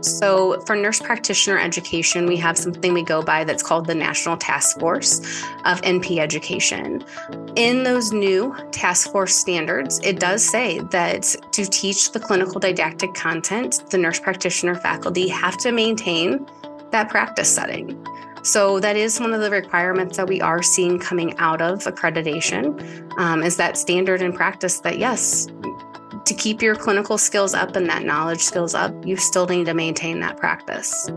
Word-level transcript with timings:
So, 0.00 0.60
for 0.60 0.76
nurse 0.76 1.00
practitioner 1.00 1.58
education, 1.58 2.26
we 2.26 2.36
have 2.36 2.56
something 2.56 2.94
we 2.94 3.02
go 3.02 3.22
by 3.22 3.44
that's 3.44 3.62
called 3.62 3.86
the 3.86 3.94
National 3.94 4.36
Task 4.36 4.78
Force 4.78 5.18
of 5.64 5.80
NP 5.82 6.18
Education. 6.18 7.04
In 7.56 7.82
those 7.82 8.12
new 8.12 8.54
task 8.70 9.10
force 9.10 9.34
standards, 9.34 9.98
it 10.04 10.20
does 10.20 10.44
say 10.44 10.78
that 10.90 11.34
to 11.52 11.64
teach 11.64 12.12
the 12.12 12.20
clinical 12.20 12.60
didactic 12.60 13.14
content, 13.14 13.82
the 13.90 13.98
nurse 13.98 14.20
practitioner 14.20 14.76
faculty 14.76 15.26
have 15.28 15.56
to 15.58 15.72
maintain 15.72 16.46
that 16.90 17.08
practice 17.08 17.52
setting. 17.52 18.06
So 18.42 18.80
that 18.80 18.96
is 18.96 19.20
one 19.20 19.34
of 19.34 19.40
the 19.40 19.50
requirements 19.50 20.16
that 20.16 20.28
we 20.28 20.40
are 20.40 20.62
seeing 20.62 20.98
coming 20.98 21.36
out 21.38 21.60
of 21.60 21.80
accreditation 21.80 23.18
um, 23.18 23.42
is 23.42 23.56
that 23.56 23.76
standard 23.76 24.22
and 24.22 24.34
practice 24.34 24.80
that 24.80 24.98
yes, 24.98 25.48
to 26.28 26.34
keep 26.34 26.62
your 26.62 26.76
clinical 26.76 27.18
skills 27.18 27.54
up 27.54 27.74
and 27.74 27.88
that 27.88 28.04
knowledge 28.04 28.40
skills 28.40 28.74
up, 28.74 28.94
you 29.04 29.16
still 29.16 29.46
need 29.46 29.64
to 29.64 29.74
maintain 29.74 30.20
that 30.20 30.36
practice. 30.36 31.10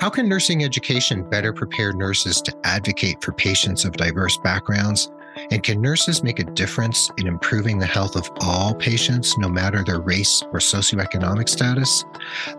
How 0.00 0.10
can 0.10 0.28
nursing 0.28 0.64
education 0.64 1.28
better 1.28 1.52
prepare 1.52 1.92
nurses 1.92 2.40
to 2.42 2.54
advocate 2.64 3.22
for 3.22 3.32
patients 3.32 3.84
of 3.84 3.92
diverse 3.92 4.36
backgrounds 4.38 5.10
and 5.52 5.62
can 5.62 5.80
nurses 5.80 6.24
make 6.24 6.40
a 6.40 6.44
difference 6.44 7.10
in 7.16 7.28
improving 7.28 7.78
the 7.78 7.86
health 7.86 8.16
of 8.16 8.28
all 8.40 8.74
patients, 8.74 9.38
no 9.38 9.48
matter 9.48 9.84
their 9.84 10.00
race 10.00 10.42
or 10.52 10.58
socioeconomic 10.58 11.48
status? 11.48 12.04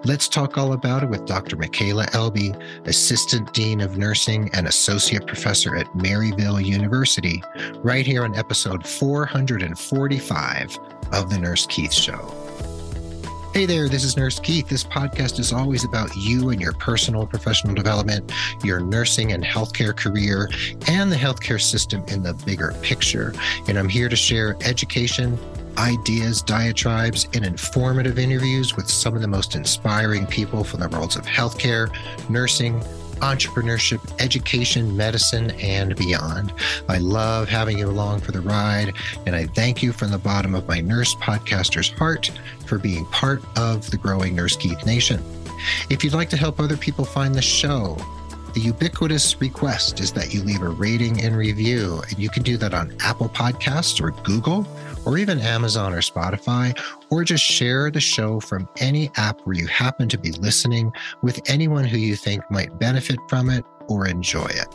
Let's 0.06 0.30
talk 0.30 0.58
all 0.58 0.72
about 0.74 1.04
it 1.04 1.10
with 1.10 1.26
Dr. 1.26 1.58
Mykale 1.58 2.14
Elbe, 2.14 2.56
Assistant 2.86 3.54
Dean 3.54 3.82
of 3.82 3.98
Nursing 3.98 4.50
and 4.54 4.68
Associate 4.68 5.26
Professor 5.28 5.76
at 5.76 5.88
Maryville 5.94 6.66
University, 6.66 7.44
right 7.78 8.06
here 8.06 8.24
on 8.24 8.36
episode 8.36 8.88
445 8.88 10.80
of 11.12 11.30
The 11.30 11.38
Nurse 11.38 11.66
Keith 11.66 11.94
Show. 11.94 12.34
Hey 13.54 13.66
there, 13.66 13.90
this 13.90 14.04
is 14.04 14.16
Nurse 14.16 14.40
Keith. 14.40 14.70
This 14.70 14.84
podcast 14.84 15.40
is 15.40 15.52
always 15.52 15.84
about 15.84 16.16
you 16.16 16.50
and 16.50 16.62
your 16.62 16.74
personal 16.74 17.26
professional 17.26 17.74
development, 17.74 18.32
your 18.64 18.80
nursing 18.80 19.32
and 19.32 19.44
healthcare 19.44 19.96
career, 19.96 20.50
and 20.88 21.12
the 21.12 21.16
healthcare 21.16 21.60
system 21.60 22.04
in 22.10 22.22
the 22.22 22.36
bigger 22.46 22.76
picture. 22.84 23.34
And 23.68 23.80
I'm 23.80 23.90
here 23.90 24.08
to 24.08 24.16
share 24.16 24.56
education, 24.62 25.40
ideas, 25.80 26.44
diatribes, 26.44 27.28
and 27.34 27.44
informative 27.44 28.20
interviews 28.20 28.76
with 28.76 28.88
some 28.88 29.16
of 29.16 29.22
the 29.22 29.28
most 29.28 29.56
inspiring 29.56 30.28
people 30.28 30.64
from 30.64 30.82
the 30.82 30.88
worlds 30.88 31.16
of 31.16 31.26
healthcare, 31.26 31.90
nursing, 32.30 32.80
entrepreneurship, 33.20 34.00
education, 34.20 34.96
medicine, 34.96 35.52
and 35.52 35.96
beyond. 35.96 36.54
I 36.88 36.98
love 36.98 37.48
having 37.50 37.78
you 37.78 37.90
along 37.90 38.22
for 38.22 38.32
the 38.32 38.42
ride, 38.42 38.94
and 39.26 39.36
I 39.36 39.46
thank 39.46 39.84
you 39.84 39.92
from 39.92 40.12
the 40.12 40.18
bottom 40.18 40.56
of 40.56 40.68
my 40.68 40.82
nurse 40.82 41.16
podcaster's 41.16 41.90
heart 41.90 42.32
for 42.66 42.78
being 42.78 43.06
part 43.08 43.42
of 43.58 43.90
the 43.90 43.98
growing 43.98 44.36
Nurse 44.36 44.56
Keith 44.56 44.86
Nation. 44.86 45.24
If 45.90 46.04
you'd 46.04 46.14
like 46.14 46.30
to 46.30 46.38
help 46.38 46.60
other 46.60 46.78
people 46.78 47.06
find 47.06 47.36
the 47.36 47.42
show, 47.42 47.98
the 48.54 48.62
ubiquitous 48.62 49.40
request 49.40 50.00
is 50.00 50.12
that 50.14 50.34
you 50.34 50.42
leave 50.42 50.62
a 50.62 50.70
rating 50.70 51.22
and 51.22 51.38
review, 51.38 52.02
and 52.10 52.18
you 52.18 52.30
can 52.30 52.42
do 52.42 52.58
that 52.58 52.74
on 52.74 52.96
Apple 53.02 53.30
Podcasts 53.30 54.02
or 54.02 54.12
Google 54.24 54.64
or 55.10 55.18
even 55.18 55.40
Amazon 55.40 55.92
or 55.92 56.02
Spotify, 56.02 56.80
or 57.10 57.24
just 57.24 57.44
share 57.44 57.90
the 57.90 58.00
show 58.00 58.40
from 58.40 58.70
any 58.78 59.10
app 59.16 59.42
where 59.42 59.56
you 59.56 59.66
happen 59.66 60.08
to 60.08 60.20
be 60.20 60.32
listening 60.34 60.92
with 61.24 61.42
anyone 61.50 61.84
who 61.84 61.98
you 61.98 62.16
think 62.16 62.44
might 62.52 62.78
benefit 62.78 63.18
from 63.28 63.50
it 63.50 63.66
or 63.88 64.06
enjoy 64.06 64.46
it. 64.46 64.68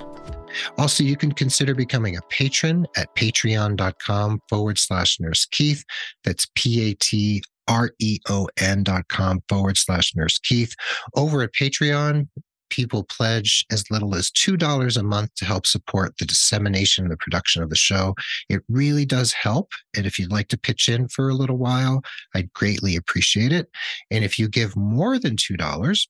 Also, 0.77 1.05
you 1.05 1.17
can 1.17 1.31
consider 1.31 1.73
becoming 1.73 2.17
a 2.17 2.21
patron 2.31 2.85
at 2.97 3.15
patreon.com 3.15 4.41
forward 4.49 4.77
slash 4.77 5.21
nurse 5.21 5.47
Keith. 5.47 5.85
That's 6.25 6.49
P 6.57 6.91
A 6.91 6.95
T 6.95 7.41
R 7.69 7.93
E 8.01 8.19
O 8.29 8.49
N 8.59 8.83
dot 8.83 9.07
com 9.09 9.41
forward 9.49 9.77
slash 9.77 10.17
nurse 10.17 10.41
Keith. 10.41 10.75
Over 11.15 11.43
at 11.43 11.53
Patreon, 11.53 12.27
people 12.71 13.05
pledge 13.05 13.65
as 13.71 13.91
little 13.91 14.15
as 14.15 14.31
$2 14.31 14.97
a 14.97 15.03
month 15.03 15.35
to 15.37 15.45
help 15.45 15.67
support 15.67 16.17
the 16.19 16.27
dissemination 16.27 17.05
and 17.05 17.13
the 17.13 17.17
production 17.17 17.63
of 17.63 17.71
the 17.71 17.77
show. 17.77 18.15
It 18.49 18.63
really 18.69 19.05
does 19.05 19.33
help. 19.33 19.73
And 19.97 20.07
if 20.07 20.19
you'd 20.19 20.33
like 20.33 20.49
to 20.49 20.59
pitch 20.59 20.89
in 20.89 21.09
for 21.09 21.29
a 21.29 21.35
little 21.35 21.59
while, 21.59 22.03
I'd 22.35 22.53
greatly 22.53 22.97
appreciate 22.97 23.53
it. 23.53 23.69
And 24.11 24.25
if 24.25 24.39
you 24.39 24.49
give 24.49 24.77
more 24.77 25.19
than 25.19 25.37
$2, 25.37 26.07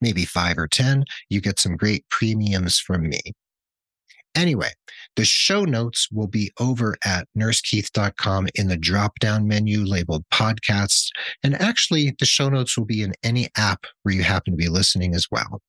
maybe 0.00 0.24
five 0.24 0.58
or 0.58 0.68
10, 0.68 1.04
you 1.28 1.40
get 1.40 1.58
some 1.58 1.76
great 1.76 2.08
premiums 2.10 2.78
from 2.78 3.08
me. 3.08 3.20
Anyway, 4.34 4.70
the 5.14 5.24
show 5.24 5.64
notes 5.64 6.08
will 6.10 6.26
be 6.26 6.50
over 6.58 6.96
at 7.04 7.28
nursekeith.com 7.38 8.48
in 8.56 8.66
the 8.66 8.76
drop 8.76 9.18
down 9.20 9.46
menu 9.46 9.84
labeled 9.84 10.24
podcasts. 10.32 11.08
And 11.44 11.60
actually, 11.60 12.14
the 12.18 12.26
show 12.26 12.48
notes 12.48 12.76
will 12.76 12.84
be 12.84 13.02
in 13.02 13.14
any 13.22 13.48
app 13.56 13.84
where 14.02 14.14
you 14.14 14.24
happen 14.24 14.52
to 14.52 14.56
be 14.56 14.68
listening 14.68 15.14
as 15.14 15.28
well. 15.30 15.62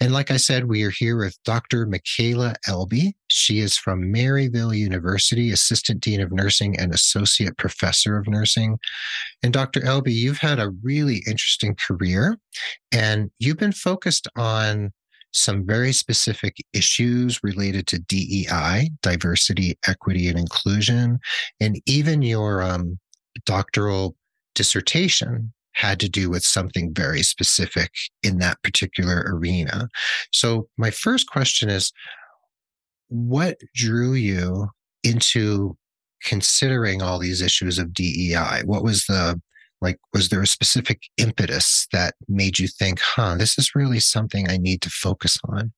And 0.00 0.12
like 0.12 0.30
I 0.30 0.36
said, 0.36 0.66
we 0.66 0.82
are 0.82 0.90
here 0.90 1.16
with 1.16 1.38
Dr. 1.44 1.86
Mykale 1.86 2.54
Elbe. 2.66 3.12
She 3.28 3.60
is 3.60 3.76
from 3.76 4.12
Maryville 4.12 4.76
University, 4.76 5.50
Assistant 5.50 6.00
Dean 6.00 6.20
of 6.20 6.32
Nursing 6.32 6.78
and 6.78 6.92
Associate 6.92 7.56
Professor 7.56 8.18
of 8.18 8.28
Nursing. 8.28 8.78
And 9.42 9.52
Dr. 9.52 9.84
Elbe, 9.84 10.08
you've 10.08 10.38
had 10.38 10.58
a 10.58 10.70
really 10.82 11.22
interesting 11.26 11.74
career 11.74 12.38
and 12.92 13.30
you've 13.38 13.58
been 13.58 13.72
focused 13.72 14.28
on 14.36 14.92
some 15.32 15.66
very 15.66 15.92
specific 15.92 16.56
issues 16.72 17.40
related 17.42 17.86
to 17.86 17.98
DEI, 17.98 18.90
diversity, 19.02 19.78
equity, 19.86 20.28
and 20.28 20.38
inclusion. 20.38 21.18
And 21.60 21.80
even 21.86 22.22
your 22.22 22.62
um, 22.62 22.98
doctoral 23.44 24.16
dissertation 24.54 25.52
had 25.76 26.00
to 26.00 26.08
do 26.08 26.30
with 26.30 26.42
something 26.42 26.92
very 26.92 27.22
specific 27.22 27.90
in 28.22 28.38
that 28.38 28.60
particular 28.62 29.24
arena. 29.28 29.88
So, 30.32 30.68
my 30.76 30.90
first 30.90 31.28
question 31.28 31.68
is 31.68 31.92
what 33.08 33.58
drew 33.74 34.14
you 34.14 34.68
into 35.04 35.76
considering 36.24 37.02
all 37.02 37.18
these 37.18 37.40
issues 37.40 37.78
of 37.78 37.92
DEI? 37.92 38.62
What 38.64 38.82
was 38.82 39.04
the 39.04 39.40
like, 39.82 39.98
was 40.14 40.30
there 40.30 40.40
a 40.40 40.46
specific 40.46 41.02
impetus 41.18 41.86
that 41.92 42.14
made 42.28 42.58
you 42.58 42.66
think, 42.66 42.98
huh, 42.98 43.36
this 43.36 43.58
is 43.58 43.74
really 43.74 44.00
something 44.00 44.48
I 44.48 44.56
need 44.56 44.80
to 44.82 44.90
focus 44.90 45.38
on? 45.44 45.72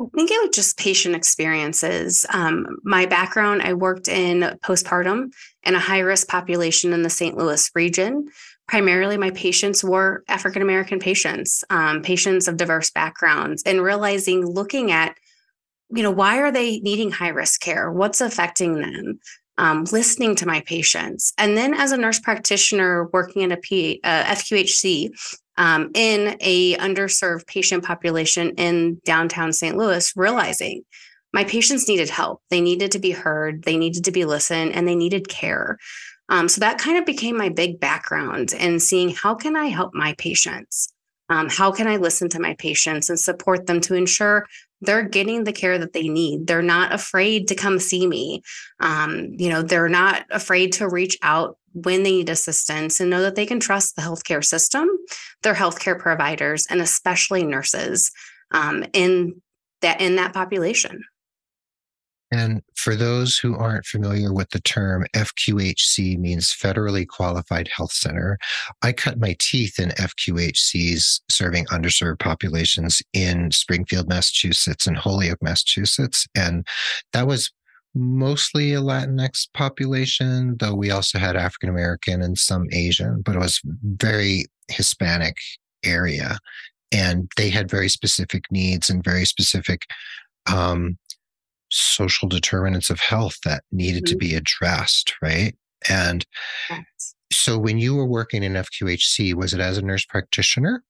I 0.00 0.04
think 0.14 0.30
it 0.30 0.42
was 0.42 0.54
just 0.54 0.76
patient 0.76 1.14
experiences. 1.14 2.26
Um, 2.30 2.66
my 2.84 3.06
background, 3.06 3.62
I 3.62 3.72
worked 3.72 4.08
in 4.08 4.58
postpartum 4.62 5.32
in 5.62 5.74
a 5.74 5.80
high 5.80 6.00
risk 6.00 6.28
population 6.28 6.92
in 6.92 7.02
the 7.02 7.10
St. 7.10 7.36
Louis 7.38 7.70
region 7.74 8.28
primarily 8.66 9.16
my 9.16 9.30
patients 9.30 9.84
were 9.84 10.24
African 10.28 10.62
American 10.62 10.98
patients, 10.98 11.64
um, 11.70 12.02
patients 12.02 12.48
of 12.48 12.56
diverse 12.56 12.90
backgrounds, 12.90 13.62
and 13.64 13.82
realizing, 13.82 14.46
looking 14.46 14.90
at, 14.90 15.16
you 15.90 16.02
know, 16.02 16.10
why 16.10 16.38
are 16.38 16.50
they 16.50 16.80
needing 16.80 17.10
high 17.10 17.28
risk 17.28 17.60
care? 17.60 17.92
What's 17.92 18.20
affecting 18.20 18.80
them? 18.80 19.20
Um, 19.56 19.84
listening 19.92 20.34
to 20.36 20.46
my 20.46 20.62
patients. 20.62 21.32
And 21.38 21.56
then 21.56 21.74
as 21.74 21.92
a 21.92 21.96
nurse 21.96 22.18
practitioner 22.18 23.08
working 23.12 23.42
in 23.42 23.52
a 23.52 23.56
P, 23.56 24.00
uh, 24.02 24.24
FQHC 24.24 25.10
um, 25.56 25.90
in 25.94 26.36
a 26.40 26.76
underserved 26.78 27.46
patient 27.46 27.84
population 27.84 28.50
in 28.56 29.00
downtown 29.04 29.52
St. 29.52 29.76
Louis, 29.76 30.12
realizing 30.16 30.82
my 31.32 31.44
patients 31.44 31.88
needed 31.88 32.10
help. 32.10 32.42
They 32.50 32.60
needed 32.60 32.92
to 32.92 32.98
be 32.98 33.10
heard, 33.10 33.64
they 33.64 33.76
needed 33.76 34.04
to 34.04 34.12
be 34.12 34.24
listened, 34.24 34.72
and 34.72 34.86
they 34.86 34.94
needed 34.94 35.28
care. 35.28 35.78
Um, 36.28 36.48
so 36.48 36.60
that 36.60 36.78
kind 36.78 36.96
of 36.98 37.04
became 37.04 37.36
my 37.36 37.48
big 37.48 37.80
background 37.80 38.54
and 38.58 38.80
seeing 38.80 39.10
how 39.10 39.34
can 39.34 39.56
I 39.56 39.66
help 39.66 39.94
my 39.94 40.14
patients? 40.18 40.88
Um, 41.30 41.48
how 41.48 41.72
can 41.72 41.86
I 41.86 41.96
listen 41.96 42.28
to 42.30 42.40
my 42.40 42.54
patients 42.58 43.08
and 43.08 43.18
support 43.18 43.66
them 43.66 43.80
to 43.82 43.94
ensure 43.94 44.46
they're 44.82 45.08
getting 45.08 45.44
the 45.44 45.52
care 45.52 45.78
that 45.78 45.92
they 45.92 46.08
need? 46.08 46.46
They're 46.46 46.62
not 46.62 46.92
afraid 46.92 47.48
to 47.48 47.54
come 47.54 47.78
see 47.78 48.06
me. 48.06 48.42
Um, 48.80 49.28
you 49.36 49.48
know, 49.48 49.62
they're 49.62 49.88
not 49.88 50.24
afraid 50.30 50.72
to 50.74 50.88
reach 50.88 51.16
out 51.22 51.56
when 51.72 52.02
they 52.02 52.12
need 52.12 52.28
assistance 52.28 53.00
and 53.00 53.10
know 53.10 53.22
that 53.22 53.34
they 53.34 53.46
can 53.46 53.58
trust 53.58 53.96
the 53.96 54.02
healthcare 54.02 54.44
system, 54.44 54.88
their 55.42 55.54
healthcare 55.54 55.98
providers, 55.98 56.66
and 56.68 56.80
especially 56.80 57.44
nurses 57.44 58.10
um, 58.52 58.84
in 58.92 59.40
that 59.80 60.00
in 60.00 60.16
that 60.16 60.32
population. 60.32 61.02
And 62.34 62.62
for 62.74 62.96
those 62.96 63.38
who 63.38 63.54
aren't 63.54 63.86
familiar 63.86 64.32
with 64.32 64.50
the 64.50 64.60
term, 64.60 65.06
FQHC 65.14 66.18
means 66.18 66.52
Federally 66.52 67.06
Qualified 67.06 67.68
Health 67.68 67.92
Center. 67.92 68.38
I 68.82 68.90
cut 68.90 69.20
my 69.20 69.36
teeth 69.38 69.78
in 69.78 69.90
FQHCs 69.90 71.20
serving 71.30 71.66
underserved 71.66 72.18
populations 72.18 73.00
in 73.12 73.52
Springfield, 73.52 74.08
Massachusetts 74.08 74.84
and 74.84 74.96
Holyoke, 74.96 75.40
Massachusetts. 75.42 76.26
And 76.34 76.66
that 77.12 77.28
was 77.28 77.52
mostly 77.94 78.74
a 78.74 78.80
Latinx 78.80 79.46
population, 79.54 80.56
though 80.58 80.74
we 80.74 80.90
also 80.90 81.20
had 81.20 81.36
African 81.36 81.68
American 81.68 82.20
and 82.20 82.36
some 82.36 82.66
Asian, 82.72 83.22
but 83.24 83.36
it 83.36 83.38
was 83.38 83.60
very 83.64 84.46
Hispanic 84.66 85.36
area. 85.84 86.38
And 86.90 87.30
they 87.36 87.48
had 87.48 87.70
very 87.70 87.88
specific 87.88 88.42
needs 88.50 88.90
and 88.90 89.04
very 89.04 89.24
specific 89.24 89.82
um, 90.52 90.98
social 91.74 92.28
determinants 92.28 92.90
of 92.90 93.00
health 93.00 93.36
that 93.44 93.64
needed 93.72 94.04
mm-hmm. 94.04 94.12
to 94.12 94.16
be 94.16 94.34
addressed, 94.34 95.14
right? 95.22 95.56
And 95.88 96.24
so 97.32 97.58
when 97.58 97.78
you 97.78 97.94
were 97.94 98.06
working 98.06 98.42
in 98.42 98.54
FQHC, 98.54 99.34
was 99.34 99.52
it 99.52 99.60
as 99.60 99.78
a 99.78 99.82
nurse 99.82 100.04
practitioner? 100.04 100.82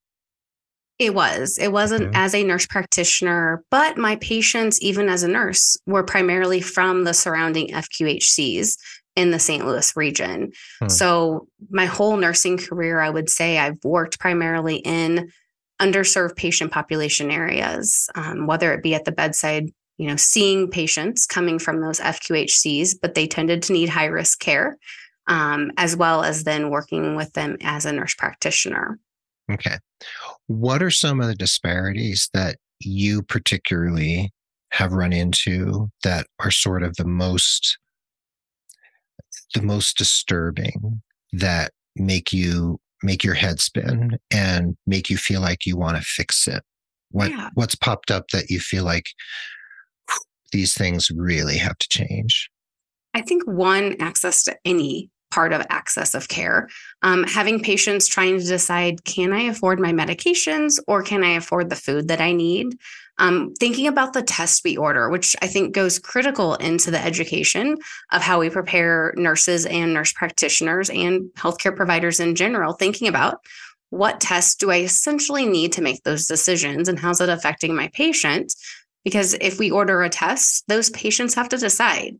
It 0.98 1.14
was. 1.14 1.58
It 1.58 1.72
wasn't 1.72 2.14
as 2.14 2.34
a 2.34 2.44
nurse 2.44 2.66
practitioner, 2.66 3.64
but 3.70 3.98
my 3.98 4.14
patients, 4.16 4.80
even 4.80 5.08
as 5.08 5.24
a 5.24 5.28
nurse, 5.28 5.76
were 5.86 6.04
primarily 6.04 6.60
from 6.60 7.02
the 7.02 7.14
surrounding 7.14 7.68
FQHCs 7.70 8.76
in 9.16 9.32
the 9.32 9.40
St. 9.40 9.66
Louis 9.66 9.92
region. 9.96 10.52
Hmm. 10.80 10.88
So 10.88 11.48
my 11.68 11.86
whole 11.86 12.16
nursing 12.16 12.58
career, 12.58 13.00
I 13.00 13.10
would 13.10 13.28
say 13.28 13.58
I've 13.58 13.82
worked 13.82 14.20
primarily 14.20 14.76
in 14.76 15.30
underserved 15.82 16.36
patient 16.36 16.70
population 16.70 17.30
areas, 17.30 18.08
um, 18.14 18.46
whether 18.46 18.72
it 18.72 18.82
be 18.82 18.94
at 18.94 19.04
the 19.04 19.12
bedside, 19.12 19.70
you 19.98 20.08
know, 20.08 20.16
seeing 20.16 20.70
patients 20.70 21.26
coming 21.26 21.58
from 21.58 21.80
those 21.80 22.00
FQHCs, 22.00 22.96
but 23.00 23.14
they 23.14 23.26
tended 23.26 23.62
to 23.62 23.72
need 23.72 23.88
high 23.88 24.06
risk 24.06 24.40
care, 24.40 24.76
um, 25.28 25.70
as 25.76 25.96
well 25.96 26.22
as 26.22 26.44
then 26.44 26.70
working 26.70 27.16
with 27.16 27.32
them 27.32 27.56
as 27.62 27.86
a 27.86 27.92
nurse 27.92 28.14
practitioner. 28.14 28.98
Okay. 29.50 29.78
What 30.46 30.82
are 30.82 30.90
some 30.90 31.20
of 31.20 31.28
the 31.28 31.34
disparities 31.34 32.28
that 32.34 32.56
you 32.80 33.22
particularly 33.22 34.32
have 34.70 34.92
run 34.92 35.12
into 35.12 35.88
that 36.02 36.26
are 36.40 36.50
sort 36.50 36.82
of 36.82 36.96
the 36.96 37.06
most 37.06 37.78
the 39.54 39.62
most 39.62 39.96
disturbing 39.96 41.00
that 41.32 41.70
make 41.94 42.32
you 42.32 42.78
make 43.02 43.22
your 43.22 43.34
head 43.34 43.60
spin 43.60 44.18
and 44.32 44.76
make 44.86 45.08
you 45.08 45.16
feel 45.16 45.40
like 45.40 45.64
you 45.64 45.76
want 45.76 45.96
to 45.96 46.02
fix 46.02 46.48
it 46.48 46.62
what 47.10 47.30
yeah. 47.30 47.50
what's 47.54 47.76
popped 47.76 48.10
up 48.10 48.24
that 48.32 48.50
you 48.50 48.58
feel 48.58 48.84
like 48.84 49.06
these 50.52 50.74
things 50.74 51.10
really 51.14 51.56
have 51.56 51.76
to 51.78 51.88
change 51.88 52.50
i 53.14 53.20
think 53.20 53.42
one 53.46 53.96
access 54.00 54.44
to 54.44 54.56
any 54.64 55.10
part 55.34 55.52
of 55.52 55.66
access 55.68 56.14
of 56.14 56.28
care. 56.28 56.68
Um, 57.02 57.24
having 57.24 57.58
patients 57.60 58.06
trying 58.06 58.38
to 58.38 58.44
decide 58.44 59.04
can 59.04 59.32
I 59.32 59.42
afford 59.42 59.80
my 59.80 59.92
medications 59.92 60.78
or 60.86 61.02
can 61.02 61.24
I 61.24 61.30
afford 61.30 61.70
the 61.70 61.76
food 61.76 62.06
that 62.06 62.20
I 62.20 62.32
need? 62.32 62.78
Um, 63.18 63.52
thinking 63.58 63.88
about 63.88 64.12
the 64.12 64.22
test 64.22 64.62
we 64.64 64.76
order, 64.76 65.10
which 65.10 65.34
I 65.42 65.48
think 65.48 65.74
goes 65.74 65.98
critical 65.98 66.54
into 66.54 66.92
the 66.92 67.04
education 67.04 67.76
of 68.12 68.22
how 68.22 68.38
we 68.38 68.48
prepare 68.48 69.12
nurses 69.16 69.66
and 69.66 69.92
nurse 69.92 70.12
practitioners 70.12 70.88
and 70.88 71.22
healthcare 71.36 71.74
providers 71.74 72.20
in 72.20 72.36
general, 72.36 72.72
thinking 72.72 73.08
about 73.08 73.38
what 73.90 74.20
tests 74.20 74.54
do 74.54 74.70
I 74.70 74.78
essentially 74.78 75.46
need 75.46 75.72
to 75.72 75.82
make 75.82 76.02
those 76.04 76.26
decisions 76.26 76.88
and 76.88 76.98
how's 76.98 77.20
it 77.20 77.28
affecting 77.28 77.74
my 77.74 77.88
patient? 77.92 78.52
Because 79.04 79.34
if 79.40 79.58
we 79.58 79.70
order 79.70 80.02
a 80.02 80.08
test, 80.08 80.64
those 80.68 80.90
patients 80.90 81.34
have 81.34 81.48
to 81.50 81.58
decide 81.58 82.14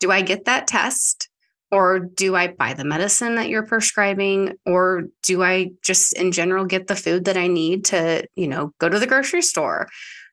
do 0.00 0.10
I 0.10 0.20
get 0.20 0.44
that 0.44 0.66
test? 0.66 1.28
Or 1.72 1.98
do 1.98 2.36
I 2.36 2.48
buy 2.48 2.74
the 2.74 2.84
medicine 2.84 3.34
that 3.36 3.48
you're 3.48 3.66
prescribing? 3.66 4.52
Or 4.64 5.04
do 5.22 5.42
I 5.42 5.70
just 5.82 6.12
in 6.12 6.32
general 6.32 6.64
get 6.64 6.86
the 6.86 6.94
food 6.94 7.24
that 7.24 7.36
I 7.36 7.48
need 7.48 7.86
to, 7.86 8.24
you 8.36 8.46
know, 8.46 8.72
go 8.78 8.88
to 8.88 8.98
the 8.98 9.06
grocery 9.06 9.42
store? 9.42 9.88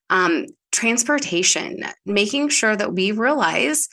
Um, 0.10 0.46
transportation, 0.72 1.86
making 2.06 2.50
sure 2.50 2.76
that 2.76 2.94
we 2.94 3.12
realize 3.12 3.88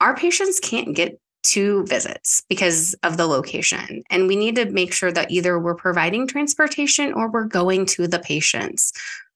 our 0.00 0.14
patients 0.16 0.60
can't 0.60 0.94
get 0.94 1.18
two 1.42 1.84
visits 1.84 2.42
because 2.48 2.94
of 3.02 3.16
the 3.16 3.26
location. 3.26 4.02
And 4.10 4.26
we 4.26 4.34
need 4.34 4.56
to 4.56 4.70
make 4.70 4.92
sure 4.92 5.12
that 5.12 5.30
either 5.30 5.58
we're 5.58 5.74
providing 5.74 6.26
transportation 6.26 7.12
or 7.12 7.30
we're 7.30 7.44
going 7.44 7.86
to 7.86 8.08
the 8.08 8.18
patients. 8.18 8.92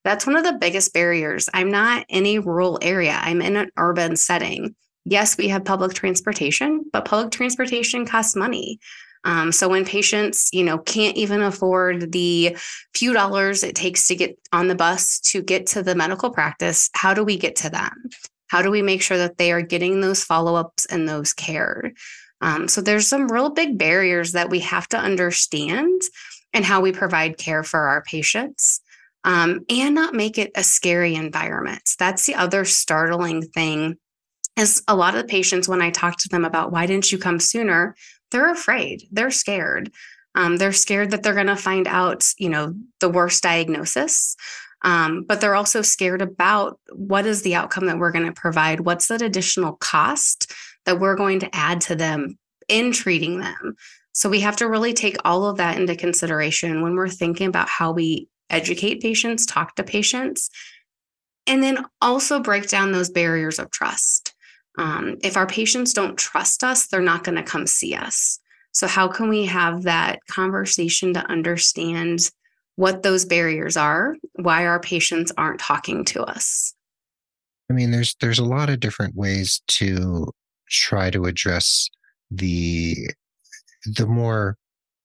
That's 0.08 0.26
one 0.26 0.36
of 0.36 0.44
the 0.44 0.54
biggest 0.54 0.94
barriers. 0.94 1.48
I'm 1.52 1.70
not 1.70 2.06
in 2.08 2.24
a 2.24 2.38
rural 2.38 2.78
area, 2.80 3.18
I'm 3.20 3.42
in 3.42 3.56
an 3.56 3.70
urban 3.76 4.16
setting 4.16 4.74
yes, 5.10 5.38
we 5.38 5.48
have 5.48 5.64
public 5.64 5.94
transportation, 5.94 6.84
but 6.92 7.04
public 7.04 7.30
transportation 7.32 8.06
costs 8.06 8.36
money. 8.36 8.78
Um, 9.24 9.50
so 9.52 9.68
when 9.68 9.84
patients, 9.84 10.50
you 10.52 10.62
know, 10.62 10.78
can't 10.78 11.16
even 11.16 11.42
afford 11.42 12.12
the 12.12 12.56
few 12.94 13.12
dollars 13.12 13.64
it 13.64 13.74
takes 13.74 14.06
to 14.08 14.14
get 14.14 14.38
on 14.52 14.68
the 14.68 14.74
bus 14.74 15.18
to 15.20 15.42
get 15.42 15.66
to 15.68 15.82
the 15.82 15.94
medical 15.94 16.30
practice, 16.30 16.88
how 16.94 17.14
do 17.14 17.24
we 17.24 17.36
get 17.36 17.56
to 17.56 17.70
them? 17.70 17.92
How 18.46 18.62
do 18.62 18.70
we 18.70 18.80
make 18.80 19.02
sure 19.02 19.18
that 19.18 19.36
they 19.36 19.52
are 19.52 19.60
getting 19.60 20.00
those 20.00 20.24
follow 20.24 20.54
ups 20.54 20.86
and 20.86 21.08
those 21.08 21.32
care? 21.32 21.92
Um, 22.40 22.68
so 22.68 22.80
there's 22.80 23.08
some 23.08 23.30
real 23.30 23.50
big 23.50 23.76
barriers 23.76 24.32
that 24.32 24.50
we 24.50 24.60
have 24.60 24.88
to 24.88 24.98
understand 24.98 26.00
and 26.54 26.64
how 26.64 26.80
we 26.80 26.92
provide 26.92 27.36
care 27.36 27.64
for 27.64 27.80
our 27.80 28.02
patients. 28.02 28.80
Um, 29.24 29.60
and 29.68 29.94
not 29.94 30.14
make 30.14 30.38
it 30.38 30.52
a 30.54 30.62
scary 30.62 31.14
environment. 31.14 31.82
That's 31.98 32.24
the 32.26 32.36
other 32.36 32.64
startling 32.64 33.42
thing 33.42 33.96
is 34.56 34.82
a 34.88 34.96
lot 34.96 35.14
of 35.14 35.22
the 35.22 35.28
patients 35.28 35.68
when 35.68 35.82
i 35.82 35.90
talk 35.90 36.16
to 36.18 36.28
them 36.28 36.44
about 36.44 36.72
why 36.72 36.86
didn't 36.86 37.12
you 37.12 37.18
come 37.18 37.40
sooner? 37.40 37.94
They're 38.30 38.50
afraid. 38.50 39.02
They're 39.10 39.30
scared. 39.30 39.92
Um, 40.34 40.56
they're 40.56 40.72
scared 40.72 41.10
that 41.10 41.22
they're 41.22 41.34
going 41.34 41.46
to 41.46 41.56
find 41.56 41.86
out 41.88 42.24
you 42.38 42.48
know 42.48 42.74
the 43.00 43.08
worst 43.08 43.42
diagnosis. 43.42 44.36
Um, 44.82 45.24
but 45.26 45.40
they're 45.40 45.56
also 45.56 45.82
scared 45.82 46.22
about 46.22 46.78
what 46.92 47.26
is 47.26 47.42
the 47.42 47.56
outcome 47.56 47.86
that 47.86 47.98
we're 47.98 48.12
going 48.12 48.26
to 48.26 48.40
provide? 48.40 48.80
What's 48.80 49.08
that 49.08 49.22
additional 49.22 49.72
cost 49.72 50.52
that 50.86 51.00
we're 51.00 51.16
going 51.16 51.40
to 51.40 51.54
add 51.54 51.80
to 51.82 51.96
them 51.96 52.38
in 52.68 52.92
treating 52.92 53.40
them? 53.40 53.74
So 54.12 54.28
we 54.28 54.40
have 54.40 54.56
to 54.56 54.68
really 54.68 54.94
take 54.94 55.16
all 55.24 55.46
of 55.46 55.56
that 55.56 55.80
into 55.80 55.96
consideration 55.96 56.82
when 56.82 56.94
we're 56.94 57.08
thinking 57.08 57.48
about 57.48 57.68
how 57.68 57.92
we 57.92 58.28
educate 58.50 59.00
patients 59.00 59.46
talk 59.46 59.74
to 59.76 59.84
patients 59.84 60.50
and 61.46 61.62
then 61.62 61.84
also 62.00 62.40
break 62.40 62.68
down 62.68 62.92
those 62.92 63.10
barriers 63.10 63.58
of 63.58 63.70
trust 63.70 64.34
um, 64.78 65.16
if 65.22 65.36
our 65.36 65.46
patients 65.46 65.92
don't 65.92 66.16
trust 66.16 66.62
us, 66.62 66.86
they're 66.86 67.00
not 67.00 67.24
going 67.24 67.36
to 67.36 67.42
come 67.42 67.66
see 67.66 67.94
us. 67.94 68.38
So, 68.72 68.86
how 68.86 69.08
can 69.08 69.28
we 69.28 69.44
have 69.46 69.82
that 69.82 70.20
conversation 70.30 71.12
to 71.14 71.26
understand 71.28 72.20
what 72.76 73.02
those 73.02 73.24
barriers 73.24 73.76
are, 73.76 74.14
why 74.34 74.66
our 74.66 74.78
patients 74.78 75.32
aren't 75.36 75.58
talking 75.58 76.04
to 76.06 76.22
us? 76.22 76.74
I 77.68 77.74
mean, 77.74 77.90
there's 77.90 78.14
there's 78.20 78.38
a 78.38 78.44
lot 78.44 78.70
of 78.70 78.78
different 78.78 79.16
ways 79.16 79.60
to 79.66 80.30
try 80.70 81.10
to 81.10 81.24
address 81.24 81.88
the 82.30 83.10
the 83.84 84.06
more 84.06 84.56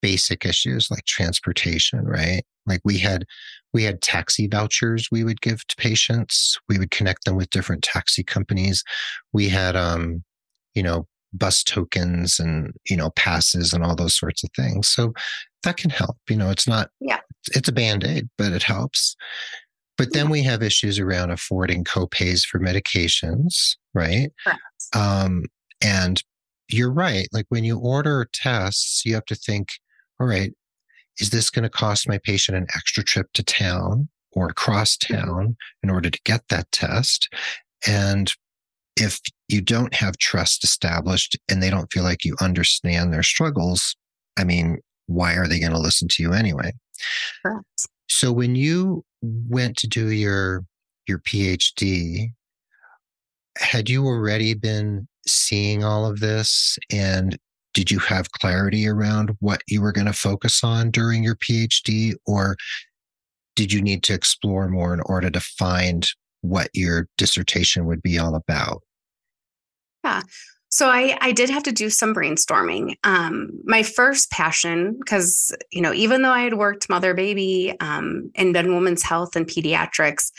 basic 0.04 0.46
issues 0.46 0.90
like 0.92 1.06
transportation, 1.06 2.04
right? 2.04 2.44
Like 2.68 2.82
we 2.84 3.00
had 3.00 3.26
we 3.74 3.84
had 3.84 4.02
taxi 4.02 4.48
vouchers 4.48 5.08
we 5.12 5.24
would 5.24 5.42
give 5.42 5.66
to 5.68 5.76
patients. 5.78 6.58
We 6.70 6.78
would 6.78 6.92
connect 6.92 7.24
them 7.26 7.38
with 7.38 7.50
different 7.50 7.84
taxi 7.84 8.24
companies. 8.24 8.84
We 9.32 9.50
had 9.50 9.76
um, 9.76 10.24
you 10.76 10.84
know, 10.84 11.08
bus 11.34 11.64
tokens 11.64 12.40
and, 12.40 12.74
you 12.90 12.98
know, 12.98 13.12
passes 13.16 13.74
and 13.74 13.84
all 13.84 13.96
those 13.96 14.18
sorts 14.18 14.44
of 14.44 14.50
things. 14.56 14.88
So 14.88 15.14
that 15.64 15.78
can 15.78 15.90
help. 15.90 16.18
You 16.30 16.36
know, 16.38 16.50
it's 16.50 16.68
not 16.68 16.90
yeah, 17.00 17.20
it's 17.56 17.70
a 17.70 17.74
band-aid, 17.74 18.30
but 18.38 18.52
it 18.52 18.64
helps. 18.64 19.16
But 19.98 20.14
then 20.14 20.30
we 20.30 20.44
have 20.44 20.64
issues 20.64 21.00
around 21.00 21.32
affording 21.32 21.84
copays 21.84 22.44
for 22.44 22.60
medications, 22.60 23.76
right? 23.94 24.30
Correct. 24.44 24.62
Um, 24.96 25.46
and 25.84 26.22
you're 26.68 26.92
right. 26.92 27.28
Like 27.32 27.46
when 27.50 27.64
you 27.64 27.78
order 27.78 28.28
tests, 28.34 29.04
you 29.06 29.14
have 29.14 29.26
to 29.26 29.36
think, 29.36 29.70
all 30.20 30.28
right, 30.28 30.52
is 31.20 31.30
this 31.30 31.50
going 31.50 31.64
to 31.64 31.70
cost 31.70 32.08
my 32.08 32.20
patient 32.24 32.58
an 32.58 32.68
extra 32.76 33.04
trip 33.04 33.28
to 33.34 33.44
town 33.44 34.10
or 34.32 34.48
across 34.48 34.98
town 34.98 35.56
in 35.84 35.90
order 35.90 36.10
to 36.10 36.22
get 36.24 36.48
that 36.50 36.72
test? 36.72 37.30
And 37.88 38.34
if 38.96 39.20
you 39.48 39.62
don't 39.62 39.94
have 39.94 40.18
trust 40.18 40.64
established 40.64 41.38
and 41.50 41.62
they 41.62 41.70
don't 41.70 41.92
feel 41.92 42.04
like 42.04 42.24
you 42.24 42.36
understand 42.42 43.12
their 43.12 43.24
struggles, 43.24 43.96
I 44.38 44.44
mean, 44.44 44.80
why 45.08 45.34
are 45.34 45.48
they 45.48 45.60
going 45.60 45.72
to 45.72 45.80
listen 45.80 46.08
to 46.10 46.24
you 46.24 46.34
anyway? 46.34 46.72
Correct. 47.42 47.88
So 48.08 48.32
when 48.32 48.56
you 48.56 49.04
went 49.22 49.78
to 49.78 49.88
do 49.88 50.10
your 50.10 50.64
your 51.08 51.20
PhD, 51.20 52.32
had 53.58 53.90
you 53.90 54.06
already 54.06 54.54
been 54.54 55.08
seeing 55.28 55.84
all 55.84 56.06
of 56.06 56.20
this 56.20 56.78
and 56.92 57.38
did 57.74 57.92
you 57.92 58.00
have 58.00 58.32
clarity 58.32 58.88
around 58.88 59.36
what 59.40 59.62
you 59.68 59.82
were 59.82 59.92
going 59.92 60.08
to 60.08 60.14
focus 60.14 60.64
on 60.64 60.92
during 60.92 61.24
your 61.24 61.36
PhD, 61.36 62.14
or 62.26 62.56
did 63.56 63.72
you 63.72 63.82
need 63.82 64.04
to 64.04 64.14
explore 64.14 64.68
more 64.68 64.94
in 64.94 65.02
order 65.06 65.30
to 65.30 65.40
find 65.40 66.08
what 66.42 66.70
your 66.74 67.08
dissertation 67.18 67.86
would 67.86 68.02
be 68.02 68.18
all 68.18 68.36
about? 68.36 68.82
Yeah. 70.04 70.22
So 70.70 70.88
I, 70.88 71.18
I 71.22 71.32
did 71.34 71.52
have 71.52 71.64
to 71.64 71.72
do 71.72 71.92
some 71.92 72.16
brainstorming. 72.16 72.96
Um, 73.04 73.52
my 73.64 73.84
first 73.84 74.32
passion, 74.32 74.98
because 74.98 75.56
you 75.72 75.82
know, 75.82 75.94
even 75.94 76.24
though 76.24 76.32
I 76.32 76.42
had 76.42 76.56
worked 76.56 76.90
mother 76.90 77.14
baby 77.14 77.76
um, 77.80 78.32
and 78.36 78.54
been 78.54 78.74
women's 78.74 79.04
health 79.04 79.36
and 79.36 79.46
pediatrics, 79.46 80.32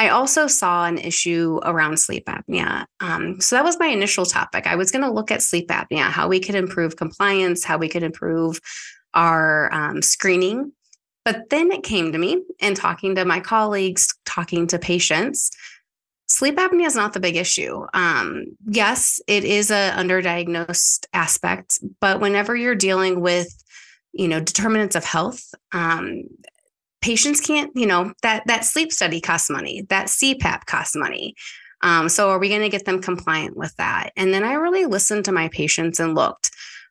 I 0.00 0.10
also 0.10 0.46
saw 0.46 0.84
an 0.86 0.96
issue 0.96 1.58
around 1.64 1.98
sleep 1.98 2.26
apnea. 2.26 2.84
Um, 3.00 3.40
so 3.40 3.56
that 3.56 3.64
was 3.64 3.80
my 3.80 3.88
initial 3.88 4.24
topic. 4.24 4.66
I 4.68 4.76
was 4.76 4.92
going 4.92 5.02
to 5.02 5.10
look 5.10 5.32
at 5.32 5.42
sleep 5.42 5.68
apnea, 5.68 6.08
how 6.08 6.28
we 6.28 6.38
could 6.38 6.54
improve 6.54 6.96
compliance, 6.96 7.64
how 7.64 7.78
we 7.78 7.88
could 7.88 8.04
improve 8.04 8.60
our 9.12 9.72
um, 9.74 10.00
screening. 10.00 10.72
But 11.24 11.50
then 11.50 11.72
it 11.72 11.82
came 11.82 12.12
to 12.12 12.18
me 12.18 12.42
and 12.60 12.76
talking 12.76 13.16
to 13.16 13.24
my 13.24 13.40
colleagues, 13.40 14.14
talking 14.24 14.68
to 14.68 14.78
patients. 14.78 15.50
sleep 16.28 16.56
apnea 16.56 16.86
is 16.86 16.94
not 16.94 17.12
the 17.12 17.20
big 17.20 17.36
issue. 17.36 17.84
Um, 17.92 18.56
yes, 18.66 19.20
it 19.26 19.44
is 19.44 19.70
a 19.70 19.92
underdiagnosed 19.96 21.06
aspect, 21.12 21.80
but 22.00 22.20
whenever 22.20 22.54
you're 22.54 22.74
dealing 22.74 23.20
with, 23.20 23.48
you 24.12 24.28
know, 24.28 24.40
determinants 24.40 24.94
of 24.94 25.04
health, 25.04 25.42
um, 25.72 26.22
patients 27.00 27.40
can't, 27.40 27.70
you 27.74 27.86
know, 27.86 28.12
that 28.22 28.42
that 28.46 28.64
sleep 28.64 28.92
study 28.92 29.20
costs 29.20 29.50
money, 29.50 29.82
that 29.88 30.06
CPAP 30.06 30.66
costs 30.66 30.96
money. 30.96 31.34
Um, 31.82 32.08
so 32.08 32.30
are 32.30 32.38
we 32.38 32.48
going 32.48 32.62
to 32.62 32.68
get 32.68 32.84
them 32.84 33.00
compliant 33.00 33.56
with 33.56 33.74
that? 33.76 34.10
And 34.16 34.34
then 34.34 34.42
I 34.42 34.54
really 34.54 34.86
listened 34.86 35.24
to 35.26 35.32
my 35.32 35.48
patients 35.48 36.00
and 36.00 36.14
looked 36.14 36.50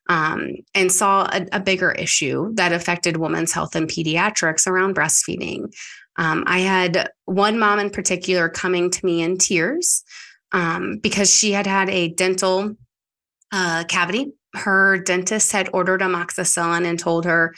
um, 0.10 0.56
and 0.74 0.92
saw 0.92 1.28
a, 1.34 1.46
a, 1.52 1.60
bigger 1.60 1.92
issue 1.92 2.54
that 2.54 2.72
affected 2.72 3.18
women's 3.18 3.52
health 3.52 3.76
and 3.76 3.90
pediatrics 3.90 4.66
around 4.66 4.96
breastfeeding. 4.96 5.74
Um, 6.16 6.46
I 6.48 6.60
had 6.60 7.10
one 7.26 7.60
mom 7.60 7.80
in 7.80 7.90
particular 7.90 8.48
coming 8.48 8.90
to 8.90 9.06
me 9.06 9.22
in 9.22 9.38
tears 9.38 10.04
um, 10.54 11.00
because 11.04 11.34
she 11.34 11.52
had 11.52 11.68
had 11.68 11.90
a 11.90 12.10
dental 12.10 12.76
uh, 13.52 13.84
cavity. 13.90 14.32
Her 14.54 14.98
dentist 14.98 15.52
had 15.52 15.70
ordered 15.74 16.02
amoxicillin 16.02 16.86
and 16.86 16.98
told 16.98 17.26
her, 17.26 17.54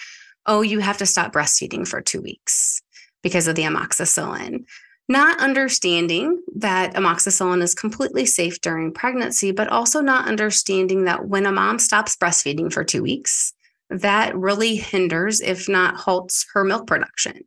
Oh, 0.50 0.62
you 0.62 0.80
have 0.80 0.98
to 0.98 1.06
stop 1.06 1.32
breastfeeding 1.32 1.88
for 1.88 2.02
two 2.02 2.22
weeks 2.22 2.82
because 3.24 3.48
of 3.48 3.56
the 3.56 3.64
amoxicillin 3.64 4.66
not 5.10 5.42
understanding 5.42 6.40
that 6.56 6.94
amoxicillin 6.94 7.64
is 7.64 7.74
completely 7.74 8.28
safe 8.28 8.62
during 8.62 8.94
pregnancy, 8.94 9.52
but 9.52 9.68
also 9.68 10.02
not 10.02 10.28
understanding 10.28 11.06
that 11.06 11.26
when 11.26 11.48
a 11.48 11.52
mom 11.52 11.80
stops 11.80 12.16
breastfeeding 12.16 12.72
for 12.72 12.84
two 12.84 13.02
weeks, 13.02 13.52
that 13.90 14.38
really 14.38 14.76
hinders, 14.76 15.42
if 15.42 15.68
not 15.68 15.98
halts, 15.98 16.46
her 16.54 16.64
milk 16.64 16.86
production. 16.86 17.42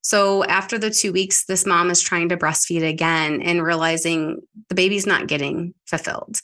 So 0.00 0.44
after 0.44 0.78
the 0.78 0.90
two 0.90 1.12
weeks, 1.12 1.44
this 1.44 1.66
mom 1.66 1.90
is 1.90 2.00
trying 2.00 2.30
to 2.30 2.38
breastfeed 2.38 2.88
again 2.88 3.42
and 3.42 3.62
realizing 3.62 4.40
the 4.70 4.74
baby's 4.74 5.06
not 5.06 5.26
getting 5.26 5.74
fulfilled. 5.84 6.38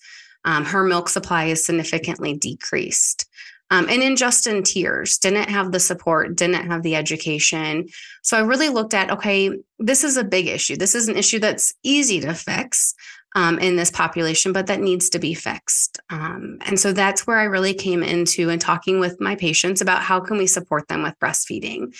Um, 0.45 0.67
her 0.67 0.85
milk 0.85 1.09
supply 1.09 1.47
is 1.47 1.65
significantly 1.65 2.37
decreased 2.37 3.27
um, 3.71 3.89
and 3.89 4.03
in 4.03 4.17
just 4.17 4.47
in 4.47 4.63
tears 4.63 5.19
didn't 5.19 5.49
have 5.49 5.73
the 5.73 5.81
support 5.81 6.37
didn't 6.37 6.67
have 6.67 6.83
the 6.83 6.97
education. 6.97 7.89
So 8.23 8.37
i 8.37 8.41
really 8.41 8.69
looked 8.69 8.95
at 8.95 9.11
okay 9.11 9.51
this 9.79 10.05
is 10.05 10.17
a 10.17 10.25
big 10.25 10.47
issue. 10.47 10.77
This 10.77 10.95
is 10.95 11.09
an 11.09 11.17
issue 11.17 11.39
that's 11.39 11.75
easy 11.83 12.21
to 12.21 12.35
fix 12.35 12.95
um, 13.37 13.59
in 13.59 13.77
this 13.77 13.91
population 13.91 14.53
but 14.53 14.67
that 14.67 14.81
needs 14.81 15.09
to 15.11 15.19
be 15.19 15.35
fixed. 15.35 16.01
Um, 16.11 16.59
and 16.63 16.79
so 16.79 16.93
that's 16.93 17.27
where 17.27 17.39
i 17.39 17.45
really 17.45 17.75
came 17.75 18.03
into 18.03 18.51
and 18.51 18.61
talking 18.61 19.01
with 19.01 19.21
my 19.21 19.37
patients 19.37 19.81
about 19.81 20.03
how 20.03 20.21
can 20.21 20.37
we 20.37 20.47
support 20.47 20.89
them 20.89 21.03
with 21.03 21.19
breastfeeding. 21.21 21.97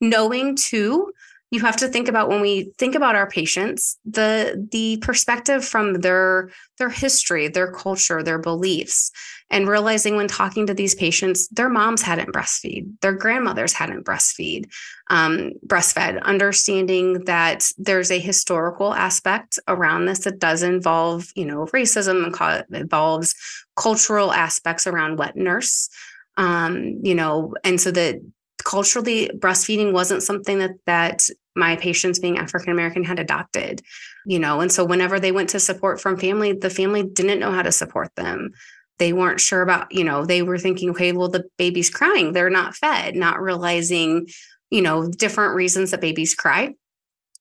Knowing 0.00 0.54
too 0.54 1.12
you 1.50 1.60
have 1.60 1.76
to 1.76 1.88
think 1.88 2.08
about 2.08 2.28
when 2.28 2.40
we 2.40 2.72
think 2.76 2.94
about 2.94 3.14
our 3.14 3.28
patients 3.28 3.98
the 4.04 4.66
the 4.70 4.98
perspective 4.98 5.64
from 5.64 5.94
their 5.94 6.50
their 6.78 6.90
history 6.90 7.48
their 7.48 7.72
culture 7.72 8.22
their 8.22 8.38
beliefs 8.38 9.10
and 9.50 9.66
realizing 9.66 10.16
when 10.16 10.28
talking 10.28 10.66
to 10.66 10.74
these 10.74 10.94
patients 10.94 11.48
their 11.48 11.68
moms 11.68 12.02
hadn't 12.02 12.32
breastfeed 12.32 12.88
their 13.00 13.14
grandmothers 13.14 13.72
hadn't 13.72 14.04
breastfeed 14.04 14.64
um, 15.10 15.52
breastfed 15.66 16.22
understanding 16.22 17.24
that 17.24 17.70
there's 17.78 18.10
a 18.10 18.18
historical 18.18 18.94
aspect 18.94 19.58
around 19.68 20.04
this 20.04 20.20
that 20.20 20.38
does 20.38 20.62
involve 20.62 21.28
you 21.34 21.44
know 21.44 21.66
racism 21.66 22.24
and 22.24 22.76
involves 22.76 23.34
cultural 23.76 24.32
aspects 24.32 24.86
around 24.86 25.18
wet 25.18 25.36
nurse 25.36 25.88
um, 26.36 27.00
you 27.02 27.14
know 27.14 27.54
and 27.64 27.80
so 27.80 27.90
that 27.90 28.20
culturally 28.64 29.30
breastfeeding 29.36 29.92
wasn't 29.92 30.22
something 30.22 30.58
that 30.58 30.72
that 30.86 31.28
my 31.54 31.76
patients 31.76 32.18
being 32.18 32.38
african 32.38 32.72
american 32.72 33.04
had 33.04 33.18
adopted 33.18 33.82
you 34.26 34.38
know 34.38 34.60
and 34.60 34.72
so 34.72 34.84
whenever 34.84 35.18
they 35.20 35.32
went 35.32 35.48
to 35.48 35.60
support 35.60 36.00
from 36.00 36.16
family 36.16 36.52
the 36.52 36.70
family 36.70 37.02
didn't 37.02 37.40
know 37.40 37.52
how 37.52 37.62
to 37.62 37.72
support 37.72 38.14
them 38.16 38.50
they 38.98 39.12
weren't 39.12 39.40
sure 39.40 39.62
about 39.62 39.90
you 39.92 40.04
know 40.04 40.24
they 40.24 40.42
were 40.42 40.58
thinking 40.58 40.90
okay 40.90 41.12
well 41.12 41.28
the 41.28 41.44
baby's 41.56 41.90
crying 41.90 42.32
they're 42.32 42.50
not 42.50 42.74
fed 42.74 43.14
not 43.14 43.40
realizing 43.40 44.26
you 44.70 44.82
know 44.82 45.08
different 45.08 45.54
reasons 45.54 45.90
that 45.90 46.00
babies 46.00 46.34
cry 46.34 46.72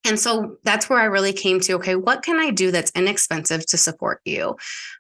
and 0.06 0.20
so 0.20 0.58
that's 0.64 0.90
where 0.90 1.00
I 1.00 1.06
really 1.06 1.34
came 1.34 1.60
to 1.62 1.74
okay, 1.74 1.96
what 1.96 2.24
can 2.24 2.40
I 2.40 2.50
do 2.50 2.72
that's 2.72 2.92
inexpensive 2.92 3.66
to 3.68 3.78
support 3.78 4.22
you? 4.24 4.56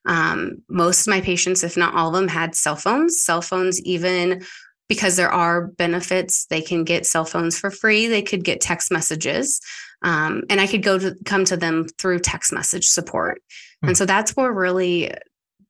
Um, 0.05 0.63
most 0.69 1.07
of 1.07 1.11
my 1.11 1.21
patients, 1.21 1.63
if 1.63 1.77
not 1.77 1.93
all 1.93 2.09
of 2.09 2.13
them, 2.15 2.27
had 2.27 2.55
cell 2.55 2.75
phones. 2.75 3.23
Cell 3.23 3.41
phones, 3.41 3.81
even 3.83 4.43
because 4.87 5.15
there 5.15 5.31
are 5.31 5.67
benefits. 5.67 6.45
They 6.45 6.61
can 6.61 6.83
get 6.83 7.05
cell 7.05 7.25
phones 7.25 7.57
for 7.57 7.71
free. 7.71 8.07
They 8.07 8.21
could 8.21 8.43
get 8.43 8.61
text 8.61 8.91
messages. 8.91 9.59
Um, 10.01 10.43
and 10.49 10.61
I 10.61 10.67
could 10.67 10.83
go 10.83 10.97
to 10.99 11.15
come 11.25 11.45
to 11.45 11.57
them 11.57 11.87
through 11.97 12.19
text 12.19 12.53
message 12.53 12.87
support. 12.87 13.37
Mm-hmm. 13.37 13.89
And 13.89 13.97
so 13.97 14.05
that's 14.05 14.35
where 14.35 14.51
really 14.51 15.11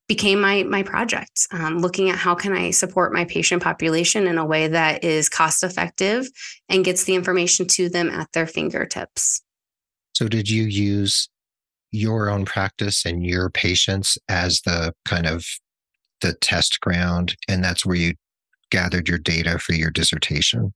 became 0.08 0.40
my 0.40 0.64
my 0.64 0.84
project 0.84 1.48
um, 1.52 1.80
looking 1.80 2.10
at 2.10 2.18
how 2.18 2.34
can 2.34 2.54
i 2.54 2.72
support 2.72 3.14
my 3.14 3.26
patient 3.26 3.62
population 3.62 4.28
in 4.28 4.38
a 4.38 4.46
way 4.46 4.68
that 4.68 5.04
is 5.04 5.30
cost 5.30 5.64
effective 5.64 6.28
and 6.70 6.86
gets 6.86 7.04
the 7.04 7.16
information 7.16 7.68
to 7.68 7.90
them 7.90 8.10
at 8.10 8.32
their 8.32 8.48
fingertips 8.48 9.42
so 10.14 10.28
did 10.28 10.50
you 10.50 10.64
use 10.64 11.30
your 11.92 12.30
own 12.30 12.46
practice 12.46 13.06
and 13.06 13.26
your 13.26 13.50
patients 13.50 14.18
as 14.30 14.62
the 14.62 14.94
kind 15.06 15.26
of 15.26 15.46
the 16.22 16.34
test 16.34 16.80
ground 16.80 17.36
and 17.48 17.64
that's 17.64 17.86
where 17.86 17.98
you 17.98 18.14
gathered 18.70 19.08
your 19.08 19.18
data 19.18 19.60
for 19.60 19.74
your 19.74 19.92
dissertation. 19.92 20.74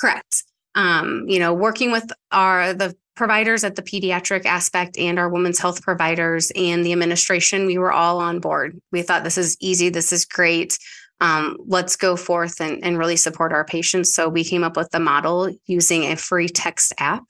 Correct. 0.00 0.44
Um, 0.74 1.24
you 1.26 1.38
know, 1.38 1.52
working 1.52 1.90
with 1.90 2.10
our 2.30 2.72
the 2.72 2.94
providers 3.16 3.64
at 3.64 3.76
the 3.76 3.82
pediatric 3.82 4.46
aspect 4.46 4.96
and 4.96 5.18
our 5.18 5.28
women's 5.28 5.58
health 5.58 5.82
providers 5.82 6.50
and 6.56 6.86
the 6.86 6.92
administration, 6.92 7.66
we 7.66 7.76
were 7.76 7.92
all 7.92 8.18
on 8.18 8.40
board. 8.40 8.80
We 8.92 9.02
thought 9.02 9.24
this 9.24 9.36
is 9.36 9.56
easy, 9.60 9.90
this 9.90 10.12
is 10.12 10.24
great. 10.24 10.78
Um, 11.20 11.58
let's 11.66 11.96
go 11.96 12.16
forth 12.16 12.60
and, 12.62 12.82
and 12.82 12.96
really 12.96 13.16
support 13.16 13.52
our 13.52 13.64
patients. 13.64 14.14
So 14.14 14.28
we 14.28 14.42
came 14.42 14.64
up 14.64 14.74
with 14.74 14.90
the 14.90 15.00
model 15.00 15.50
using 15.66 16.04
a 16.04 16.16
free 16.16 16.48
text 16.48 16.94
app 16.96 17.24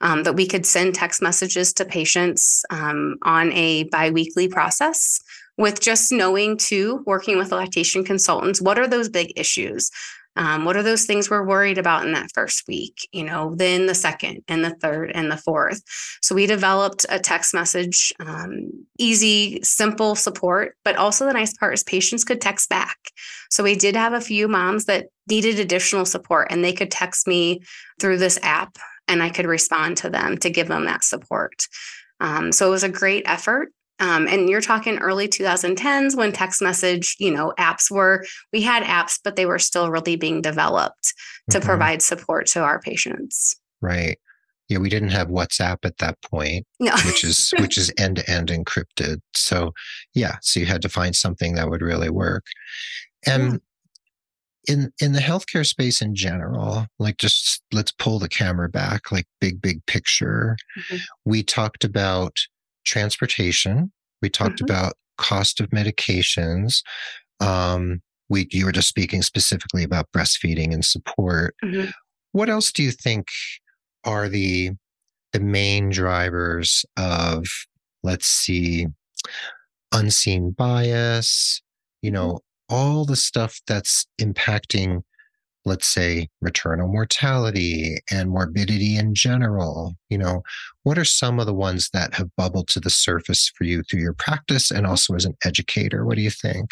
um, 0.00 0.22
that 0.22 0.36
we 0.36 0.46
could 0.46 0.64
send 0.64 0.94
text 0.94 1.20
messages 1.20 1.74
to 1.74 1.84
patients 1.84 2.64
um, 2.70 3.16
on 3.22 3.52
a 3.52 3.84
biweekly 3.84 4.48
process 4.48 5.20
with 5.56 5.80
just 5.80 6.12
knowing 6.12 6.56
too, 6.56 7.02
working 7.06 7.38
with 7.38 7.52
lactation 7.52 8.04
consultants, 8.04 8.60
what 8.60 8.78
are 8.78 8.88
those 8.88 9.08
big 9.08 9.32
issues? 9.36 9.90
Um, 10.36 10.66
what 10.66 10.76
are 10.76 10.82
those 10.82 11.04
things 11.04 11.30
we're 11.30 11.46
worried 11.46 11.78
about 11.78 12.04
in 12.04 12.12
that 12.12 12.30
first 12.34 12.68
week? 12.68 13.08
You 13.10 13.24
know, 13.24 13.54
then 13.56 13.86
the 13.86 13.94
second 13.94 14.44
and 14.48 14.62
the 14.62 14.74
third 14.82 15.10
and 15.14 15.32
the 15.32 15.36
fourth. 15.36 15.82
So 16.20 16.34
we 16.34 16.46
developed 16.46 17.06
a 17.08 17.18
text 17.18 17.54
message, 17.54 18.12
um, 18.20 18.68
easy, 18.98 19.62
simple 19.62 20.14
support, 20.14 20.76
but 20.84 20.96
also 20.96 21.24
the 21.24 21.32
nice 21.32 21.56
part 21.56 21.72
is 21.72 21.82
patients 21.82 22.22
could 22.22 22.40
text 22.42 22.68
back. 22.68 22.98
So 23.50 23.64
we 23.64 23.76
did 23.76 23.96
have 23.96 24.12
a 24.12 24.20
few 24.20 24.46
moms 24.46 24.84
that 24.84 25.06
needed 25.28 25.58
additional 25.58 26.04
support 26.04 26.48
and 26.50 26.62
they 26.62 26.74
could 26.74 26.90
text 26.90 27.26
me 27.26 27.62
through 27.98 28.18
this 28.18 28.38
app 28.42 28.76
and 29.08 29.22
I 29.22 29.30
could 29.30 29.46
respond 29.46 29.96
to 29.98 30.10
them 30.10 30.36
to 30.38 30.50
give 30.50 30.68
them 30.68 30.84
that 30.84 31.04
support. 31.04 31.66
Um, 32.20 32.52
so 32.52 32.66
it 32.66 32.70
was 32.70 32.84
a 32.84 32.88
great 32.88 33.24
effort. 33.26 33.68
Um, 33.98 34.28
and 34.28 34.48
you're 34.48 34.60
talking 34.60 34.98
early 34.98 35.26
2010s 35.26 36.16
when 36.16 36.32
text 36.32 36.60
message, 36.60 37.16
you 37.18 37.30
know, 37.30 37.54
apps 37.58 37.90
were, 37.90 38.24
we 38.52 38.60
had 38.60 38.82
apps, 38.82 39.18
but 39.22 39.36
they 39.36 39.46
were 39.46 39.58
still 39.58 39.90
really 39.90 40.16
being 40.16 40.42
developed 40.42 41.14
to 41.50 41.58
mm-hmm. 41.58 41.66
provide 41.66 42.02
support 42.02 42.46
to 42.48 42.60
our 42.60 42.80
patients. 42.80 43.58
Right. 43.80 44.18
Yeah, 44.68 44.78
we 44.78 44.88
didn't 44.88 45.10
have 45.10 45.28
WhatsApp 45.28 45.78
at 45.84 45.98
that 45.98 46.20
point, 46.22 46.66
no. 46.80 46.92
which 47.06 47.22
is 47.22 47.52
which 47.60 47.78
is 47.78 47.92
end 47.98 48.16
to 48.16 48.28
end 48.30 48.48
encrypted. 48.48 49.20
So 49.34 49.72
yeah, 50.14 50.36
so 50.42 50.60
you 50.60 50.66
had 50.66 50.82
to 50.82 50.88
find 50.88 51.14
something 51.14 51.54
that 51.54 51.70
would 51.70 51.82
really 51.82 52.10
work. 52.10 52.44
And 53.24 53.60
yeah. 54.66 54.74
in 54.74 54.92
in 55.00 55.12
the 55.12 55.20
healthcare 55.20 55.64
space 55.64 56.02
in 56.02 56.16
general, 56.16 56.86
like 56.98 57.16
just 57.18 57.62
let's 57.72 57.92
pull 57.92 58.18
the 58.18 58.28
camera 58.28 58.68
back, 58.68 59.12
like 59.12 59.26
big 59.40 59.62
big 59.62 59.86
picture. 59.86 60.56
Mm-hmm. 60.76 60.96
We 61.24 61.44
talked 61.44 61.84
about 61.84 62.36
transportation. 62.86 63.92
We 64.22 64.30
talked 64.30 64.56
mm-hmm. 64.56 64.64
about 64.64 64.94
cost 65.18 65.60
of 65.60 65.68
medications. 65.70 66.82
Um, 67.40 68.00
we 68.28 68.48
you 68.50 68.64
were 68.64 68.72
just 68.72 68.88
speaking 68.88 69.22
specifically 69.22 69.84
about 69.84 70.10
breastfeeding 70.16 70.72
and 70.72 70.84
support. 70.84 71.54
Mm-hmm. 71.64 71.90
What 72.32 72.48
else 72.48 72.72
do 72.72 72.82
you 72.82 72.90
think 72.90 73.28
are 74.04 74.28
the 74.28 74.72
the 75.32 75.40
main 75.40 75.90
drivers 75.90 76.84
of 76.96 77.46
let's 78.02 78.26
see 78.26 78.86
unseen 79.92 80.52
bias, 80.52 81.62
you 82.02 82.10
mm-hmm. 82.10 82.14
know, 82.14 82.40
all 82.68 83.04
the 83.04 83.16
stuff 83.16 83.60
that's 83.66 84.06
impacting 84.20 85.02
let's 85.66 85.86
say 85.86 86.28
maternal 86.40 86.88
mortality 86.88 87.98
and 88.10 88.30
morbidity 88.30 88.96
in 88.96 89.14
general 89.14 89.94
you 90.08 90.16
know 90.16 90.42
what 90.86 90.98
are 90.98 91.04
some 91.04 91.40
of 91.40 91.46
the 91.46 91.52
ones 91.52 91.90
that 91.92 92.14
have 92.14 92.30
bubbled 92.36 92.68
to 92.68 92.78
the 92.78 92.90
surface 92.90 93.50
for 93.56 93.64
you 93.64 93.82
through 93.82 93.98
your 93.98 94.12
practice 94.12 94.70
and 94.70 94.86
also 94.86 95.16
as 95.16 95.24
an 95.24 95.36
educator? 95.44 96.06
What 96.06 96.14
do 96.14 96.22
you 96.22 96.30
think? 96.30 96.70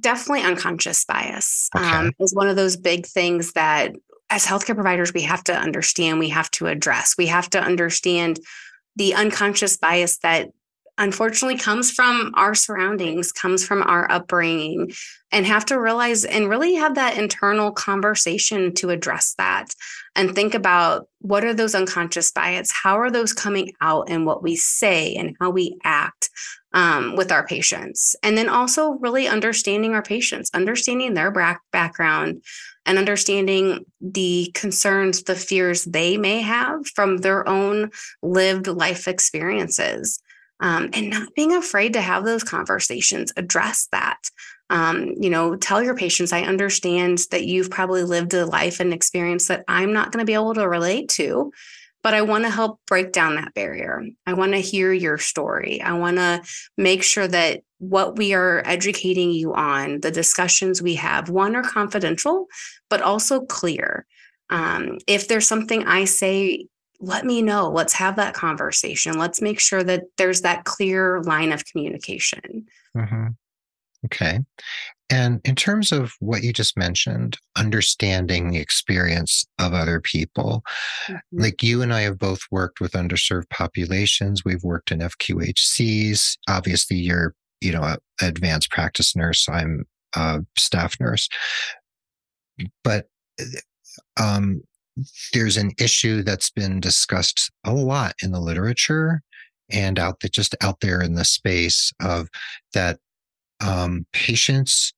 Definitely 0.00 0.44
unconscious 0.44 1.04
bias 1.04 1.68
okay. 1.76 1.84
um, 1.84 2.12
is 2.18 2.34
one 2.34 2.48
of 2.48 2.56
those 2.56 2.78
big 2.78 3.04
things 3.04 3.52
that 3.52 3.92
as 4.30 4.46
healthcare 4.46 4.74
providers 4.74 5.12
we 5.12 5.20
have 5.20 5.44
to 5.44 5.54
understand 5.54 6.18
we 6.18 6.30
have 6.30 6.50
to 6.52 6.66
address. 6.66 7.14
We 7.18 7.26
have 7.26 7.50
to 7.50 7.60
understand 7.60 8.40
the 8.96 9.14
unconscious 9.14 9.76
bias 9.76 10.16
that 10.22 10.48
unfortunately 10.98 11.58
comes 11.58 11.90
from 11.90 12.32
our 12.34 12.54
surroundings, 12.54 13.32
comes 13.32 13.66
from 13.66 13.82
our 13.82 14.10
upbringing, 14.10 14.92
and 15.30 15.46
have 15.46 15.64
to 15.66 15.80
realize 15.80 16.24
and 16.24 16.48
really 16.48 16.74
have 16.74 16.94
that 16.94 17.16
internal 17.16 17.72
conversation 17.72 18.74
to 18.74 18.90
address 18.90 19.34
that 19.38 19.74
and 20.14 20.34
think 20.34 20.54
about 20.54 21.08
what 21.20 21.44
are 21.44 21.54
those 21.54 21.74
unconscious 21.74 22.30
bias? 22.30 22.70
How 22.70 22.98
are 22.98 23.10
those 23.10 23.32
coming 23.32 23.72
out 23.80 24.10
in 24.10 24.24
what 24.24 24.42
we 24.42 24.56
say 24.56 25.14
and 25.14 25.34
how 25.40 25.50
we 25.50 25.78
act 25.84 26.28
um, 26.74 27.16
with 27.16 27.32
our 27.32 27.46
patients? 27.46 28.14
And 28.22 28.36
then 28.36 28.50
also 28.50 28.92
really 29.00 29.26
understanding 29.26 29.94
our 29.94 30.02
patients, 30.02 30.50
understanding 30.52 31.14
their 31.14 31.30
back- 31.30 31.62
background, 31.72 32.42
and 32.84 32.98
understanding 32.98 33.86
the 34.00 34.50
concerns, 34.54 35.22
the 35.22 35.36
fears 35.36 35.84
they 35.84 36.18
may 36.18 36.42
have 36.42 36.86
from 36.88 37.18
their 37.18 37.48
own 37.48 37.90
lived 38.22 38.66
life 38.66 39.08
experiences 39.08 40.20
um, 40.62 40.88
and 40.92 41.10
not 41.10 41.34
being 41.34 41.52
afraid 41.52 41.92
to 41.92 42.00
have 42.00 42.24
those 42.24 42.44
conversations, 42.44 43.32
address 43.36 43.88
that. 43.90 44.18
Um, 44.70 45.12
you 45.20 45.28
know, 45.28 45.56
tell 45.56 45.82
your 45.82 45.96
patients, 45.96 46.32
I 46.32 46.42
understand 46.42 47.26
that 47.30 47.44
you've 47.44 47.68
probably 47.68 48.04
lived 48.04 48.32
a 48.32 48.46
life 48.46 48.80
and 48.80 48.94
experience 48.94 49.48
that 49.48 49.64
I'm 49.68 49.92
not 49.92 50.12
going 50.12 50.22
to 50.22 50.26
be 50.26 50.34
able 50.34 50.54
to 50.54 50.68
relate 50.68 51.08
to, 51.10 51.52
but 52.02 52.14
I 52.14 52.22
want 52.22 52.44
to 52.44 52.50
help 52.50 52.80
break 52.86 53.12
down 53.12 53.34
that 53.34 53.54
barrier. 53.54 54.04
I 54.24 54.34
want 54.34 54.52
to 54.52 54.60
hear 54.60 54.92
your 54.92 55.18
story. 55.18 55.82
I 55.82 55.92
want 55.94 56.16
to 56.16 56.42
make 56.78 57.02
sure 57.02 57.28
that 57.28 57.62
what 57.78 58.16
we 58.16 58.32
are 58.32 58.62
educating 58.64 59.32
you 59.32 59.52
on, 59.54 60.00
the 60.00 60.12
discussions 60.12 60.80
we 60.80 60.94
have, 60.94 61.28
one 61.28 61.56
are 61.56 61.62
confidential, 61.62 62.46
but 62.88 63.02
also 63.02 63.40
clear. 63.40 64.06
Um, 64.48 64.98
if 65.08 65.26
there's 65.26 65.48
something 65.48 65.86
I 65.86 66.04
say 66.04 66.66
let 67.02 67.26
me 67.26 67.42
know. 67.42 67.68
Let's 67.68 67.92
have 67.94 68.16
that 68.16 68.32
conversation. 68.32 69.18
Let's 69.18 69.42
make 69.42 69.60
sure 69.60 69.82
that 69.82 70.04
there's 70.16 70.42
that 70.42 70.64
clear 70.64 71.20
line 71.22 71.52
of 71.52 71.64
communication. 71.64 72.66
Mm-hmm. 72.96 73.26
Okay. 74.06 74.40
And 75.10 75.40
in 75.44 75.56
terms 75.56 75.92
of 75.92 76.14
what 76.20 76.42
you 76.42 76.52
just 76.52 76.76
mentioned, 76.76 77.36
understanding 77.56 78.50
the 78.50 78.60
experience 78.60 79.44
of 79.58 79.74
other 79.74 80.00
people, 80.00 80.62
mm-hmm. 81.06 81.40
like 81.42 81.62
you 81.62 81.82
and 81.82 81.92
I 81.92 82.02
have 82.02 82.18
both 82.18 82.40
worked 82.52 82.80
with 82.80 82.92
underserved 82.92 83.50
populations. 83.50 84.44
We've 84.44 84.62
worked 84.62 84.92
in 84.92 85.00
FQHCs. 85.00 86.38
Obviously, 86.48 86.98
you're, 86.98 87.34
you 87.60 87.72
know, 87.72 87.82
an 87.82 87.98
advanced 88.20 88.70
practice 88.70 89.16
nurse. 89.16 89.48
I'm 89.48 89.84
a 90.14 90.40
staff 90.56 90.98
nurse. 91.00 91.28
But 92.84 93.08
um, 94.20 94.62
there's 95.32 95.56
an 95.56 95.72
issue 95.78 96.22
that's 96.22 96.50
been 96.50 96.80
discussed 96.80 97.50
a 97.64 97.72
lot 97.72 98.14
in 98.22 98.32
the 98.32 98.40
literature 98.40 99.22
and 99.70 99.98
out 99.98 100.20
there, 100.20 100.30
just 100.32 100.54
out 100.60 100.80
there 100.80 101.00
in 101.00 101.14
the 101.14 101.24
space 101.24 101.92
of 102.00 102.28
that 102.74 102.98
um, 103.60 104.06
patients 104.12 104.92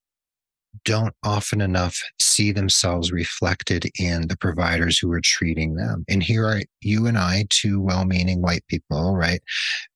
don't 0.84 1.14
often 1.22 1.60
enough 1.60 1.96
see 2.20 2.50
themselves 2.50 3.12
reflected 3.12 3.88
in 3.98 4.26
the 4.26 4.36
providers 4.36 4.98
who 4.98 5.12
are 5.12 5.20
treating 5.22 5.76
them. 5.76 6.04
And 6.08 6.22
here 6.22 6.44
are 6.46 6.62
you 6.80 7.06
and 7.06 7.16
I, 7.16 7.46
two 7.50 7.80
well 7.80 8.04
meaning 8.04 8.42
white 8.42 8.64
people, 8.68 9.14
right? 9.14 9.40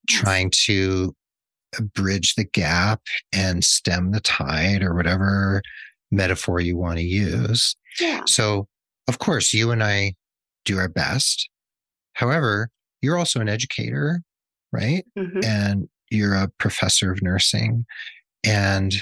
Yes. 0.09 0.21
Trying 0.21 0.51
to 0.65 1.13
bridge 1.93 2.35
the 2.35 2.45
gap 2.45 3.01
and 3.33 3.63
stem 3.63 4.11
the 4.11 4.21
tide 4.21 4.81
or 4.81 4.95
whatever 4.95 5.61
metaphor 6.11 6.61
you 6.61 6.77
want 6.77 6.97
to 6.97 7.03
use. 7.03 7.75
Yeah. 7.99 8.21
So 8.25 8.68
of 9.09 9.17
course, 9.19 9.53
you 9.53 9.71
and 9.71 9.83
I 9.83 10.13
do 10.65 10.77
our 10.77 10.87
best. 10.87 11.49
However, 12.13 12.69
you're 13.01 13.17
also 13.17 13.39
an 13.39 13.49
educator, 13.49 14.21
right? 14.71 15.03
Mm-hmm. 15.17 15.39
And 15.43 15.89
you're 16.11 16.35
a 16.35 16.49
professor 16.59 17.11
of 17.11 17.21
nursing. 17.23 17.85
And 18.43 18.93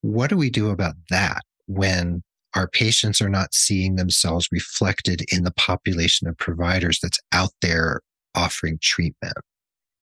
what 0.00 0.30
do 0.30 0.36
we 0.36 0.48
do 0.48 0.70
about 0.70 0.94
that 1.10 1.42
when 1.66 2.22
our 2.54 2.68
patients 2.68 3.20
are 3.20 3.28
not 3.28 3.54
seeing 3.54 3.96
themselves 3.96 4.48
reflected 4.50 5.24
in 5.30 5.44
the 5.44 5.52
population 5.52 6.26
of 6.26 6.38
providers 6.38 6.98
that's 7.02 7.20
out 7.32 7.50
there 7.60 8.00
offering 8.34 8.78
treatment? 8.80 9.36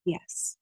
Yes. 0.05 0.57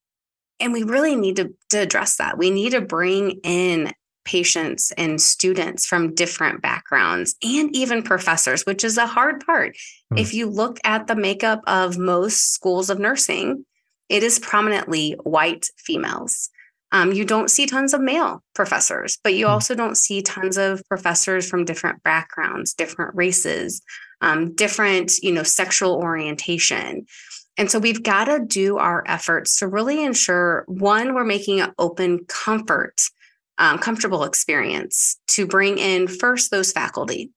And 0.58 0.72
we 0.72 0.84
really 0.84 1.16
need 1.16 1.36
to, 1.36 1.54
to 1.68 1.78
address 1.78 2.16
that. 2.16 2.38
We 2.38 2.50
need 2.50 2.70
to 2.70 2.80
bring 2.80 3.40
in 3.44 3.92
patients 4.28 4.92
and 4.98 5.18
students 5.18 5.86
from 5.86 6.14
different 6.14 6.60
backgrounds 6.60 7.34
and 7.42 7.74
even 7.74 8.02
professors, 8.02 8.66
which 8.66 8.84
is 8.84 8.98
a 8.98 9.06
hard 9.06 9.44
part. 9.44 9.74
Mm. 10.12 10.20
If 10.20 10.34
you 10.34 10.50
look 10.50 10.78
at 10.84 11.06
the 11.06 11.16
makeup 11.16 11.62
of 11.66 11.96
most 11.96 12.52
schools 12.52 12.90
of 12.90 12.98
nursing, 12.98 13.64
it 14.10 14.22
is 14.22 14.38
prominently 14.38 15.12
white 15.22 15.68
females. 15.78 16.50
Um, 16.92 17.12
you 17.12 17.24
don't 17.24 17.50
see 17.50 17.64
tons 17.64 17.94
of 17.94 18.02
male 18.02 18.42
professors, 18.54 19.18
but 19.24 19.32
you 19.34 19.46
mm. 19.46 19.50
also 19.50 19.74
don't 19.74 19.96
see 19.96 20.20
tons 20.20 20.58
of 20.58 20.82
professors 20.88 21.48
from 21.48 21.64
different 21.64 22.02
backgrounds, 22.02 22.74
different 22.74 23.14
races, 23.14 23.80
um, 24.20 24.54
different, 24.54 25.12
you 25.22 25.32
know, 25.32 25.42
sexual 25.42 25.94
orientation. 25.94 27.06
And 27.56 27.70
so 27.70 27.78
we've 27.78 28.02
got 28.02 28.26
to 28.26 28.44
do 28.44 28.76
our 28.76 29.02
efforts 29.06 29.58
to 29.58 29.68
really 29.68 30.04
ensure 30.04 30.64
one, 30.68 31.14
we're 31.14 31.24
making 31.24 31.60
an 31.60 31.72
open 31.78 32.26
comfort 32.26 33.00
um, 33.58 33.78
comfortable 33.78 34.24
experience 34.24 35.18
to 35.28 35.46
bring 35.46 35.78
in 35.78 36.08
first 36.08 36.50
those 36.50 36.72
faculty. 36.72 37.30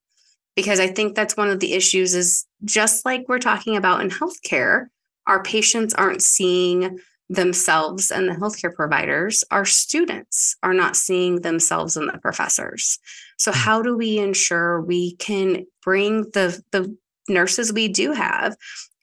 Because 0.55 0.79
i 0.81 0.87
think 0.87 1.15
that's 1.15 1.37
one 1.37 1.49
of 1.49 1.61
the 1.61 1.73
issues 1.73 2.13
is 2.13 2.45
just 2.65 3.05
like 3.05 3.23
we're 3.27 3.39
talking 3.39 3.77
about 3.77 4.01
in 4.01 4.09
healthcare 4.09 4.87
our 5.27 5.41
patients 5.43 5.93
aren't 5.93 6.21
seeing 6.21 6.99
themselves 7.31 8.11
and 8.11 8.27
the 8.27 8.33
healthcare 8.33 8.73
providers. 8.73 9.43
Our 9.51 9.63
students 9.63 10.57
are 10.63 10.73
not 10.73 10.97
seeing 10.97 11.41
themselves 11.41 11.95
and 11.95 12.09
the 12.09 12.17
professors. 12.17 12.99
So 13.37 13.51
hmm. 13.51 13.57
how 13.57 13.81
do 13.81 13.97
we 13.97 14.19
ensure 14.19 14.81
we 14.81 15.15
can 15.15 15.65
bring 15.83 16.23
the 16.31 16.61
the 16.71 16.95
nurses 17.29 17.71
we 17.71 17.87
do 17.87 18.11
have 18.11 18.57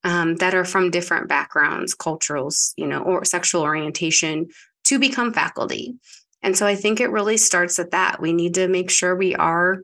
um, 0.05 0.37
that 0.37 0.55
are 0.55 0.65
from 0.65 0.91
different 0.91 1.29
backgrounds 1.29 1.95
culturals 1.95 2.73
you 2.77 2.87
know 2.87 3.01
or 3.03 3.25
sexual 3.25 3.63
orientation 3.63 4.49
to 4.85 4.99
become 4.99 5.33
faculty 5.33 5.95
and 6.43 6.57
so 6.57 6.67
I 6.67 6.75
think 6.75 7.01
it 7.01 7.11
really 7.11 7.37
starts 7.37 7.79
at 7.79 7.91
that. 7.91 8.21
We 8.21 8.33
need 8.33 8.55
to 8.55 8.69
make 8.69 8.91
sure 8.91 9.17
we 9.17 9.35
are 9.35 9.83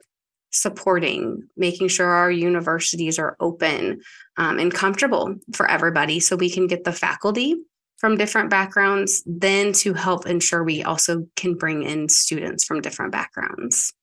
supporting, 0.51 1.43
making 1.57 1.89
sure 1.89 2.07
our 2.07 2.31
universities 2.31 3.19
are 3.19 3.35
open 3.39 3.99
um, 4.37 4.57
and 4.57 4.73
comfortable 4.73 5.35
for 5.53 5.69
everybody 5.69 6.19
so 6.19 6.35
we 6.35 6.49
can 6.49 6.67
get 6.67 6.85
the 6.85 6.93
faculty 6.93 7.55
from 7.97 8.17
different 8.17 8.49
backgrounds, 8.49 9.23
then 9.25 9.73
to 9.73 9.93
help 9.93 10.25
ensure 10.25 10.63
we 10.63 10.83
also 10.83 11.25
can 11.35 11.55
bring 11.55 11.83
in 11.83 12.09
students 12.09 12.63
from 12.65 12.81
different 12.81 13.11
backgrounds. 13.11 13.93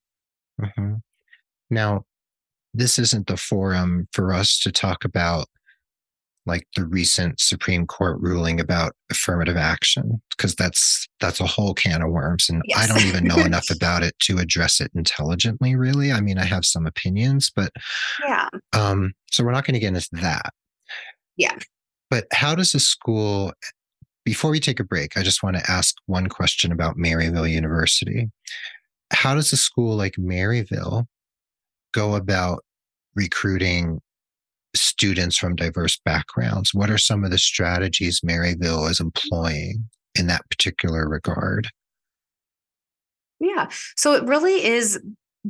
Mm-hmm. 0.60 0.94
Now, 1.70 2.04
this 2.74 2.98
isn't 2.98 3.26
the 3.26 3.36
forum 3.36 4.08
for 4.12 4.32
us 4.32 4.58
to 4.60 4.72
talk 4.72 5.04
about 5.04 5.46
like 6.44 6.66
the 6.76 6.84
recent 6.84 7.38
Supreme 7.40 7.86
Court 7.86 8.20
ruling 8.20 8.60
about 8.60 8.94
affirmative 9.10 9.56
action 9.56 10.20
because 10.30 10.54
that's 10.54 11.06
that's 11.20 11.40
a 11.40 11.46
whole 11.46 11.74
can 11.74 12.02
of 12.02 12.10
worms 12.10 12.48
and 12.48 12.62
yes. 12.66 12.78
I 12.78 12.86
don't 12.86 13.06
even 13.06 13.24
know 13.24 13.38
enough 13.38 13.70
about 13.70 14.02
it 14.02 14.18
to 14.20 14.38
address 14.38 14.80
it 14.80 14.90
intelligently 14.94 15.76
really. 15.76 16.10
I 16.12 16.20
mean, 16.20 16.38
I 16.38 16.44
have 16.44 16.64
some 16.64 16.86
opinions, 16.86 17.50
but 17.54 17.72
yeah. 18.26 18.48
Um 18.72 19.12
so 19.30 19.44
we're 19.44 19.52
not 19.52 19.64
going 19.64 19.74
to 19.74 19.80
get 19.80 19.94
into 19.94 20.08
that. 20.12 20.52
Yeah. 21.36 21.56
But 22.10 22.26
how 22.32 22.54
does 22.54 22.74
a 22.74 22.80
school 22.80 23.52
before 24.24 24.50
we 24.50 24.60
take 24.60 24.80
a 24.80 24.84
break, 24.84 25.16
I 25.16 25.22
just 25.22 25.42
want 25.42 25.56
to 25.56 25.70
ask 25.70 25.96
one 26.06 26.28
question 26.28 26.70
about 26.70 26.96
Maryville 26.96 27.50
University. 27.50 28.30
How 29.10 29.34
does 29.34 29.52
a 29.52 29.56
school 29.56 29.96
like 29.96 30.14
Maryville 30.14 31.06
go 31.92 32.14
about 32.14 32.64
recruiting 33.14 34.00
students 34.74 35.36
from 35.36 35.56
diverse 35.56 35.98
backgrounds? 36.04 36.74
What 36.74 36.90
are 36.90 36.98
some 36.98 37.24
of 37.24 37.30
the 37.30 37.38
strategies 37.38 38.20
Maryville 38.20 38.90
is 38.90 39.00
employing 39.00 39.88
in 40.18 40.26
that 40.28 40.48
particular 40.50 41.08
regard? 41.08 41.68
Yeah. 43.40 43.68
So 43.96 44.14
it 44.14 44.24
really 44.24 44.64
is 44.64 45.00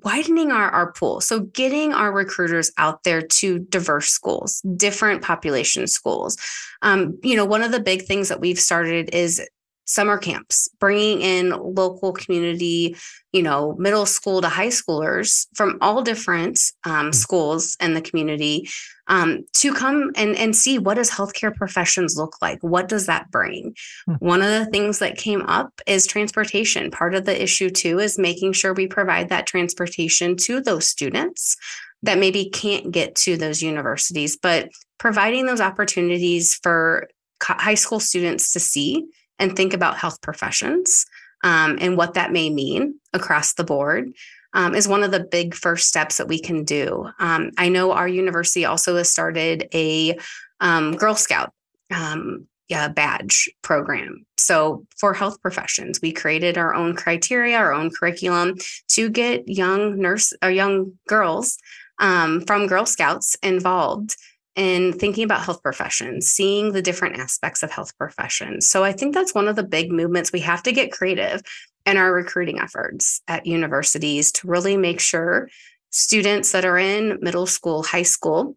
widening 0.02 0.50
our, 0.50 0.70
our 0.70 0.92
pool. 0.92 1.20
So 1.20 1.40
getting 1.40 1.92
our 1.92 2.12
recruiters 2.12 2.72
out 2.78 3.04
there 3.04 3.20
to 3.20 3.58
diverse 3.58 4.08
schools, 4.08 4.62
different 4.76 5.22
population 5.22 5.86
schools. 5.86 6.36
Um, 6.80 7.18
you 7.22 7.36
know, 7.36 7.44
one 7.44 7.62
of 7.62 7.72
the 7.72 7.80
big 7.80 8.02
things 8.02 8.28
that 8.30 8.40
we've 8.40 8.58
started 8.58 9.10
is 9.14 9.46
summer 9.92 10.16
camps, 10.16 10.68
bringing 10.80 11.20
in 11.20 11.50
local 11.50 12.12
community, 12.12 12.96
you 13.32 13.42
know, 13.42 13.74
middle 13.78 14.06
school 14.06 14.40
to 14.40 14.48
high 14.48 14.68
schoolers 14.68 15.46
from 15.54 15.76
all 15.82 16.02
different 16.02 16.58
um, 16.84 17.10
mm. 17.10 17.14
schools 17.14 17.76
in 17.78 17.92
the 17.92 18.00
community 18.00 18.68
um, 19.08 19.44
to 19.54 19.74
come 19.74 20.10
and, 20.16 20.34
and 20.36 20.56
see 20.56 20.78
what 20.78 20.94
does 20.94 21.10
healthcare 21.10 21.54
professions 21.54 22.16
look 22.16 22.36
like? 22.40 22.58
What 22.62 22.88
does 22.88 23.06
that 23.06 23.30
bring? 23.30 23.74
Hmm. 24.06 24.14
One 24.20 24.40
of 24.42 24.48
the 24.48 24.70
things 24.70 25.00
that 25.00 25.18
came 25.18 25.42
up 25.42 25.72
is 25.86 26.06
transportation. 26.06 26.90
Part 26.90 27.14
of 27.14 27.26
the 27.26 27.42
issue 27.42 27.68
too 27.68 27.98
is 27.98 28.18
making 28.18 28.54
sure 28.54 28.72
we 28.72 28.86
provide 28.86 29.28
that 29.28 29.46
transportation 29.46 30.36
to 30.36 30.60
those 30.60 30.88
students 30.88 31.56
that 32.02 32.18
maybe 32.18 32.48
can't 32.48 32.90
get 32.90 33.14
to 33.16 33.36
those 33.36 33.60
universities, 33.60 34.38
but 34.40 34.70
providing 34.98 35.46
those 35.46 35.60
opportunities 35.60 36.54
for 36.62 37.08
high 37.42 37.74
school 37.74 38.00
students 38.00 38.52
to 38.52 38.60
see 38.60 39.04
and 39.42 39.56
think 39.56 39.74
about 39.74 39.98
health 39.98 40.20
professions 40.22 41.04
um, 41.42 41.76
and 41.80 41.96
what 41.96 42.14
that 42.14 42.32
may 42.32 42.48
mean 42.48 42.94
across 43.12 43.54
the 43.54 43.64
board 43.64 44.12
um, 44.54 44.74
is 44.74 44.86
one 44.86 45.02
of 45.02 45.10
the 45.10 45.24
big 45.24 45.54
first 45.54 45.88
steps 45.88 46.18
that 46.18 46.28
we 46.28 46.38
can 46.38 46.62
do. 46.62 47.10
Um, 47.18 47.50
I 47.58 47.68
know 47.68 47.90
our 47.92 48.06
university 48.06 48.64
also 48.64 48.96
has 48.96 49.10
started 49.10 49.68
a 49.74 50.16
um, 50.60 50.96
Girl 50.96 51.16
Scout 51.16 51.52
um, 51.92 52.46
yeah, 52.68 52.88
badge 52.88 53.50
program. 53.62 54.24
So 54.38 54.86
for 54.98 55.12
health 55.12 55.42
professions, 55.42 56.00
we 56.00 56.12
created 56.12 56.56
our 56.56 56.74
own 56.74 56.94
criteria, 56.94 57.58
our 57.58 57.72
own 57.72 57.90
curriculum 57.90 58.54
to 58.90 59.10
get 59.10 59.48
young 59.48 59.98
nurse 59.98 60.32
or 60.42 60.50
young 60.50 60.92
girls 61.08 61.58
um, 61.98 62.42
from 62.42 62.68
Girl 62.68 62.86
Scouts 62.86 63.36
involved 63.42 64.16
in 64.54 64.92
thinking 64.92 65.24
about 65.24 65.42
health 65.42 65.62
professions, 65.62 66.28
seeing 66.28 66.72
the 66.72 66.82
different 66.82 67.18
aspects 67.18 67.62
of 67.62 67.70
health 67.70 67.96
professions. 67.96 68.68
So 68.68 68.84
I 68.84 68.92
think 68.92 69.14
that's 69.14 69.34
one 69.34 69.48
of 69.48 69.56
the 69.56 69.62
big 69.62 69.90
movements 69.90 70.32
we 70.32 70.40
have 70.40 70.62
to 70.64 70.72
get 70.72 70.92
creative 70.92 71.42
in 71.86 71.96
our 71.96 72.12
recruiting 72.12 72.60
efforts 72.60 73.22
at 73.28 73.46
universities 73.46 74.30
to 74.32 74.46
really 74.46 74.76
make 74.76 75.00
sure 75.00 75.48
students 75.90 76.52
that 76.52 76.64
are 76.64 76.78
in 76.78 77.18
middle 77.20 77.46
school, 77.46 77.82
high 77.82 78.02
school 78.02 78.56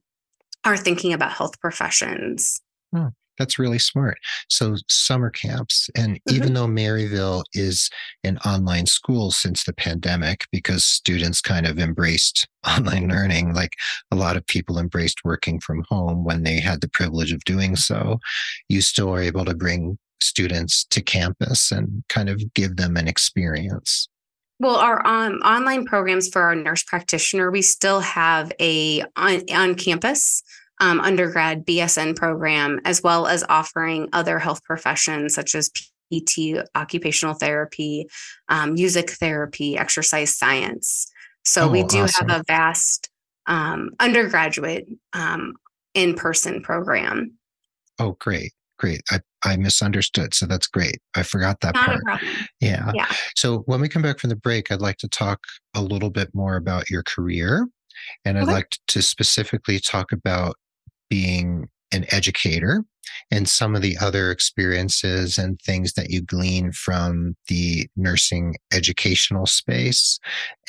are 0.64 0.78
thinking 0.78 1.14
about 1.14 1.32
health 1.32 1.60
professions. 1.60 2.62
Hmm. 2.94 3.08
That's 3.38 3.60
really 3.60 3.80
smart. 3.80 4.18
So 4.50 4.76
summer 4.88 5.30
camps, 5.30 5.90
and 5.96 6.16
mm-hmm. 6.16 6.36
even 6.36 6.54
though 6.54 6.68
Maryville 6.68 7.44
is 7.54 7.90
an 8.24 8.38
online 8.40 8.86
school 8.86 9.32
since 9.32 9.64
the 9.64 9.74
pandemic, 9.74 10.46
because 10.52 10.86
students 10.86 11.42
kind 11.42 11.66
of 11.66 11.80
embraced 11.80 12.48
online 12.68 13.10
learning, 13.10 13.54
like 13.54 13.74
a 14.12 14.16
lot 14.16 14.38
of 14.38 14.48
people 14.48 14.80
embraced 14.80 15.24
working 15.24 15.60
from 15.60 15.84
home 15.90 16.24
when 16.24 16.44
they 16.44 16.60
had 16.60 16.82
the 16.82 16.90
privilege 16.90 17.32
of 17.32 17.44
doing 17.46 17.76
so, 17.76 18.20
you 18.70 18.82
still 18.82 19.14
are 19.14 19.22
able 19.22 19.46
to 19.46 19.56
bring 19.56 19.98
students 20.22 20.86
to 20.86 21.02
campus 21.02 21.72
and 21.72 22.04
kind 22.10 22.30
of 22.30 22.42
give 22.54 22.78
them 22.78 22.98
an 22.98 23.08
experience. 23.08 24.08
Well, 24.60 24.78
our 24.78 25.06
um, 25.06 25.34
online 25.44 25.86
programs 25.86 26.30
for 26.30 26.42
our 26.42 26.56
nurse 26.56 26.84
practitioner, 26.84 27.52
we 27.52 27.62
still 27.62 28.00
have 28.00 28.54
a 28.60 29.02
on, 29.18 29.42
on 29.54 29.76
campus 29.76 30.44
um, 30.80 31.00
undergrad 31.00 31.66
BSN 31.66 32.16
program, 32.16 32.80
as 32.86 33.02
well 33.02 33.28
as 33.28 33.44
offering 33.50 34.10
other 34.14 34.40
health 34.40 34.64
professions 34.64 35.34
such 35.34 35.56
as 35.56 35.70
PT, 36.14 36.58
occupational 36.76 37.34
therapy, 37.34 38.08
um, 38.50 38.74
music 38.74 39.12
therapy, 39.12 39.78
exercise 39.78 40.36
science. 40.36 41.12
So 41.46 41.68
oh, 41.68 41.72
we 41.72 41.84
do 41.84 42.04
awesome. 42.04 42.30
have 42.30 42.42
a 42.42 42.44
vast 42.48 43.10
um, 43.48 43.92
undergraduate 44.00 44.88
um, 45.14 45.54
in 45.94 46.16
person 46.16 46.62
program. 46.62 47.38
Oh, 48.00 48.18
great. 48.20 48.52
Great. 48.78 49.02
I, 49.10 49.22
I 49.44 49.56
misunderstood. 49.56 50.34
So 50.34 50.46
that's 50.46 50.68
great. 50.68 51.00
I 51.16 51.24
forgot 51.24 51.62
that 51.62 51.76
Not 51.76 52.02
part. 52.04 52.22
Yeah. 52.60 52.92
yeah. 52.94 53.08
So 53.36 53.60
when 53.60 53.80
we 53.80 53.88
come 53.88 54.02
back 54.02 54.20
from 54.20 54.30
the 54.30 54.36
break, 54.36 54.70
I'd 54.70 54.82
like 54.82 54.98
to 54.98 55.08
talk 55.08 55.40
a 55.74 55.82
little 55.82 56.10
bit 56.10 56.30
more 56.34 56.58
about 56.58 56.90
your 56.90 57.04
career. 57.04 57.68
And 58.26 58.38
I'd 58.38 58.44
okay. 58.44 58.52
like 58.52 58.78
to 58.90 59.02
specifically 59.02 59.80
talk 59.80 60.12
about 60.12 60.58
being 61.10 61.68
an 61.92 62.06
educator 62.12 62.84
and 63.32 63.48
some 63.48 63.76
of 63.76 63.82
the 63.82 63.98
other 64.00 64.32
experiences 64.32 65.38
and 65.38 65.60
things 65.62 65.94
that 65.94 66.10
you 66.10 66.22
glean 66.22 66.72
from 66.72 67.36
the 67.48 67.88
nursing 67.96 68.56
educational 68.74 69.46
space. 69.46 70.20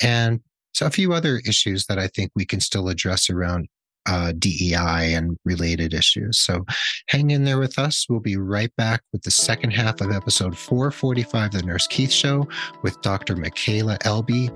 And 0.01 0.41
so 0.73 0.85
a 0.85 0.91
few 0.91 1.13
other 1.13 1.41
issues 1.47 1.85
that 1.87 1.97
I 1.97 2.07
think 2.07 2.31
we 2.35 2.45
can 2.45 2.59
still 2.59 2.87
address 2.89 3.29
around 3.29 3.67
uh, 4.07 4.31
DEI 4.37 5.13
and 5.13 5.37
related 5.43 5.93
issues. 5.93 6.39
So 6.39 6.65
hang 7.09 7.31
in 7.31 7.43
there 7.43 7.59
with 7.59 7.77
us. 7.77 8.05
We'll 8.09 8.21
be 8.21 8.37
right 8.37 8.73
back 8.77 9.01
with 9.11 9.23
the 9.23 9.31
second 9.31 9.71
half 9.71 9.99
of 10.01 10.11
episode 10.11 10.57
445 10.57 11.45
of 11.45 11.51
the 11.51 11.63
Nurse 11.63 11.87
Keith 11.87 12.11
Show 12.11 12.47
with 12.83 13.01
Dr. 13.01 13.35
Mykale 13.35 13.97
Elbe 14.05 14.49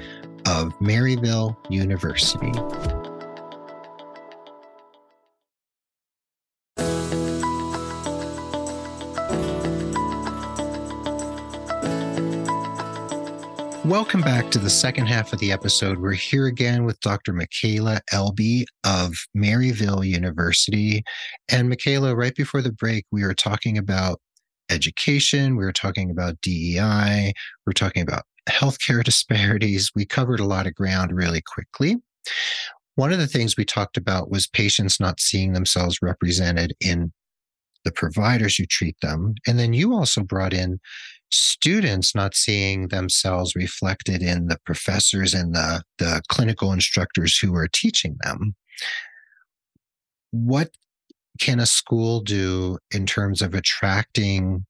of 0.46 0.74
Maryville 0.80 1.58
University. 1.70 2.52
Welcome 13.92 14.22
back 14.22 14.50
to 14.52 14.58
the 14.58 14.70
second 14.70 15.08
half 15.08 15.34
of 15.34 15.40
the 15.40 15.52
episode. 15.52 15.98
We're 15.98 16.14
here 16.14 16.46
again 16.46 16.86
with 16.86 16.98
Dr. 17.02 17.34
Mykale 17.34 18.00
Elbe 18.14 18.66
of 18.86 19.14
Maryville 19.36 20.08
University. 20.08 21.04
And 21.50 21.70
Mykale, 21.70 22.16
right 22.16 22.34
before 22.34 22.62
the 22.62 22.72
break, 22.72 23.04
we 23.12 23.24
were 23.24 23.34
talking 23.34 23.78
about 23.78 24.22
education, 24.70 25.58
we 25.58 25.66
were 25.66 25.74
talking 25.74 26.10
about 26.10 26.40
DEI, 26.40 27.34
we 27.36 27.70
were 27.70 27.74
talking 27.74 28.02
about 28.02 28.24
healthcare 28.48 29.04
disparities. 29.04 29.92
We 29.94 30.06
covered 30.06 30.40
a 30.40 30.46
lot 30.46 30.68
of 30.68 30.74
ground 30.74 31.14
really 31.14 31.42
quickly. 31.46 31.98
One 32.96 33.12
of 33.12 33.20
the 33.20 33.28
things 33.28 33.58
we 33.58 33.66
talked 33.66 33.98
about 33.98 34.32
was 34.32 34.48
patients 34.48 35.02
not 35.02 35.20
seeing 35.20 35.52
themselves 35.52 35.98
represented 36.02 36.74
in 36.80 37.12
the 37.84 37.92
providers 37.92 38.56
who 38.56 38.66
treat 38.66 38.96
them. 39.02 39.34
And 39.46 39.60
then 39.60 39.74
you 39.74 39.94
also 39.94 40.24
brought 40.24 40.54
in 40.54 40.80
students 41.32 42.14
not 42.14 42.36
seeing 42.36 42.90
themselves 42.90 43.56
reflected 43.56 44.22
in 44.22 44.48
the 44.48 44.58
professors 44.66 45.34
and 45.34 45.56
the, 45.56 45.84
the 45.98 46.22
clinical 46.28 46.74
instructors 46.74 47.38
who 47.38 47.56
are 47.56 47.68
teaching 47.68 48.18
them. 48.24 48.56
What 50.32 50.72
can 51.40 51.60
a 51.60 51.66
school 51.66 52.22
do 52.22 52.78
in 52.92 53.06
terms 53.06 53.42
of 53.42 53.54
attracting 53.54 54.66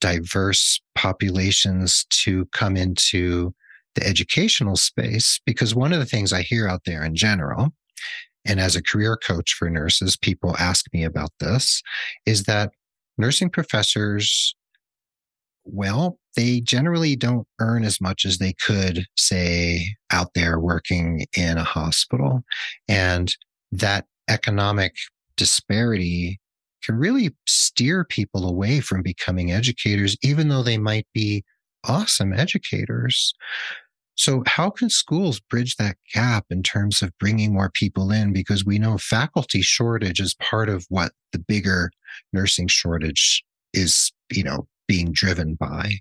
diverse 0.00 0.80
populations 0.94 2.04
to 2.10 2.46
come 2.46 2.76
into 2.76 3.54
the 3.94 4.06
educational 4.06 4.76
space? 4.76 5.40
Because 5.46 5.74
one 5.74 5.92
of 5.92 5.98
the 5.98 6.06
things 6.06 6.32
I 6.32 6.42
hear 6.42 6.68
out 6.68 6.82
there 6.84 7.04
in 7.04 7.14
general, 7.14 7.70
and 8.44 8.60
as 8.60 8.76
a 8.76 8.82
career 8.82 9.16
coach 9.16 9.54
for 9.54 9.68
nurses, 9.68 10.16
people 10.16 10.56
ask 10.58 10.86
me 10.92 11.04
about 11.04 11.30
this, 11.40 11.82
is 12.26 12.44
that 12.44 12.72
nursing 13.16 13.50
professors 13.50 14.54
well, 15.72 16.18
they 16.36 16.60
generally 16.60 17.16
don't 17.16 17.46
earn 17.60 17.84
as 17.84 18.00
much 18.00 18.24
as 18.24 18.38
they 18.38 18.54
could, 18.64 19.04
say, 19.16 19.86
out 20.10 20.34
there 20.34 20.58
working 20.58 21.26
in 21.36 21.58
a 21.58 21.64
hospital. 21.64 22.42
And 22.86 23.34
that 23.72 24.06
economic 24.28 24.94
disparity 25.36 26.40
can 26.82 26.96
really 26.96 27.34
steer 27.46 28.04
people 28.04 28.48
away 28.48 28.80
from 28.80 29.02
becoming 29.02 29.50
educators, 29.52 30.16
even 30.22 30.48
though 30.48 30.62
they 30.62 30.78
might 30.78 31.06
be 31.12 31.44
awesome 31.86 32.32
educators. 32.32 33.34
So, 34.14 34.42
how 34.46 34.70
can 34.70 34.90
schools 34.90 35.38
bridge 35.38 35.76
that 35.76 35.96
gap 36.12 36.46
in 36.50 36.62
terms 36.62 37.02
of 37.02 37.16
bringing 37.18 37.52
more 37.52 37.70
people 37.72 38.10
in? 38.10 38.32
Because 38.32 38.64
we 38.64 38.78
know 38.78 38.98
faculty 38.98 39.62
shortage 39.62 40.20
is 40.20 40.34
part 40.34 40.68
of 40.68 40.86
what 40.88 41.12
the 41.32 41.38
bigger 41.38 41.90
nursing 42.32 42.68
shortage 42.68 43.44
is, 43.72 44.12
you 44.32 44.42
know, 44.42 44.66
being 44.88 45.12
driven 45.12 45.54
by. 45.54 45.92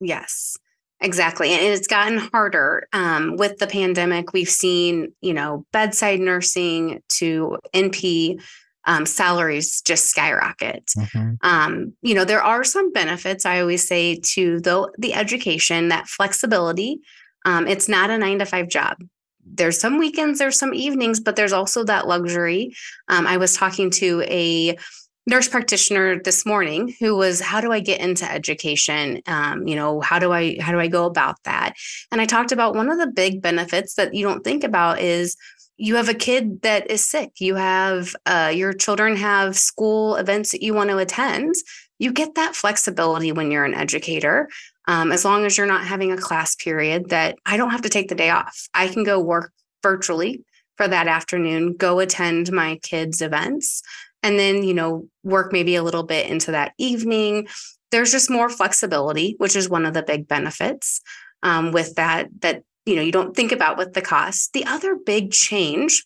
Yes, 0.00 0.58
exactly. 1.00 1.50
And 1.50 1.62
it's 1.62 1.86
gotten 1.86 2.18
harder 2.18 2.88
um, 2.92 3.36
with 3.36 3.58
the 3.58 3.66
pandemic. 3.66 4.34
We've 4.34 4.48
seen, 4.48 5.12
you 5.22 5.32
know, 5.32 5.64
bedside 5.72 6.20
nursing 6.20 7.02
to 7.20 7.56
NP 7.72 8.42
um, 8.86 9.06
salaries 9.06 9.80
just 9.80 10.06
skyrocket. 10.06 10.86
Mm-hmm. 10.96 11.34
Um, 11.40 11.94
you 12.02 12.14
know, 12.14 12.24
there 12.24 12.42
are 12.42 12.64
some 12.64 12.92
benefits. 12.92 13.46
I 13.46 13.60
always 13.60 13.86
say 13.86 14.16
to 14.16 14.60
the 14.60 14.92
the 14.98 15.14
education, 15.14 15.88
that 15.88 16.08
flexibility. 16.08 17.00
Um, 17.46 17.66
it's 17.66 17.88
not 17.88 18.10
a 18.10 18.18
nine 18.18 18.38
to 18.40 18.46
five 18.46 18.68
job. 18.68 18.98
There's 19.46 19.78
some 19.78 19.98
weekends, 19.98 20.38
there's 20.38 20.58
some 20.58 20.72
evenings, 20.72 21.20
but 21.20 21.36
there's 21.36 21.52
also 21.52 21.84
that 21.84 22.06
luxury. 22.06 22.74
Um, 23.08 23.26
I 23.26 23.36
was 23.36 23.54
talking 23.54 23.90
to 23.90 24.22
a 24.22 24.78
nurse 25.26 25.48
practitioner 25.48 26.20
this 26.22 26.44
morning 26.44 26.94
who 27.00 27.16
was 27.16 27.40
how 27.40 27.60
do 27.60 27.72
i 27.72 27.80
get 27.80 28.00
into 28.00 28.30
education? 28.30 29.22
Um, 29.26 29.66
you 29.66 29.76
know 29.76 30.00
how 30.00 30.18
do 30.18 30.32
i 30.32 30.56
how 30.60 30.72
do 30.72 30.80
i 30.80 30.88
go 30.88 31.06
about 31.06 31.42
that? 31.44 31.74
And 32.10 32.20
i 32.20 32.26
talked 32.26 32.52
about 32.52 32.74
one 32.74 32.90
of 32.90 32.98
the 32.98 33.06
big 33.06 33.42
benefits 33.42 33.94
that 33.94 34.14
you 34.14 34.26
don't 34.26 34.44
think 34.44 34.64
about 34.64 35.00
is 35.00 35.36
you 35.76 35.96
have 35.96 36.08
a 36.08 36.14
kid 36.14 36.62
that 36.62 36.88
is 36.88 37.08
sick. 37.08 37.32
You 37.40 37.56
have 37.56 38.14
uh, 38.26 38.52
your 38.54 38.72
children 38.72 39.16
have 39.16 39.56
school 39.56 40.14
events 40.14 40.52
that 40.52 40.62
you 40.62 40.72
want 40.72 40.90
to 40.90 40.98
attend. 40.98 41.54
You 41.98 42.12
get 42.12 42.36
that 42.36 42.54
flexibility 42.54 43.32
when 43.32 43.50
you're 43.50 43.64
an 43.64 43.74
educator 43.74 44.48
um, 44.86 45.10
as 45.10 45.24
long 45.24 45.44
as 45.44 45.56
you're 45.56 45.66
not 45.66 45.86
having 45.86 46.12
a 46.12 46.16
class 46.16 46.54
period 46.54 47.10
that 47.10 47.36
i 47.46 47.56
don't 47.56 47.70
have 47.70 47.82
to 47.82 47.88
take 47.88 48.08
the 48.08 48.14
day 48.14 48.30
off. 48.30 48.68
I 48.74 48.88
can 48.88 49.04
go 49.04 49.18
work 49.18 49.52
virtually 49.82 50.44
for 50.76 50.88
that 50.88 51.06
afternoon 51.06 51.76
go 51.76 52.00
attend 52.00 52.50
my 52.50 52.78
kids 52.82 53.20
events 53.20 53.82
and 54.24 54.38
then 54.38 54.64
you 54.64 54.74
know 54.74 55.06
work 55.22 55.52
maybe 55.52 55.76
a 55.76 55.82
little 55.84 56.02
bit 56.02 56.28
into 56.28 56.50
that 56.50 56.72
evening 56.78 57.46
there's 57.92 58.10
just 58.10 58.30
more 58.30 58.48
flexibility 58.48 59.36
which 59.38 59.54
is 59.54 59.68
one 59.68 59.86
of 59.86 59.94
the 59.94 60.02
big 60.02 60.26
benefits 60.26 61.00
um, 61.44 61.70
with 61.70 61.94
that 61.94 62.28
that 62.40 62.62
you 62.86 62.96
know 62.96 63.02
you 63.02 63.12
don't 63.12 63.36
think 63.36 63.52
about 63.52 63.78
with 63.78 63.92
the 63.92 64.02
cost 64.02 64.52
the 64.52 64.64
other 64.64 64.96
big 64.96 65.30
change 65.30 66.04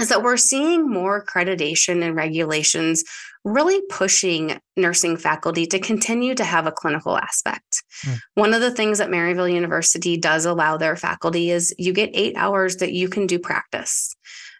is 0.00 0.08
that 0.08 0.22
we're 0.22 0.38
seeing 0.38 0.88
more 0.88 1.22
accreditation 1.22 2.02
and 2.02 2.16
regulations 2.16 3.04
really 3.44 3.80
pushing 3.88 4.60
nursing 4.76 5.16
faculty 5.16 5.66
to 5.66 5.78
continue 5.78 6.34
to 6.34 6.44
have 6.44 6.66
a 6.66 6.72
clinical 6.72 7.16
aspect. 7.16 7.82
Mm. 8.04 8.18
One 8.34 8.54
of 8.54 8.60
the 8.60 8.70
things 8.70 8.98
that 8.98 9.08
Maryville 9.08 9.52
University 9.52 10.16
does 10.16 10.44
allow 10.44 10.76
their 10.76 10.96
faculty 10.96 11.50
is 11.50 11.74
you 11.78 11.92
get 11.92 12.10
eight 12.12 12.36
hours 12.36 12.76
that 12.76 12.92
you 12.92 13.08
can 13.08 13.26
do 13.26 13.38
practice. 13.38 14.14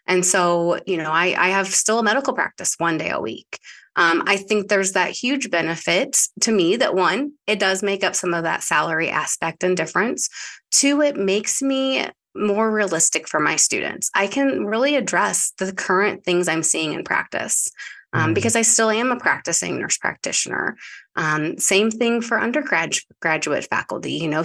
And 0.07 0.25
so, 0.25 0.79
you 0.85 0.97
know, 0.97 1.11
I, 1.11 1.35
I 1.37 1.49
have 1.49 1.67
still 1.67 1.99
a 1.99 2.03
medical 2.03 2.33
practice 2.33 2.75
one 2.77 2.97
day 2.97 3.09
a 3.09 3.21
week. 3.21 3.59
Um, 3.95 4.23
I 4.25 4.37
think 4.37 4.67
there's 4.67 4.93
that 4.93 5.11
huge 5.11 5.51
benefit 5.51 6.17
to 6.41 6.51
me 6.51 6.77
that 6.77 6.95
one, 6.95 7.33
it 7.45 7.59
does 7.59 7.83
make 7.83 8.03
up 8.03 8.15
some 8.15 8.33
of 8.33 8.43
that 8.43 8.63
salary 8.63 9.09
aspect 9.09 9.63
and 9.63 9.75
difference. 9.75 10.29
Two, 10.71 11.01
it 11.01 11.17
makes 11.17 11.61
me 11.61 12.07
more 12.33 12.71
realistic 12.71 13.27
for 13.27 13.39
my 13.39 13.57
students. 13.57 14.09
I 14.15 14.27
can 14.27 14.65
really 14.65 14.95
address 14.95 15.51
the 15.57 15.73
current 15.73 16.23
things 16.23 16.47
I'm 16.47 16.63
seeing 16.63 16.93
in 16.93 17.03
practice 17.03 17.69
um, 18.13 18.31
mm. 18.31 18.35
because 18.35 18.55
I 18.55 18.61
still 18.61 18.89
am 18.89 19.11
a 19.11 19.19
practicing 19.19 19.79
nurse 19.79 19.97
practitioner. 19.97 20.77
Um, 21.17 21.57
same 21.57 21.91
thing 21.91 22.21
for 22.21 22.39
undergraduate 22.39 23.05
graduate 23.19 23.67
faculty, 23.69 24.13
you 24.13 24.29
know, 24.29 24.43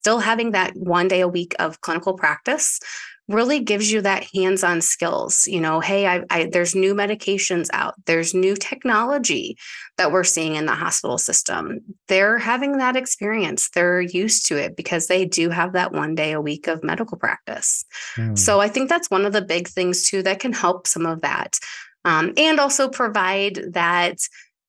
still 0.00 0.18
having 0.18 0.52
that 0.52 0.76
one 0.76 1.08
day 1.08 1.22
a 1.22 1.28
week 1.28 1.54
of 1.58 1.80
clinical 1.80 2.14
practice 2.14 2.80
really 3.28 3.60
gives 3.60 3.90
you 3.90 4.00
that 4.00 4.26
hands-on 4.34 4.80
skills 4.80 5.46
you 5.46 5.60
know 5.60 5.80
hey 5.80 6.06
I, 6.06 6.22
I, 6.30 6.48
there's 6.52 6.74
new 6.74 6.94
medications 6.94 7.68
out. 7.72 7.94
There's 8.06 8.34
new 8.34 8.54
technology 8.54 9.56
that 9.98 10.12
we're 10.12 10.24
seeing 10.24 10.54
in 10.54 10.66
the 10.66 10.74
hospital 10.74 11.18
system. 11.18 11.80
They're 12.08 12.38
having 12.38 12.78
that 12.78 12.96
experience. 12.96 13.70
They're 13.70 14.00
used 14.00 14.46
to 14.46 14.56
it 14.56 14.76
because 14.76 15.06
they 15.06 15.24
do 15.24 15.50
have 15.50 15.72
that 15.72 15.92
one 15.92 16.14
day 16.14 16.32
a 16.32 16.40
week 16.40 16.68
of 16.68 16.84
medical 16.84 17.16
practice. 17.16 17.84
Mm. 18.16 18.38
so 18.38 18.60
i 18.60 18.68
think 18.68 18.88
that's 18.88 19.10
one 19.10 19.24
of 19.24 19.32
the 19.32 19.42
big 19.42 19.68
things 19.68 20.02
too 20.02 20.22
that 20.22 20.40
can 20.40 20.52
help 20.52 20.86
some 20.86 21.06
of 21.06 21.20
that 21.22 21.58
um, 22.04 22.32
and 22.36 22.60
also 22.60 22.88
provide 22.88 23.60
that 23.72 24.18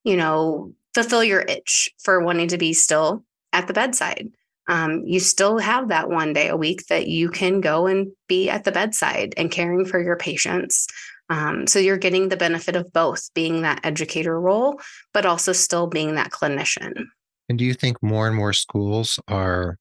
you 0.04 0.17
know 0.17 0.74
fulfill 0.93 1.24
your 1.24 1.41
itch 1.41 1.89
for 2.00 2.24
wanting 2.24 2.48
to 2.48 2.58
be 2.58 2.74
still 2.74 3.24
at 3.54 3.67
the 3.67 3.74
bedside 3.74 4.30
um, 4.68 5.04
you 5.06 5.20
still 5.20 5.58
have 5.60 5.88
that 5.90 6.10
one 6.10 6.34
day 6.34 6.50
a 6.50 6.58
week 6.58 6.88
that 6.88 7.08
you 7.08 7.30
can 7.30 7.62
go 7.62 7.88
and 7.88 8.12
be 8.28 8.50
at 8.50 8.64
the 8.64 8.72
bedside 8.72 9.34
and 9.38 9.52
caring 9.52 9.86
for 9.86 10.02
your 10.02 10.18
patients. 10.18 10.88
Um, 11.30 11.68
so 11.68 11.80
you're 11.80 11.98
getting 11.98 12.30
the 12.30 12.38
benefit 12.38 12.76
of 12.76 12.92
both 12.94 13.34
being 13.34 13.62
that 13.62 13.82
educator 13.84 14.40
role, 14.40 14.80
but 15.14 15.26
also 15.26 15.52
still 15.52 15.88
being 15.88 16.16
that 16.16 16.32
clinician. 16.32 17.06
And 17.50 17.58
do 17.58 17.66
you 17.66 17.74
think 17.74 17.98
more 18.02 18.28
and 18.28 18.36
more 18.36 18.54
schools 18.54 19.20
are 19.28 19.78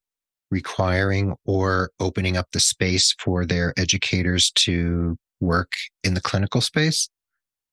requiring 0.50 1.34
or 1.44 1.90
opening 1.98 2.36
up 2.36 2.46
the 2.52 2.60
space 2.60 3.14
for 3.18 3.44
their 3.44 3.74
educators 3.76 4.50
to 4.52 5.16
work 5.40 5.72
in 6.04 6.14
the 6.14 6.20
clinical 6.20 6.60
space? 6.60 7.08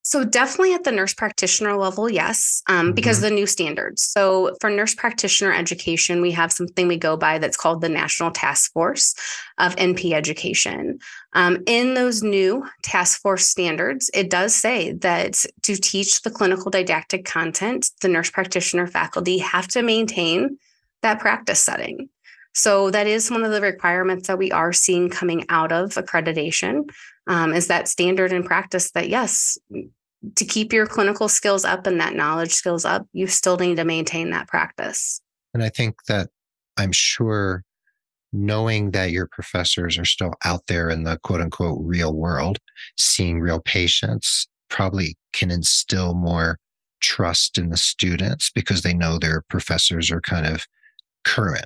So, 0.05 0.25
definitely 0.25 0.73
at 0.73 0.83
the 0.83 0.91
nurse 0.91 1.13
practitioner 1.13 1.77
level, 1.77 2.09
yes, 2.09 2.61
um, 2.67 2.87
mm-hmm. 2.87 2.95
because 2.95 3.21
the 3.21 3.31
new 3.31 3.47
standards. 3.47 4.01
So, 4.03 4.53
for 4.59 4.69
nurse 4.69 4.93
practitioner 4.93 5.53
education, 5.53 6.21
we 6.21 6.31
have 6.31 6.51
something 6.51 6.89
we 6.89 6.97
go 6.97 7.15
by 7.15 7.37
that's 7.37 7.55
called 7.55 7.79
the 7.79 7.87
National 7.87 8.29
Task 8.29 8.73
Force 8.73 9.15
of 9.57 9.77
NP 9.77 10.11
Education. 10.11 10.99
Um, 11.31 11.63
in 11.67 11.93
those 11.93 12.21
new 12.21 12.65
task 12.81 13.21
force 13.21 13.47
standards, 13.47 14.11
it 14.13 14.29
does 14.29 14.53
say 14.53 14.91
that 14.91 15.45
to 15.63 15.75
teach 15.77 16.21
the 16.21 16.31
clinical 16.31 16.69
didactic 16.69 17.23
content, 17.23 17.89
the 18.01 18.09
nurse 18.09 18.29
practitioner 18.29 18.87
faculty 18.87 19.37
have 19.37 19.69
to 19.69 19.81
maintain 19.81 20.57
that 21.01 21.19
practice 21.19 21.63
setting. 21.63 22.09
So 22.53 22.91
that 22.91 23.07
is 23.07 23.31
one 23.31 23.43
of 23.43 23.51
the 23.51 23.61
requirements 23.61 24.27
that 24.27 24.37
we 24.37 24.51
are 24.51 24.73
seeing 24.73 25.09
coming 25.09 25.45
out 25.49 25.71
of 25.71 25.95
accreditation 25.95 26.89
um, 27.27 27.53
is 27.53 27.67
that 27.67 27.88
standard 27.88 28.33
and 28.33 28.45
practice 28.45 28.91
that 28.91 29.09
yes, 29.09 29.57
to 30.36 30.45
keep 30.45 30.71
your 30.71 30.86
clinical 30.86 31.27
skills 31.27 31.65
up 31.65 31.86
and 31.88 31.99
that 31.99 32.15
knowledge 32.15 32.51
skills 32.51 32.86
up, 32.86 33.05
you 33.13 33.27
still 33.27 33.57
need 33.57 33.77
to 33.77 33.86
maintain 33.86 34.29
that 34.31 34.47
practice. 34.47 35.21
And 35.53 35.63
I 35.63 35.69
think 35.69 35.95
that 36.07 36.29
I'm 36.77 36.91
sure 36.91 37.63
knowing 38.31 38.91
that 38.91 39.12
your 39.12 39.27
professors 39.27 39.97
are 39.97 40.05
still 40.05 40.33
out 40.43 40.62
there 40.67 40.89
in 40.89 41.03
the 41.03 41.19
quote 41.23 41.41
unquote 41.41 41.79
real 41.81 42.13
world, 42.13 42.57
seeing 42.97 43.39
real 43.39 43.59
patients 43.59 44.47
probably 44.69 45.15
can 45.33 45.51
instill 45.51 46.15
more 46.15 46.57
trust 46.99 47.57
in 47.57 47.69
the 47.69 47.77
students 47.77 48.49
because 48.49 48.81
they 48.81 48.93
know 48.93 49.19
their 49.19 49.43
professors 49.49 50.09
are 50.09 50.21
kind 50.21 50.47
of 50.47 50.65
current 51.23 51.65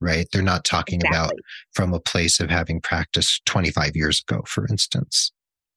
right? 0.00 0.26
They're 0.32 0.42
not 0.42 0.64
talking 0.64 1.00
exactly. 1.00 1.18
about 1.18 1.32
from 1.74 1.92
a 1.92 2.00
place 2.00 2.40
of 2.40 2.50
having 2.50 2.80
practiced 2.80 3.44
25 3.46 3.96
years 3.96 4.22
ago, 4.26 4.42
for 4.46 4.66
instance. 4.68 5.32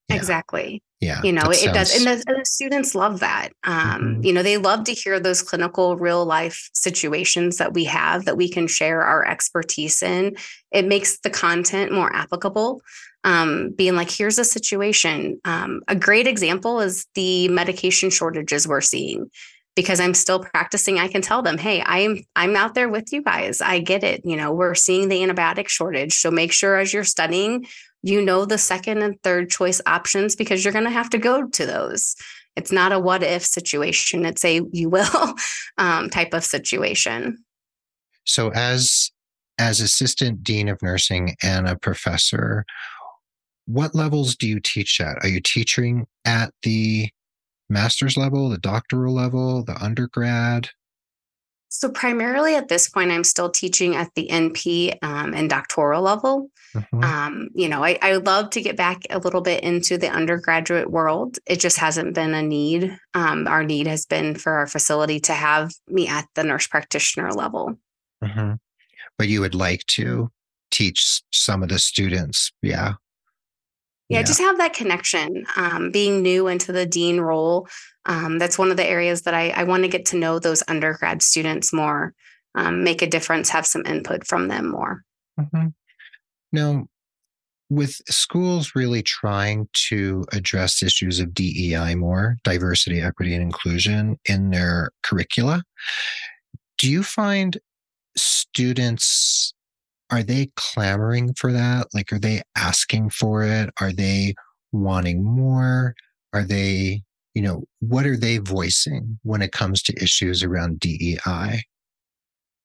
Yeah. 0.10 0.18
Exactly. 0.18 0.84
Yeah. 1.00 1.22
You 1.24 1.32
know, 1.32 1.50
it 1.50 1.56
sounds... 1.56 1.78
does. 1.78 1.98
And 1.98 2.06
the, 2.06 2.24
and 2.28 2.42
the, 2.42 2.46
students 2.46 2.94
love 2.94 3.22
that. 3.22 3.50
Um, 3.64 3.76
mm-hmm. 4.02 4.24
You 4.24 4.34
know, 4.34 4.44
they 4.44 4.58
love 4.58 4.84
to 4.86 4.94
hear 4.94 5.20
those 5.20 5.42
clinical 5.42 5.98
real 5.98 6.26
life 6.26 6.70
situations 6.74 7.58
that 7.58 7.74
we 7.74 7.86
have 7.86 8.26
that 8.26 8.38
we 8.38 8.50
can 8.50 8.68
share 8.68 9.02
our 9.02 9.28
expertise 9.28 10.04
in. 10.04 10.36
It 10.72 10.86
makes 10.86 11.20
the 11.20 11.30
content 11.30 11.92
more 11.92 12.16
applicable. 12.16 12.82
Um, 13.24 13.72
being 13.76 13.96
like, 13.96 14.12
here's 14.12 14.40
a 14.40 14.44
situation. 14.44 15.40
Um, 15.46 15.82
a 15.88 15.96
great 15.96 16.28
example 16.28 16.82
is 16.82 17.06
the 17.16 17.48
medication 17.50 18.10
shortages 18.10 18.68
we're 18.68 18.82
seeing 18.82 19.30
because 19.76 20.00
I'm 20.00 20.14
still 20.14 20.40
practicing, 20.40 21.00
I 21.00 21.08
can 21.08 21.22
tell 21.22 21.42
them, 21.42 21.58
hey, 21.58 21.82
I'm 21.86 22.24
I'm 22.36 22.56
out 22.56 22.74
there 22.74 22.90
with 22.90 23.12
you 23.14 23.24
guys. 23.24 23.62
I 23.62 23.80
get 23.80 24.04
it. 24.04 24.22
You 24.26 24.36
know, 24.36 24.52
we're 24.52 24.76
seeing 24.76 25.10
the 25.10 25.20
antibiotic 25.20 25.70
shortage. 25.70 26.14
So 26.14 26.30
make 26.30 26.52
sure 26.52 26.78
as 26.78 26.94
you're 26.94 27.04
studying, 27.04 27.66
you 28.04 28.22
know 28.22 28.46
the 28.46 28.58
second 28.58 29.02
and 29.02 29.22
third 29.24 29.50
choice 29.50 29.82
options 29.86 30.36
because 30.36 30.64
you're 30.64 30.74
going 30.74 30.86
to 30.86 30.92
have 30.92 31.10
to 31.12 31.18
go 31.18 31.48
to 31.48 31.66
those. 31.66 32.16
It's 32.56 32.72
not 32.72 32.92
a 32.92 33.00
what 33.00 33.24
if 33.24 33.46
situation. 33.46 34.26
It's 34.26 34.44
a 34.44 34.62
you 34.72 34.90
will 34.90 35.36
um, 35.78 36.10
type 36.10 36.34
of 36.34 36.44
situation. 36.44 37.38
So 38.26 38.50
as 38.50 39.12
as 39.58 39.80
assistant 39.80 40.44
dean 40.44 40.68
of 40.68 40.82
nursing 40.82 41.36
and 41.44 41.68
a 41.68 41.78
professor, 41.78 42.66
what 43.68 43.96
levels 43.96 44.36
do 44.36 44.48
you 44.48 44.60
teach 44.60 45.00
at? 45.00 45.18
Are 45.22 45.28
you 45.28 45.40
teaching 45.40 46.08
at 46.26 46.52
the 46.64 47.10
master's 47.72 48.18
level, 48.18 48.50
the 48.50 48.58
doctoral 48.58 49.14
level, 49.14 49.64
the 49.64 49.82
undergrad? 49.82 50.70
So, 51.74 51.90
primarily 51.90 52.56
at 52.56 52.68
this 52.68 52.90
point, 52.90 53.12
I'm 53.12 53.24
still 53.24 53.50
teaching 53.50 53.96
at 53.96 54.14
the 54.14 54.28
NP 54.28 54.98
um, 55.02 55.34
and 55.34 55.50
doctoral 55.50 56.02
level. 56.02 56.52
Mm-hmm. 56.76 57.04
Um, 57.04 57.50
you 57.54 57.70
know, 57.70 57.82
I, 57.82 57.98
I 58.02 58.18
love 58.18 58.50
to 58.52 58.62
get 58.62 58.76
back 58.76 59.04
a 59.10 59.20
little 59.20 59.40
bit 59.40 59.64
into 59.64 59.98
the 59.98 60.10
undergraduate 60.10 60.92
world. 60.92 61.40
It 61.46 61.62
just 61.62 61.78
hasn't 61.78 62.14
been 62.14 62.34
a 62.34 62.42
need. 62.42 62.98
Um, 63.14 63.48
our 63.48 63.64
need 63.64 63.88
has 63.88 64.06
been 64.06 64.36
for 64.36 64.52
our 64.52 64.68
facility 64.68 65.22
to 65.22 65.34
have 65.34 65.72
me 65.88 66.10
at 66.10 66.28
the 66.36 66.44
nurse 66.44 66.68
practitioner 66.68 67.32
level. 67.32 67.78
Mm-hmm. 68.22 68.56
But 69.18 69.30
you 69.30 69.40
would 69.40 69.56
like 69.56 69.86
to 69.88 70.30
teach 70.72 71.22
some 71.32 71.64
of 71.64 71.70
the 71.70 71.80
students, 71.80 72.52
yeah, 72.62 72.94
yeah, 74.12 74.20
yeah, 74.20 74.24
just 74.24 74.40
have 74.40 74.58
that 74.58 74.74
connection. 74.74 75.46
Um, 75.56 75.92
being 75.92 76.22
new 76.22 76.48
into 76.48 76.72
the 76.72 76.86
dean 76.86 77.20
role, 77.20 77.68
um, 78.06 78.40
that's 78.40 78.58
one 78.58 78.72
of 78.72 78.78
the 78.78 78.86
areas 78.86 79.22
that 79.24 79.34
I, 79.34 79.50
I 79.50 79.64
want 79.64 79.84
to 79.84 79.90
get 79.90 80.06
to 80.08 80.18
know 80.18 80.38
those 80.38 80.64
undergrad 80.68 81.22
students 81.22 81.72
more, 81.72 82.14
um, 82.56 82.84
make 82.84 83.02
a 83.02 83.08
difference, 83.08 83.50
have 83.50 83.66
some 83.66 83.86
input 83.86 84.28
from 84.28 84.48
them 84.48 84.70
more. 84.70 85.04
Mm-hmm. 85.40 85.68
Now, 86.52 86.88
with 87.70 88.02
schools 88.10 88.74
really 88.76 89.02
trying 89.02 89.70
to 89.88 90.26
address 90.34 90.84
issues 90.84 91.22
of 91.22 91.34
DEI 91.34 91.96
more, 91.96 92.36
diversity, 92.44 93.00
equity, 93.00 93.34
and 93.34 93.42
inclusion 93.42 94.20
in 94.26 94.50
their 94.50 94.92
curricula, 95.04 95.64
do 96.78 96.92
you 96.92 97.02
find 97.02 97.58
students 98.18 99.54
are 100.12 100.24
they 100.24 100.52
clamoring 100.56 101.34
for 101.34 101.52
that? 101.52 101.88
Like, 101.94 102.12
are 102.12 102.20
they 102.20 102.42
asking 102.56 103.12
for 103.12 103.44
it? 103.44 103.70
Are 103.80 103.94
they 103.94 104.36
wanting 104.72 105.24
more? 105.24 105.96
Are 106.34 106.44
they, 106.44 107.02
you 107.34 107.42
know, 107.42 107.64
what 107.80 108.06
are 108.06 108.18
they 108.18 108.38
voicing 108.38 109.20
when 109.24 109.42
it 109.42 109.52
comes 109.52 109.82
to 109.84 110.04
issues 110.04 110.44
around 110.44 110.80
DEI? 110.80 111.64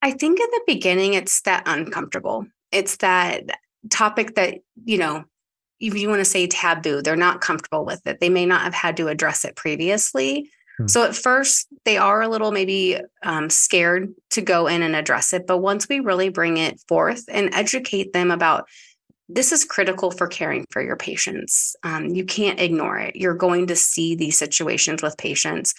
I 0.03 0.11
think 0.11 0.39
in 0.41 0.47
the 0.51 0.63
beginning, 0.67 1.15
it's 1.15 1.41
that 1.43 1.63
uncomfortable. 1.67 2.47
It's 2.73 2.97
that 2.99 3.45
topic 3.91 4.35
that, 4.35 4.59
you 4.85 4.99
know, 4.99 5.25
if 5.81 5.97
you 5.97 6.09
want 6.09 6.21
to 6.21 6.25
say 6.25 6.47
taboo, 6.47 7.03
they're 7.03 7.17
not 7.17 7.41
comfortable 7.41 7.85
with 7.85 8.07
it. 8.07 8.21
They 8.21 8.29
may 8.29 8.47
not 8.47 8.63
have 8.63 8.75
had 8.75 8.97
to 8.99 9.09
address 9.09 9.45
it 9.45 9.57
previously. 9.57 10.51
Hmm. 10.79 10.87
So 10.89 11.05
at 11.05 11.15
first, 11.15 11.69
they 11.85 11.97
are 11.97 12.23
a 12.23 12.29
little 12.29 12.53
maybe 12.53 12.99
um, 13.23 13.51
scared 13.51 14.13
to 14.31 14.43
go 14.43 14.67
in 14.67 14.83
and 14.83 14.95
address 14.95 15.33
it. 15.33 15.47
But 15.47 15.59
once 15.59 15.89
we 15.89 16.01
really 16.01 16.29
bring 16.29 16.57
it 16.57 16.81
forth 16.89 17.25
and 17.29 17.55
educate 17.55 18.13
them 18.13 18.31
about 18.31 18.69
this 19.29 19.51
is 19.51 19.65
critical 19.65 20.11
for 20.11 20.29
caring 20.29 20.67
for 20.71 20.81
your 20.81 20.97
patients, 20.97 21.75
um, 21.83 22.07
you 22.07 22.25
can't 22.25 22.61
ignore 22.61 22.99
it. 22.99 23.17
You're 23.17 23.35
going 23.35 23.67
to 23.69 23.77
see 23.77 24.15
these 24.15 24.39
situations 24.39 25.03
with 25.03 25.19
patients. 25.19 25.75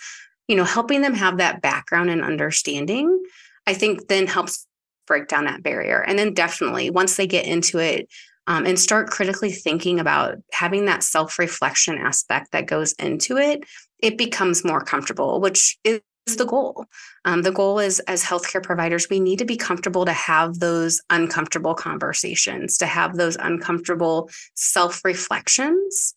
You 0.47 0.55
know, 0.55 0.65
helping 0.65 1.01
them 1.01 1.13
have 1.13 1.38
that 1.38 1.62
background 1.62 2.10
and 2.10 2.23
understanding, 2.23 3.23
I 3.65 3.73
think 3.73 4.07
then 4.07 4.27
helps 4.27 4.65
break 5.05 5.27
down 5.27 5.45
that 5.45 5.63
barrier. 5.63 6.01
And 6.01 6.19
then 6.19 6.33
definitely 6.33 6.89
once 6.89 7.15
they 7.15 7.27
get 7.27 7.45
into 7.45 7.79
it, 7.79 8.10
um, 8.47 8.65
and 8.65 8.79
start 8.79 9.10
critically 9.10 9.51
thinking 9.51 9.99
about 9.99 10.38
having 10.53 10.86
that 10.86 11.03
self 11.03 11.38
reflection 11.38 11.97
aspect 11.97 12.53
that 12.53 12.65
goes 12.65 12.93
into 12.93 13.38
it, 13.38 13.63
it 13.99 14.17
becomes 14.17 14.63
more 14.63 14.81
comfortable, 14.81 15.39
which 15.39 15.77
is 15.83 16.01
the 16.38 16.45
goal. 16.45 16.86
Um, 17.25 17.41
the 17.41 17.51
goal 17.51 17.79
is 17.79 17.99
as 18.01 18.23
healthcare 18.23 18.62
providers, 18.62 19.07
we 19.10 19.19
need 19.19 19.39
to 19.39 19.45
be 19.45 19.55
comfortable 19.55 20.05
to 20.05 20.13
have 20.13 20.60
those 20.60 21.01
uncomfortable 21.10 21.73
conversations, 21.73 22.77
to 22.79 22.86
have 22.86 23.15
those 23.15 23.38
uncomfortable 23.38 24.29
self 24.55 25.03
reflections. 25.05 26.13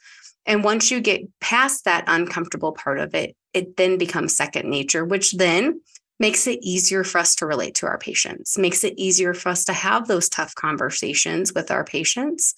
And 0.47 0.65
once 0.65 0.91
you 0.91 1.01
get 1.01 1.23
past 1.41 1.85
that 1.85 2.05
uncomfortable 2.07 2.73
part 2.73 2.99
of 2.99 3.15
it, 3.15 3.37
it 3.53 3.77
then 3.77 3.99
becomes 3.99 4.37
second 4.37 4.69
nature, 4.69 5.05
which 5.05 5.33
then 5.33 5.81
makes 6.19 6.47
it 6.47 6.59
easier 6.63 7.05
for 7.05 7.19
us 7.19 7.35
to 7.37 7.47
relate 7.47 7.75
to 7.77 7.87
our 7.87 7.99
patients, 7.99 8.59
makes 8.59 8.85
it 8.85 8.95
easier 8.97 9.33
for 9.33 9.49
us 9.49 9.65
to 9.65 9.73
have 9.73 10.07
those 10.07 10.29
tough 10.29 10.55
conversations 10.55 11.53
with 11.55 11.71
our 11.71 11.85
patients 11.85 12.55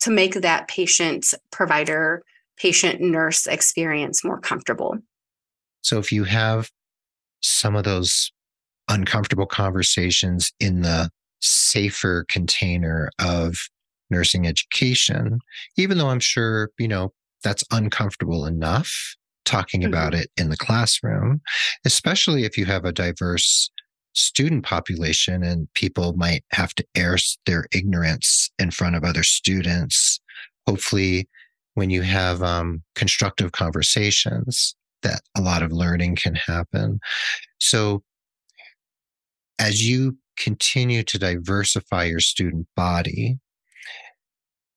to 0.00 0.10
make 0.10 0.34
that 0.34 0.68
patient 0.68 1.32
provider, 1.50 2.22
patient 2.58 3.00
nurse 3.00 3.46
experience 3.46 4.24
more 4.24 4.40
comfortable. 4.40 4.96
So 5.82 5.98
if 5.98 6.10
you 6.10 6.24
have 6.24 6.70
some 7.42 7.76
of 7.76 7.84
those 7.84 8.32
uncomfortable 8.88 9.46
conversations 9.46 10.52
in 10.60 10.82
the 10.82 11.10
safer 11.40 12.24
container 12.28 13.10
of 13.20 13.56
nursing 14.10 14.46
education, 14.46 15.40
even 15.76 15.98
though 15.98 16.08
I'm 16.08 16.20
sure, 16.20 16.70
you 16.78 16.88
know, 16.88 17.12
that's 17.42 17.64
uncomfortable 17.70 18.46
enough 18.46 19.16
talking 19.44 19.82
mm-hmm. 19.82 19.88
about 19.88 20.14
it 20.14 20.30
in 20.36 20.48
the 20.48 20.56
classroom, 20.56 21.40
especially 21.84 22.44
if 22.44 22.58
you 22.58 22.64
have 22.64 22.84
a 22.84 22.92
diverse 22.92 23.70
student 24.14 24.64
population 24.64 25.42
and 25.42 25.72
people 25.74 26.14
might 26.16 26.42
have 26.50 26.74
to 26.74 26.84
air 26.94 27.16
their 27.44 27.66
ignorance 27.72 28.50
in 28.58 28.70
front 28.70 28.96
of 28.96 29.04
other 29.04 29.22
students. 29.22 30.20
Hopefully, 30.66 31.28
when 31.76 31.90
you 31.90 32.02
have 32.02 32.42
um, 32.42 32.82
constructive 32.94 33.52
conversations, 33.52 34.74
that 35.02 35.20
a 35.36 35.42
lot 35.42 35.62
of 35.62 35.70
learning 35.70 36.16
can 36.16 36.34
happen. 36.34 36.98
So, 37.60 38.02
as 39.58 39.86
you 39.86 40.16
continue 40.38 41.02
to 41.04 41.18
diversify 41.18 42.04
your 42.04 42.20
student 42.20 42.66
body, 42.76 43.38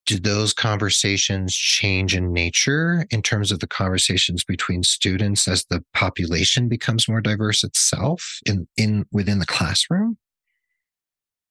do 0.05 0.19
those 0.19 0.53
conversations 0.53 1.55
change 1.55 2.15
in 2.15 2.33
nature 2.33 3.05
in 3.09 3.21
terms 3.21 3.51
of 3.51 3.59
the 3.59 3.67
conversations 3.67 4.43
between 4.43 4.83
students 4.83 5.47
as 5.47 5.65
the 5.69 5.83
population 5.93 6.67
becomes 6.67 7.07
more 7.07 7.21
diverse 7.21 7.63
itself 7.63 8.39
in, 8.45 8.67
in 8.75 9.05
within 9.11 9.39
the 9.39 9.45
classroom? 9.45 10.17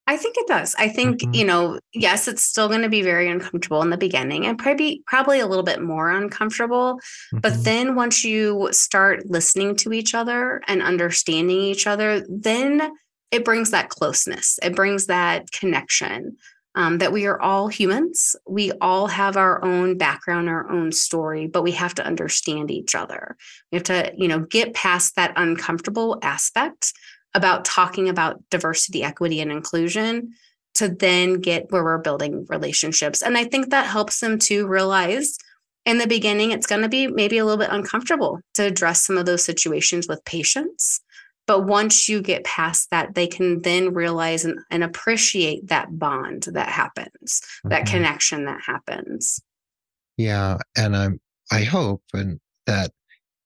I 0.08 0.16
think 0.16 0.36
it 0.38 0.46
does. 0.46 0.74
I 0.78 0.88
think, 0.88 1.20
mm-hmm. 1.20 1.34
you 1.34 1.44
know, 1.44 1.80
yes, 1.92 2.28
it's 2.28 2.42
still 2.42 2.66
going 2.66 2.80
to 2.80 2.88
be 2.88 3.02
very 3.02 3.28
uncomfortable 3.28 3.82
in 3.82 3.90
the 3.90 3.98
beginning 3.98 4.46
and 4.46 4.58
probably 4.58 5.02
probably 5.06 5.38
a 5.38 5.46
little 5.46 5.62
bit 5.62 5.82
more 5.82 6.10
uncomfortable. 6.10 6.94
Mm-hmm. 6.94 7.40
But 7.40 7.62
then 7.62 7.94
once 7.94 8.24
you 8.24 8.70
start 8.72 9.26
listening 9.26 9.76
to 9.76 9.92
each 9.92 10.14
other 10.14 10.62
and 10.66 10.82
understanding 10.82 11.60
each 11.60 11.86
other, 11.86 12.24
then 12.26 12.90
it 13.30 13.44
brings 13.44 13.70
that 13.70 13.90
closeness. 13.90 14.58
It 14.62 14.74
brings 14.74 15.06
that 15.06 15.52
connection 15.52 16.38
um, 16.74 16.98
that 16.98 17.12
we 17.12 17.26
are 17.26 17.38
all 17.38 17.68
humans. 17.68 18.34
We 18.48 18.72
all 18.80 19.08
have 19.08 19.36
our 19.36 19.62
own 19.62 19.98
background, 19.98 20.48
our 20.48 20.70
own 20.70 20.90
story, 20.92 21.48
but 21.48 21.62
we 21.62 21.72
have 21.72 21.94
to 21.96 22.06
understand 22.06 22.70
each 22.70 22.94
other. 22.94 23.36
We 23.70 23.76
have 23.76 23.84
to, 23.84 24.12
you 24.16 24.28
know, 24.28 24.40
get 24.40 24.72
past 24.72 25.16
that 25.16 25.34
uncomfortable 25.36 26.18
aspect 26.22 26.94
about 27.34 27.64
talking 27.64 28.08
about 28.08 28.42
diversity, 28.50 29.02
equity, 29.02 29.40
and 29.40 29.52
inclusion 29.52 30.32
to 30.74 30.88
then 30.88 31.40
get 31.40 31.70
where 31.70 31.84
we're 31.84 31.98
building 31.98 32.46
relationships. 32.48 33.22
And 33.22 33.36
I 33.36 33.44
think 33.44 33.70
that 33.70 33.86
helps 33.86 34.20
them 34.20 34.38
to 34.40 34.66
realize 34.66 35.38
in 35.84 35.98
the 35.98 36.06
beginning, 36.06 36.50
it's 36.50 36.66
going 36.66 36.82
to 36.82 36.88
be 36.88 37.06
maybe 37.06 37.38
a 37.38 37.44
little 37.44 37.58
bit 37.58 37.72
uncomfortable 37.72 38.40
to 38.54 38.64
address 38.64 39.06
some 39.06 39.16
of 39.16 39.24
those 39.24 39.44
situations 39.44 40.06
with 40.06 40.24
patients. 40.24 41.00
But 41.46 41.64
once 41.64 42.10
you 42.10 42.20
get 42.20 42.44
past 42.44 42.90
that, 42.90 43.14
they 43.14 43.26
can 43.26 43.62
then 43.62 43.94
realize 43.94 44.44
and, 44.44 44.58
and 44.70 44.84
appreciate 44.84 45.68
that 45.68 45.98
bond 45.98 46.42
that 46.52 46.68
happens, 46.68 47.40
mm-hmm. 47.40 47.70
that 47.70 47.86
connection 47.86 48.44
that 48.44 48.60
happens. 48.60 49.40
Yeah. 50.18 50.58
And 50.76 50.94
I'm, 50.94 51.20
I 51.50 51.62
hope 51.62 52.02
and 52.12 52.38
that 52.66 52.92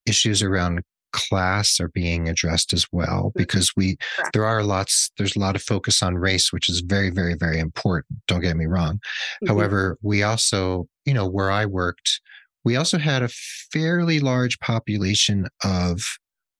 issues 0.05 0.42
around 0.42 0.83
class 1.12 1.81
are 1.81 1.88
being 1.88 2.29
addressed 2.29 2.72
as 2.72 2.87
well 2.92 3.27
mm-hmm. 3.27 3.38
because 3.38 3.72
we 3.77 3.96
Correct. 4.16 4.33
there 4.33 4.44
are 4.44 4.62
lots 4.62 5.11
there's 5.18 5.37
a 5.37 5.40
lot 5.40 5.57
of 5.57 5.62
focus 5.62 6.03
on 6.03 6.16
race 6.16 6.53
which 6.53 6.68
is 6.68 6.81
very 6.81 7.11
very 7.11 7.35
very 7.35 7.59
important 7.59 8.18
don't 8.27 8.40
get 8.40 8.57
me 8.57 8.66
wrong 8.66 8.94
mm-hmm. 8.94 9.48
however 9.48 9.98
we 10.03 10.22
also 10.22 10.87
you 11.05 11.14
know 11.14 11.27
where 11.27 11.51
i 11.51 11.66
worked 11.66 12.20
we 12.64 12.77
also 12.77 12.98
had 12.98 13.22
a 13.22 13.29
fairly 13.72 14.20
large 14.20 14.59
population 14.61 15.46
of 15.64 16.01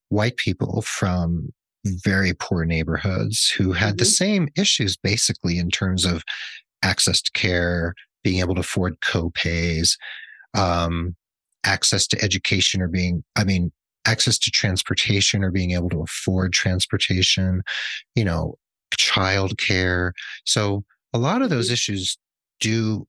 white 0.09 0.37
people 0.37 0.83
from 0.83 1.49
very 1.85 2.33
poor 2.35 2.65
neighborhoods 2.65 3.49
who 3.57 3.73
had 3.73 3.91
mm-hmm. 3.91 3.97
the 3.99 4.05
same 4.05 4.49
issues 4.57 4.97
basically 4.97 5.59
in 5.59 5.71
terms 5.71 6.05
of 6.05 6.23
access 6.83 7.23
to 7.23 7.31
care, 7.33 7.95
being 8.23 8.41
able 8.41 8.55
to 8.55 8.61
afford 8.61 9.01
co-pays, 9.01 9.97
um, 10.55 11.17
access 11.65 12.07
to 12.09 12.23
education 12.23 12.83
or 12.83 12.89
being, 12.89 13.25
I 13.37 13.45
mean, 13.45 13.73
access 14.05 14.39
to 14.39 14.51
transportation 14.51 15.45
or 15.45 15.51
being 15.51 15.73
able 15.73 15.89
to 15.91 16.03
afford 16.03 16.53
transportation, 16.53 17.63
you 18.15 18.25
know, 18.25 18.57
childcare. 18.97 20.13
So 20.45 20.85
a 21.13 21.19
lot 21.19 21.43
of 21.43 21.51
those 21.51 21.67
mm-hmm. 21.67 21.75
issues 21.75 22.19
do 22.61 23.07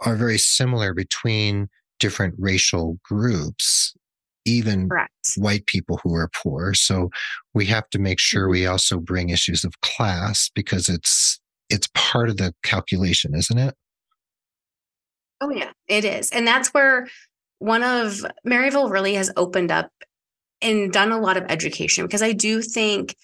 are 0.00 0.16
very 0.16 0.38
similar 0.38 0.94
between 0.94 1.68
different 1.98 2.34
racial 2.38 2.98
groups 3.04 3.94
even 4.46 4.88
Correct. 4.88 5.12
white 5.36 5.66
people 5.66 6.00
who 6.02 6.14
are 6.14 6.30
poor. 6.34 6.72
So 6.74 7.10
we 7.54 7.66
have 7.66 7.88
to 7.90 7.98
make 7.98 8.18
sure 8.18 8.44
mm-hmm. 8.44 8.52
we 8.52 8.66
also 8.66 8.98
bring 8.98 9.28
issues 9.28 9.64
of 9.64 9.80
class 9.80 10.50
because 10.54 10.88
it's 10.88 11.38
it's 11.68 11.88
part 11.94 12.28
of 12.28 12.36
the 12.36 12.52
calculation, 12.62 13.34
isn't 13.34 13.58
it? 13.58 13.74
Oh 15.40 15.50
yeah, 15.50 15.70
it 15.88 16.04
is. 16.04 16.30
And 16.30 16.46
that's 16.46 16.74
where 16.74 17.08
one 17.58 17.82
of 17.82 18.24
Maryville 18.46 18.90
really 18.90 19.14
has 19.14 19.30
opened 19.36 19.70
up 19.70 19.90
and 20.62 20.92
done 20.92 21.12
a 21.12 21.20
lot 21.20 21.36
of 21.36 21.44
education 21.48 22.06
because 22.06 22.22
I 22.22 22.32
do 22.32 22.62
think 22.62 23.16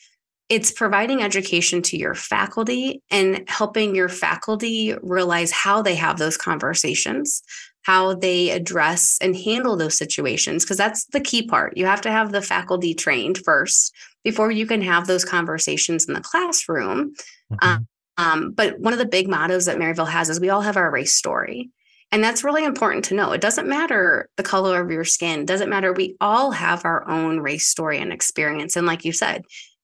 it's 0.49 0.71
providing 0.71 1.23
education 1.23 1.83
to 1.83 1.97
your 1.97 2.15
faculty 2.15 3.03
and 3.11 3.43
helping 3.49 3.97
your 3.97 4.09
faculty 4.09 4.95
realize 5.03 5.51
how 5.51 5.83
they 5.83 5.97
have 5.97 6.19
those 6.19 6.37
conversations 6.37 7.43
how 7.87 8.15
they 8.15 8.51
address 8.51 9.17
and 9.23 9.37
handle 9.37 9.77
those 9.77 9.97
situations 9.97 10.65
because 10.65 10.77
that's 10.77 11.05
the 11.07 11.21
key 11.21 11.47
part. 11.47 11.77
You 11.77 11.87
have 11.87 12.01
to 12.01 12.11
have 12.11 12.33
the 12.33 12.43
faculty 12.43 12.95
trained 12.95 13.39
first 13.39 13.95
before 14.25 14.51
you 14.51 14.67
can 14.67 14.83
have 14.83 15.07
those 15.07 15.25
conversations 15.25 16.09
in 16.09 16.15
the 16.15 16.21
classroom. 16.21 17.15
Mm-hmm. 17.53 17.69
Um, 17.69 17.89
um, 18.19 18.51
but 18.51 18.81
one 18.81 18.93
of 18.93 18.99
the 18.99 19.07
big 19.07 19.29
mottos 19.29 19.67
that 19.67 19.79
Maryville 19.79 20.09
has 20.09 20.29
is 20.29 20.41
we 20.41 20.51
all 20.51 20.63
have 20.63 20.77
our 20.77 20.91
race 20.91 21.15
story. 21.15 21.71
And 22.13 22.23
that's 22.23 22.45
really 22.45 22.65
important 22.65 23.05
to 23.07 23.15
know. 23.15 23.33
It 23.33 23.41
doesn't 23.41 23.69
matter 23.69 24.29
the 24.37 24.43
color 24.43 24.81
of 24.81 24.91
your 24.91 25.05
skin, 25.05 25.41
it 25.41 25.47
doesn't 25.47 25.71
matter. 25.71 25.93
We 25.93 26.17
all 26.21 26.51
have 26.53 26.85
our 26.85 27.09
own 27.09 27.41
race 27.41 27.67
story 27.67 27.99
and 27.99 28.13
experience. 28.13 28.77
And 28.77 28.87
like 28.87 29.05
you 29.05 29.13
said, 29.13 29.43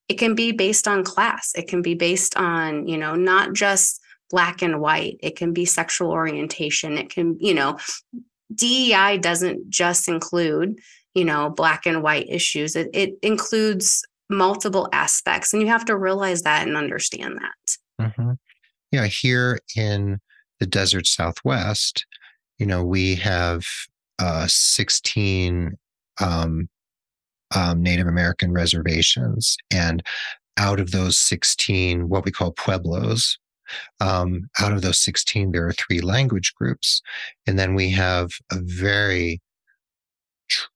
it 0.09 0.15
can 0.19 0.35
be 0.35 0.53
based 0.53 0.87
on 0.87 1.05
class, 1.05 1.53
it 1.55 1.69
can 1.69 1.83
be 1.83 1.95
based 1.95 2.37
on, 2.37 2.87
you 2.87 2.99
know, 2.99 3.15
not 3.15 3.55
just 3.55 4.03
black 4.33 4.63
and 4.63 4.81
white 4.81 5.19
it 5.23 5.37
can 5.37 5.53
be 5.53 5.65
sexual 5.65 6.11
orientation 6.11 6.97
it 6.97 7.11
can 7.11 7.37
you 7.39 7.53
know 7.55 7.79
dei 8.53 9.19
doesn't 9.19 9.69
just 9.69 10.09
include 10.09 10.75
you 11.15 11.25
know 11.25 11.51
black 11.51 11.87
and 11.87 12.03
white 12.03 12.27
issues 12.29 12.75
it, 12.75 12.89
it 12.95 13.13
includes 13.23 14.03
multiple 14.31 14.89
aspects 14.93 15.53
and 15.53 15.61
you 15.63 15.69
have 15.69 15.85
to 15.85 15.97
realize 15.97 16.43
that 16.43 16.67
and 16.67 16.79
understand 16.79 17.39
that 17.39 18.07
mm-hmm. 18.07 18.33
yeah 18.91 19.07
here 19.07 19.61
in 19.77 20.19
the 20.63 20.67
desert 20.69 21.09
southwest 21.09 22.07
you 22.59 22.65
know 22.65 22.85
we 22.85 23.17
have 23.17 23.65
uh, 24.21 24.47
16 24.49 25.73
um, 26.21 26.69
um, 27.53 27.83
native 27.83 28.07
american 28.07 28.53
reservations 28.53 29.57
and 29.73 30.05
out 30.57 30.79
of 30.79 30.93
those 30.93 31.19
16 31.19 32.09
what 32.09 32.25
we 32.25 32.31
call 32.31 32.53
pueblos 32.53 33.39
um, 34.01 34.51
out 34.61 34.73
of 34.73 34.83
those 34.83 35.03
16, 35.03 35.53
there 35.53 35.67
are 35.67 35.73
three 35.73 36.01
language 36.01 36.53
groups. 36.55 37.01
And 37.47 37.59
then 37.59 37.75
we 37.75 37.91
have 37.93 38.31
a 38.51 38.57
very 38.61 39.41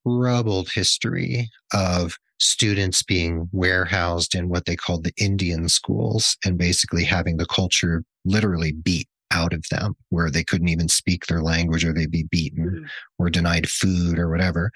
troubled 0.03 0.71
history 0.75 1.51
of 1.75 2.17
students 2.39 3.03
being 3.03 3.51
warehoused 3.53 4.35
in 4.35 4.49
what 4.49 4.65
they 4.65 4.77
called 4.77 5.05
the 5.05 5.13
Indian 5.19 5.69
schools 5.69 6.39
and 6.43 6.57
basically 6.57 7.05
having 7.05 7.37
the 7.37 7.47
culture 7.47 8.03
literally 8.25 8.73
beat 8.73 9.09
out 9.31 9.53
of 9.53 9.65
them 9.71 9.95
where 10.11 10.31
they 10.31 10.45
couldn't 10.45 10.69
even 10.69 10.89
speak 10.89 11.27
their 11.27 11.43
language 11.43 11.85
or 11.85 11.93
they'd 11.93 12.11
be 12.11 12.27
beaten 12.31 12.67
mm-hmm. 12.67 12.85
or 13.19 13.31
denied 13.31 13.69
food 13.69 14.19
or 14.19 14.31
whatever. 14.31 14.71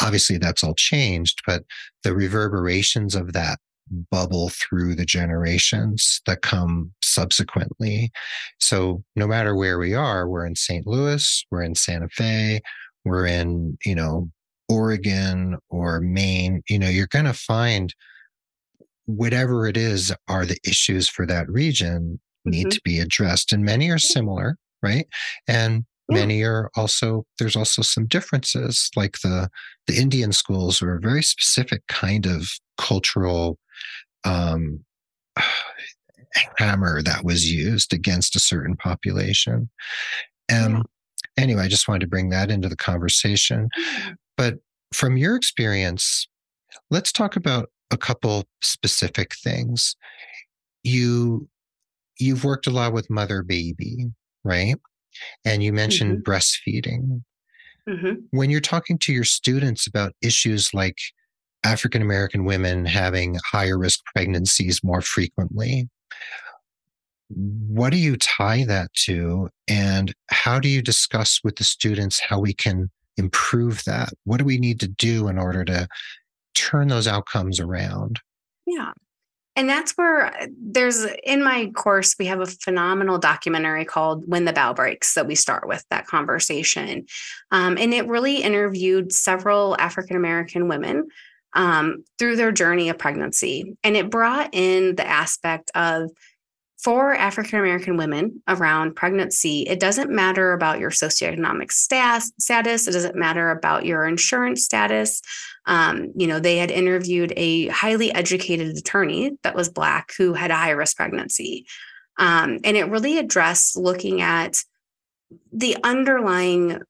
Obviously, 0.00 0.38
that's 0.38 0.64
all 0.64 0.74
changed, 0.74 1.40
but 1.46 1.64
the 2.02 2.14
reverberations 2.14 3.14
of 3.14 3.32
that 3.32 3.58
bubble 4.10 4.50
through 4.50 4.94
the 4.94 5.04
generations 5.04 6.20
that 6.26 6.42
come 6.42 6.92
subsequently. 7.02 8.10
So 8.58 9.02
no 9.16 9.26
matter 9.26 9.54
where 9.54 9.78
we 9.78 9.94
are, 9.94 10.28
we're 10.28 10.46
in 10.46 10.56
St. 10.56 10.86
Louis, 10.86 11.44
we're 11.50 11.62
in 11.62 11.74
Santa 11.74 12.08
Fe, 12.08 12.60
we're 13.04 13.26
in, 13.26 13.76
you 13.84 13.94
know, 13.94 14.30
Oregon 14.68 15.58
or 15.68 16.00
Maine, 16.00 16.62
you 16.68 16.78
know, 16.78 16.88
you're 16.88 17.08
going 17.08 17.26
to 17.26 17.34
find 17.34 17.94
whatever 19.06 19.66
it 19.66 19.76
is 19.76 20.14
are 20.28 20.46
the 20.46 20.58
issues 20.64 21.08
for 21.08 21.26
that 21.26 21.48
region 21.50 22.20
need 22.44 22.66
mm-hmm. 22.66 22.70
to 22.70 22.80
be 22.84 22.98
addressed. 22.98 23.52
And 23.52 23.64
many 23.64 23.90
are 23.90 23.98
similar, 23.98 24.56
right? 24.82 25.06
And 25.48 25.84
many 26.12 26.42
are 26.42 26.70
also 26.76 27.24
there's 27.38 27.56
also 27.56 27.82
some 27.82 28.06
differences 28.06 28.90
like 28.96 29.18
the 29.22 29.48
the 29.86 29.96
indian 29.96 30.32
schools 30.32 30.82
are 30.82 30.96
a 30.96 31.00
very 31.00 31.22
specific 31.22 31.82
kind 31.88 32.26
of 32.26 32.48
cultural 32.78 33.58
um 34.24 34.80
hammer 36.58 37.02
that 37.02 37.24
was 37.24 37.50
used 37.50 37.92
against 37.92 38.34
a 38.34 38.40
certain 38.40 38.76
population 38.76 39.68
and 40.48 40.76
yeah. 40.76 40.82
anyway 41.42 41.62
i 41.62 41.68
just 41.68 41.88
wanted 41.88 42.00
to 42.00 42.06
bring 42.06 42.30
that 42.30 42.50
into 42.50 42.68
the 42.68 42.76
conversation 42.76 43.68
mm-hmm. 43.78 44.12
but 44.36 44.56
from 44.92 45.16
your 45.16 45.36
experience 45.36 46.26
let's 46.90 47.12
talk 47.12 47.36
about 47.36 47.68
a 47.90 47.98
couple 47.98 48.44
specific 48.62 49.34
things 49.42 49.94
you 50.84 51.48
you've 52.18 52.44
worked 52.44 52.66
a 52.66 52.70
lot 52.70 52.92
with 52.92 53.10
mother 53.10 53.42
baby 53.42 54.10
right 54.44 54.76
and 55.44 55.62
you 55.62 55.72
mentioned 55.72 56.18
mm-hmm. 56.18 56.30
breastfeeding. 56.30 57.22
Mm-hmm. 57.88 58.14
When 58.30 58.50
you're 58.50 58.60
talking 58.60 58.98
to 58.98 59.12
your 59.12 59.24
students 59.24 59.86
about 59.86 60.12
issues 60.22 60.72
like 60.72 60.98
African 61.64 62.02
American 62.02 62.44
women 62.44 62.84
having 62.84 63.38
higher 63.44 63.78
risk 63.78 64.00
pregnancies 64.14 64.80
more 64.82 65.00
frequently, 65.00 65.88
what 67.28 67.90
do 67.90 67.98
you 67.98 68.16
tie 68.16 68.64
that 68.66 68.92
to? 69.04 69.48
And 69.68 70.14
how 70.28 70.60
do 70.60 70.68
you 70.68 70.82
discuss 70.82 71.40
with 71.42 71.56
the 71.56 71.64
students 71.64 72.20
how 72.20 72.38
we 72.38 72.52
can 72.52 72.90
improve 73.16 73.84
that? 73.84 74.10
What 74.24 74.38
do 74.38 74.44
we 74.44 74.58
need 74.58 74.80
to 74.80 74.88
do 74.88 75.28
in 75.28 75.38
order 75.38 75.64
to 75.64 75.88
turn 76.54 76.88
those 76.88 77.06
outcomes 77.06 77.58
around? 77.58 78.20
Yeah. 78.66 78.92
And 79.54 79.68
that's 79.68 79.92
where 79.92 80.32
there's 80.58 81.06
in 81.24 81.44
my 81.44 81.70
course, 81.74 82.16
we 82.18 82.26
have 82.26 82.40
a 82.40 82.46
phenomenal 82.46 83.18
documentary 83.18 83.84
called 83.84 84.24
When 84.26 84.46
the 84.46 84.52
Bough 84.52 84.72
Breaks 84.72 85.14
that 85.14 85.26
we 85.26 85.34
start 85.34 85.68
with 85.68 85.84
that 85.90 86.06
conversation. 86.06 87.06
Um, 87.50 87.76
and 87.78 87.92
it 87.92 88.08
really 88.08 88.36
interviewed 88.42 89.12
several 89.12 89.76
African 89.78 90.16
American 90.16 90.68
women 90.68 91.08
um, 91.54 92.04
through 92.18 92.36
their 92.36 92.52
journey 92.52 92.88
of 92.88 92.98
pregnancy. 92.98 93.76
And 93.84 93.96
it 93.96 94.10
brought 94.10 94.54
in 94.54 94.96
the 94.96 95.06
aspect 95.06 95.70
of 95.74 96.10
for 96.82 97.14
African 97.14 97.60
American 97.60 97.96
women 97.96 98.42
around 98.48 98.96
pregnancy, 98.96 99.62
it 99.62 99.78
doesn't 99.78 100.10
matter 100.10 100.52
about 100.52 100.80
your 100.80 100.90
socioeconomic 100.90 101.70
status. 101.70 102.88
It 102.88 102.92
doesn't 102.92 103.14
matter 103.14 103.50
about 103.50 103.86
your 103.86 104.04
insurance 104.04 104.64
status. 104.64 105.22
Um, 105.66 106.12
you 106.16 106.26
know, 106.26 106.40
they 106.40 106.56
had 106.56 106.72
interviewed 106.72 107.32
a 107.36 107.68
highly 107.68 108.12
educated 108.12 108.76
attorney 108.76 109.30
that 109.44 109.54
was 109.54 109.68
Black 109.68 110.10
who 110.18 110.32
had 110.34 110.50
a 110.50 110.56
high 110.56 110.70
risk 110.70 110.96
pregnancy. 110.96 111.66
Um, 112.18 112.58
and 112.64 112.76
it 112.76 112.90
really 112.90 113.18
addressed 113.18 113.76
looking 113.76 114.20
at 114.20 114.64
the 115.52 115.76
underlying 115.84 116.80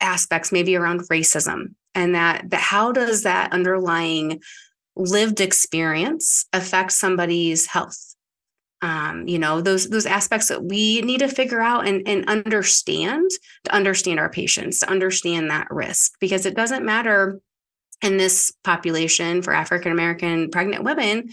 aspects, 0.00 0.52
maybe 0.52 0.76
around 0.76 1.00
racism, 1.08 1.74
and 1.94 2.14
that, 2.14 2.48
that 2.50 2.60
how 2.60 2.92
does 2.92 3.24
that 3.24 3.52
underlying 3.52 4.40
lived 4.94 5.40
experience 5.40 6.46
affect 6.52 6.92
somebody's 6.92 7.66
health 7.66 8.11
um, 8.82 9.26
you 9.26 9.38
know 9.38 9.60
those 9.60 9.88
those 9.88 10.06
aspects 10.06 10.48
that 10.48 10.64
we 10.64 11.00
need 11.02 11.20
to 11.20 11.28
figure 11.28 11.60
out 11.60 11.86
and, 11.86 12.06
and 12.06 12.28
understand 12.28 13.30
to 13.64 13.74
understand 13.74 14.20
our 14.20 14.30
patients 14.30 14.80
to 14.80 14.90
understand 14.90 15.50
that 15.50 15.68
risk. 15.70 16.12
Because 16.20 16.44
it 16.44 16.54
doesn't 16.54 16.84
matter 16.84 17.40
in 18.02 18.16
this 18.16 18.52
population 18.64 19.42
for 19.42 19.54
african 19.54 19.92
american 19.92 20.50
pregnant 20.50 20.82
women 20.82 21.30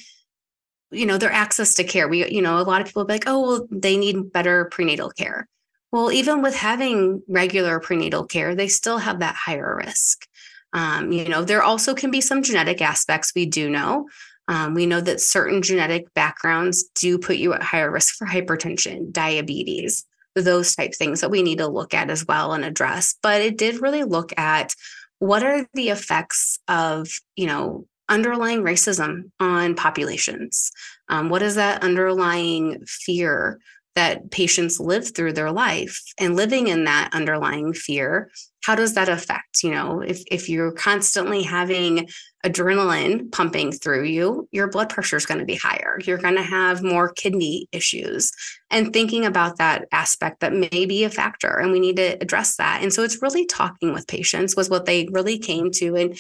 you 0.92 1.06
know 1.06 1.18
their 1.18 1.32
access 1.32 1.74
to 1.76 1.84
care. 1.84 2.08
We 2.08 2.30
you 2.30 2.42
know 2.42 2.60
a 2.60 2.64
lot 2.64 2.82
of 2.82 2.88
people 2.88 3.06
be 3.06 3.14
like 3.14 3.28
oh 3.28 3.42
well 3.42 3.68
they 3.72 3.98
need 3.98 4.32
better 4.32 4.66
prenatal 4.66 5.12
care. 5.12 5.48
Well 5.92 6.12
even 6.12 6.42
with 6.42 6.56
having 6.56 7.22
regular 7.28 7.80
prenatal 7.80 8.26
care 8.26 8.56
they 8.56 8.68
still 8.68 8.98
have 8.98 9.20
that 9.20 9.36
higher 9.36 9.76
risk. 9.84 10.26
Um, 10.74 11.12
you 11.12 11.28
know 11.30 11.44
there 11.44 11.64
also 11.64 11.94
can 11.94 12.12
be 12.12 12.22
some 12.22 12.44
genetic 12.44 12.82
aspects 12.82 13.34
we 13.36 13.46
do 13.46 13.70
know 13.70 14.08
um, 14.50 14.74
we 14.74 14.88
know 14.88 15.00
that 15.00 15.22
certain 15.22 15.62
genetic 15.62 16.12
backgrounds 16.16 16.84
do 16.96 17.20
put 17.20 17.38
you 17.38 17.54
at 17.54 17.62
higher 17.62 17.92
risk 17.92 18.16
for 18.16 18.26
hypertension, 18.26 19.12
diabetes, 19.12 20.06
those 20.36 20.76
type 20.76 20.96
things 20.96 21.22
that 21.22 21.30
we 21.30 21.44
need 21.44 21.60
to 21.60 21.68
look 21.68 21.94
at 21.94 22.10
as 22.10 22.26
well 22.26 22.54
and 22.54 22.66
address. 22.66 23.16
But 23.22 23.42
it 23.42 23.58
did 23.58 23.82
really 23.82 24.04
look 24.04 24.38
at 24.38 24.74
what 25.20 25.44
are 25.44 25.68
the 25.76 25.90
effects 25.90 26.58
of, 26.68 27.10
you 27.36 27.46
know, 27.46 27.86
underlying 28.10 28.64
racism 28.64 29.30
on 29.40 29.76
populations? 29.76 30.72
Um, 31.10 31.30
what 31.30 31.44
is 31.44 31.54
that 31.56 31.84
underlying 31.84 32.82
fear 32.88 33.60
that 33.94 34.32
patients 34.32 34.80
live 34.80 35.14
through 35.16 35.34
their 35.34 35.52
life 35.52 36.02
and 36.18 36.36
living 36.36 36.70
in 36.70 36.86
that 36.86 37.12
underlying 37.14 37.74
fear 37.74 38.32
how 38.64 38.76
does 38.76 38.94
that 38.94 39.10
affect 39.10 39.64
you 39.64 39.72
know 39.72 40.02
if 40.02 40.24
if 40.32 40.50
you're 40.50 40.72
constantly 40.72 41.44
having 41.44 42.08
adrenaline 42.46 43.32
pumping 43.32 43.72
through 43.72 44.04
you 44.04 44.48
your 44.52 44.70
blood 44.70 44.90
pressure 44.90 45.18
is 45.18 45.26
going 45.26 45.40
to 45.40 45.46
be 45.46 45.56
higher 45.56 46.00
you're 46.06 46.18
going 46.18 46.36
to 46.36 46.42
have 46.42 46.82
more 46.82 47.12
kidney 47.12 47.68
issues 47.72 48.32
and 48.70 48.94
thinking 48.94 49.26
about 49.26 49.58
that 49.58 49.86
aspect 49.92 50.40
that 50.40 50.54
may 50.54 50.86
be 50.86 51.04
a 51.04 51.10
factor 51.10 51.60
and 51.60 51.72
we 51.72 51.80
need 51.80 51.98
to 51.98 52.18
address 52.22 52.56
that 52.56 52.82
and 52.82 52.94
so 52.94 53.04
it's 53.04 53.22
really 53.22 53.46
talking 53.46 53.94
with 53.94 54.08
patients 54.08 54.56
was 54.56 54.70
what 54.70 54.86
they 54.86 55.08
really 55.12 55.38
came 55.38 55.70
to 55.72 55.96
and 55.96 56.18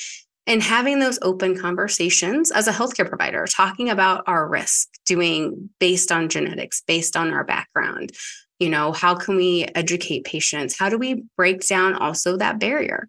and 0.50 0.64
having 0.64 0.98
those 0.98 1.20
open 1.22 1.56
conversations 1.56 2.50
as 2.50 2.68
a 2.68 2.72
healthcare 2.72 3.08
provider, 3.08 3.46
talking 3.46 3.88
about 3.88 4.24
our 4.26 4.50
risk, 4.50 4.90
doing 5.06 5.70
based 5.80 6.12
on 6.12 6.28
genetics, 6.28 6.82
based 6.88 7.16
on 7.16 7.32
our 7.32 7.44
background. 7.44 8.12
You 8.60 8.70
know, 8.70 8.91
how 8.91 9.16
can 9.16 9.36
we 9.36 9.66
educate 9.74 10.26
patients? 10.26 10.78
How 10.78 10.89
do 10.89 10.97
we 10.97 11.24
break 11.38 11.66
down 11.68 11.95
also 11.95 12.38
that 12.38 12.60
barrier? 12.60 13.07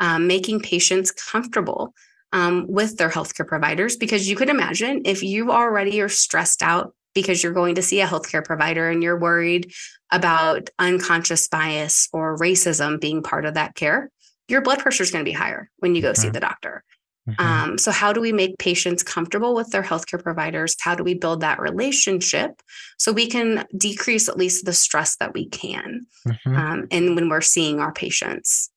Um, 0.00 0.26
making 0.26 0.60
patients 0.60 1.10
comfortable 1.12 1.94
um, 2.32 2.66
with 2.68 2.96
their 2.96 3.10
healthcare 3.10 3.46
providers, 3.46 3.96
because 3.96 4.28
you 4.28 4.36
could 4.36 4.48
imagine 4.48 5.02
if 5.04 5.22
you 5.22 5.52
already 5.52 6.00
are 6.00 6.08
stressed 6.08 6.62
out 6.62 6.94
because 7.14 7.42
you're 7.42 7.52
going 7.52 7.74
to 7.74 7.82
see 7.82 8.00
a 8.00 8.06
healthcare 8.06 8.44
provider 8.44 8.88
and 8.88 9.02
you're 9.02 9.18
worried 9.18 9.72
about 10.10 10.70
unconscious 10.78 11.46
bias 11.48 12.08
or 12.12 12.36
racism 12.38 13.00
being 13.00 13.22
part 13.22 13.44
of 13.44 13.54
that 13.54 13.74
care, 13.74 14.10
your 14.48 14.62
blood 14.62 14.78
pressure 14.78 15.02
is 15.02 15.10
going 15.10 15.24
to 15.24 15.28
be 15.28 15.34
higher 15.34 15.70
when 15.78 15.94
you 15.94 16.02
go 16.02 16.12
mm-hmm. 16.12 16.22
see 16.22 16.30
the 16.30 16.40
doctor. 16.40 16.82
Mm-hmm. 17.28 17.46
Um, 17.46 17.78
so, 17.78 17.92
how 17.92 18.12
do 18.12 18.20
we 18.20 18.32
make 18.32 18.58
patients 18.58 19.02
comfortable 19.02 19.54
with 19.54 19.70
their 19.70 19.82
healthcare 19.82 20.20
providers? 20.20 20.74
How 20.80 20.94
do 20.94 21.04
we 21.04 21.14
build 21.14 21.40
that 21.40 21.60
relationship 21.60 22.60
so 22.98 23.12
we 23.12 23.28
can 23.28 23.64
decrease 23.76 24.28
at 24.28 24.36
least 24.36 24.64
the 24.64 24.72
stress 24.72 25.16
that 25.16 25.32
we 25.32 25.48
can? 25.48 26.06
Mm-hmm. 26.26 26.56
Um, 26.56 26.88
and 26.90 27.14
when 27.14 27.28
we're 27.28 27.40
seeing 27.40 27.78
our 27.78 27.92
patients. 27.92 28.70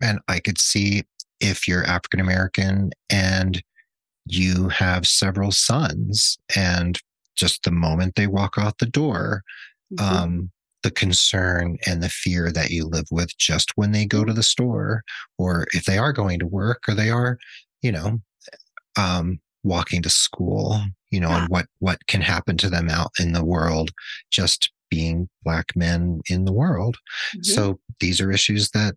And 0.00 0.20
I 0.28 0.38
could 0.38 0.60
see 0.60 1.02
if 1.40 1.66
you're 1.66 1.84
African 1.84 2.20
American 2.20 2.90
and 3.10 3.60
you 4.26 4.68
have 4.68 5.06
several 5.06 5.50
sons, 5.50 6.38
and 6.54 7.00
just 7.34 7.64
the 7.64 7.72
moment 7.72 8.14
they 8.14 8.28
walk 8.28 8.54
out 8.56 8.78
the 8.78 8.86
door, 8.86 9.42
mm-hmm. 9.92 10.16
um, 10.16 10.50
the 10.84 10.90
concern 10.90 11.78
and 11.86 12.02
the 12.02 12.08
fear 12.08 12.52
that 12.52 12.70
you 12.70 12.86
live 12.86 13.06
with 13.10 13.36
just 13.38 13.72
when 13.74 13.90
they 13.90 14.04
go 14.04 14.24
to 14.24 14.32
the 14.32 14.42
store 14.42 15.02
or 15.38 15.66
if 15.72 15.86
they 15.86 15.98
are 15.98 16.12
going 16.12 16.38
to 16.38 16.46
work 16.46 16.82
or 16.86 16.94
they 16.94 17.10
are 17.10 17.38
you 17.84 17.92
know 17.92 18.18
um, 18.96 19.38
walking 19.62 20.02
to 20.02 20.10
school 20.10 20.80
you 21.10 21.20
know 21.20 21.28
yeah. 21.28 21.42
and 21.42 21.48
what 21.48 21.66
what 21.78 21.98
can 22.08 22.20
happen 22.20 22.56
to 22.56 22.70
them 22.70 22.88
out 22.88 23.12
in 23.20 23.32
the 23.32 23.44
world 23.44 23.90
just 24.30 24.72
being 24.90 25.28
black 25.42 25.76
men 25.76 26.20
in 26.28 26.44
the 26.44 26.52
world 26.52 26.96
mm-hmm. 27.36 27.42
so 27.42 27.78
these 28.00 28.20
are 28.20 28.32
issues 28.32 28.70
that 28.70 28.94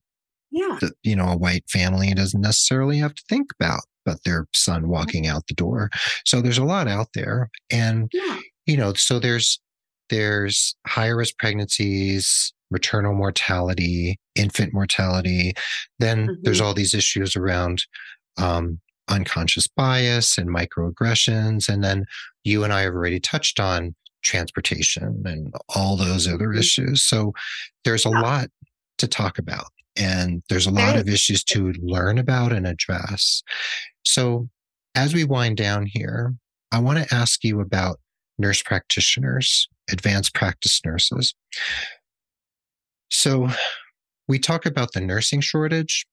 yeah 0.51 0.77
that, 0.81 0.93
you 1.03 1.15
know 1.15 1.27
a 1.27 1.37
white 1.37 1.65
family 1.69 2.13
doesn't 2.13 2.41
necessarily 2.41 2.97
have 2.97 3.13
to 3.13 3.23
think 3.29 3.47
about 3.59 3.81
but 4.05 4.23
their 4.23 4.47
son 4.53 4.87
walking 4.87 5.27
out 5.27 5.45
the 5.47 5.53
door 5.53 5.89
so 6.25 6.41
there's 6.41 6.57
a 6.57 6.63
lot 6.63 6.87
out 6.87 7.07
there 7.13 7.49
and 7.69 8.09
yeah. 8.13 8.37
you 8.65 8.77
know 8.77 8.93
so 8.93 9.19
there's 9.19 9.59
there's 10.09 10.75
higher 10.85 11.17
risk 11.17 11.37
pregnancies, 11.37 12.53
maternal 12.71 13.13
mortality, 13.13 14.19
infant 14.35 14.73
mortality. 14.73 15.53
Then 15.99 16.27
mm-hmm. 16.27 16.41
there's 16.43 16.61
all 16.61 16.73
these 16.73 16.93
issues 16.93 17.35
around 17.35 17.83
um, 18.37 18.79
unconscious 19.07 19.67
bias 19.67 20.37
and 20.37 20.49
microaggressions. 20.49 21.69
And 21.69 21.83
then 21.83 22.05
you 22.43 22.63
and 22.63 22.73
I 22.73 22.81
have 22.81 22.93
already 22.93 23.19
touched 23.19 23.59
on 23.59 23.95
transportation 24.23 25.23
and 25.25 25.53
all 25.73 25.95
those 25.95 26.27
other 26.27 26.49
mm-hmm. 26.49 26.59
issues. 26.59 27.03
So 27.03 27.33
there's 27.85 28.05
a 28.05 28.09
lot 28.09 28.49
to 28.97 29.07
talk 29.07 29.37
about. 29.37 29.67
And 29.95 30.43
there's 30.49 30.67
a 30.67 30.71
lot 30.71 30.95
of 30.95 31.09
issues 31.09 31.43
to 31.45 31.73
learn 31.79 32.19
about 32.19 32.51
and 32.51 32.67
address. 32.67 33.41
So, 34.03 34.47
as 34.93 35.13
we 35.13 35.23
wind 35.23 35.57
down 35.57 35.87
here, 35.87 36.35
I 36.71 36.79
want 36.79 36.99
to 36.99 37.15
ask 37.15 37.43
you 37.43 37.61
about 37.61 37.99
nurse 38.37 38.61
practitioners, 38.61 39.67
advanced 39.89 40.33
practice 40.33 40.81
nurses. 40.85 41.33
So 43.09 43.49
we 44.27 44.39
talk 44.39 44.65
about 44.65 44.93
the 44.93 45.01
nursing 45.01 45.41
shortage. 45.41 46.05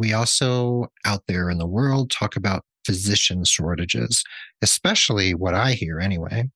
We 0.00 0.14
also 0.14 0.86
out 1.04 1.24
there 1.28 1.50
in 1.50 1.58
the 1.58 1.66
world 1.66 2.10
talk 2.10 2.34
about 2.34 2.64
physician 2.86 3.44
shortages, 3.44 4.24
especially 4.62 5.34
what 5.34 5.52
I 5.52 5.72
hear 5.72 6.00
anyway, 6.00 6.48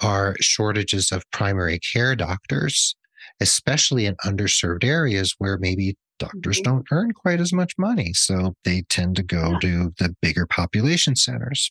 are 0.00 0.34
shortages 0.40 1.12
of 1.12 1.30
primary 1.30 1.78
care 1.78 2.16
doctors, 2.16 2.96
especially 3.38 4.06
in 4.06 4.16
underserved 4.24 4.82
areas 4.82 5.34
where 5.36 5.58
maybe 5.58 5.98
doctors 6.18 6.56
mm-hmm. 6.56 6.72
don't 6.72 6.86
earn 6.90 7.12
quite 7.12 7.38
as 7.38 7.52
much 7.52 7.74
money. 7.76 8.14
So 8.14 8.54
they 8.64 8.80
tend 8.88 9.16
to 9.16 9.22
go 9.22 9.50
yeah. 9.52 9.58
to 9.58 9.94
the 9.98 10.16
bigger 10.22 10.46
population 10.46 11.16
centers. 11.16 11.70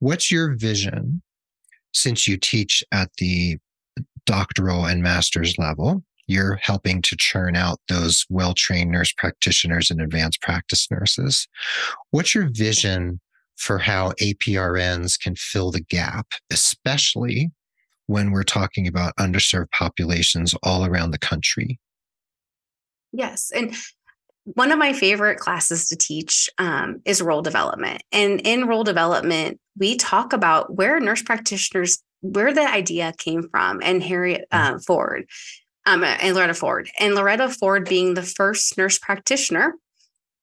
What's 0.00 0.32
your 0.32 0.56
vision 0.56 1.22
since 1.94 2.26
you 2.26 2.36
teach 2.36 2.82
at 2.90 3.10
the 3.18 3.58
doctoral 4.26 4.84
and 4.84 5.00
master's 5.00 5.56
level? 5.58 6.02
You're 6.30 6.60
helping 6.62 7.02
to 7.02 7.16
churn 7.18 7.56
out 7.56 7.80
those 7.88 8.24
well 8.30 8.54
trained 8.54 8.92
nurse 8.92 9.12
practitioners 9.12 9.90
and 9.90 10.00
advanced 10.00 10.40
practice 10.40 10.88
nurses. 10.88 11.48
What's 12.12 12.36
your 12.36 12.48
vision 12.52 13.20
for 13.56 13.78
how 13.78 14.12
APRNs 14.12 15.18
can 15.20 15.34
fill 15.34 15.72
the 15.72 15.80
gap, 15.80 16.28
especially 16.52 17.50
when 18.06 18.30
we're 18.30 18.44
talking 18.44 18.86
about 18.86 19.16
underserved 19.16 19.72
populations 19.72 20.54
all 20.62 20.84
around 20.84 21.10
the 21.10 21.18
country? 21.18 21.80
Yes. 23.10 23.50
And 23.52 23.74
one 24.44 24.70
of 24.70 24.78
my 24.78 24.92
favorite 24.92 25.40
classes 25.40 25.88
to 25.88 25.96
teach 25.96 26.48
um, 26.58 27.02
is 27.04 27.20
role 27.20 27.42
development. 27.42 28.04
And 28.12 28.40
in 28.42 28.68
role 28.68 28.84
development, 28.84 29.58
we 29.76 29.96
talk 29.96 30.32
about 30.32 30.76
where 30.76 31.00
nurse 31.00 31.22
practitioners, 31.22 32.00
where 32.20 32.54
the 32.54 32.72
idea 32.72 33.14
came 33.18 33.48
from, 33.50 33.80
and 33.82 34.00
Harriet 34.00 34.44
uh, 34.52 34.78
Ford 34.86 35.26
um, 35.90 36.04
and 36.04 36.34
Loretta 36.34 36.54
Ford. 36.54 36.88
And 36.98 37.14
Loretta 37.14 37.48
Ford 37.48 37.88
being 37.88 38.14
the 38.14 38.22
first 38.22 38.78
nurse 38.78 38.98
practitioner, 38.98 39.74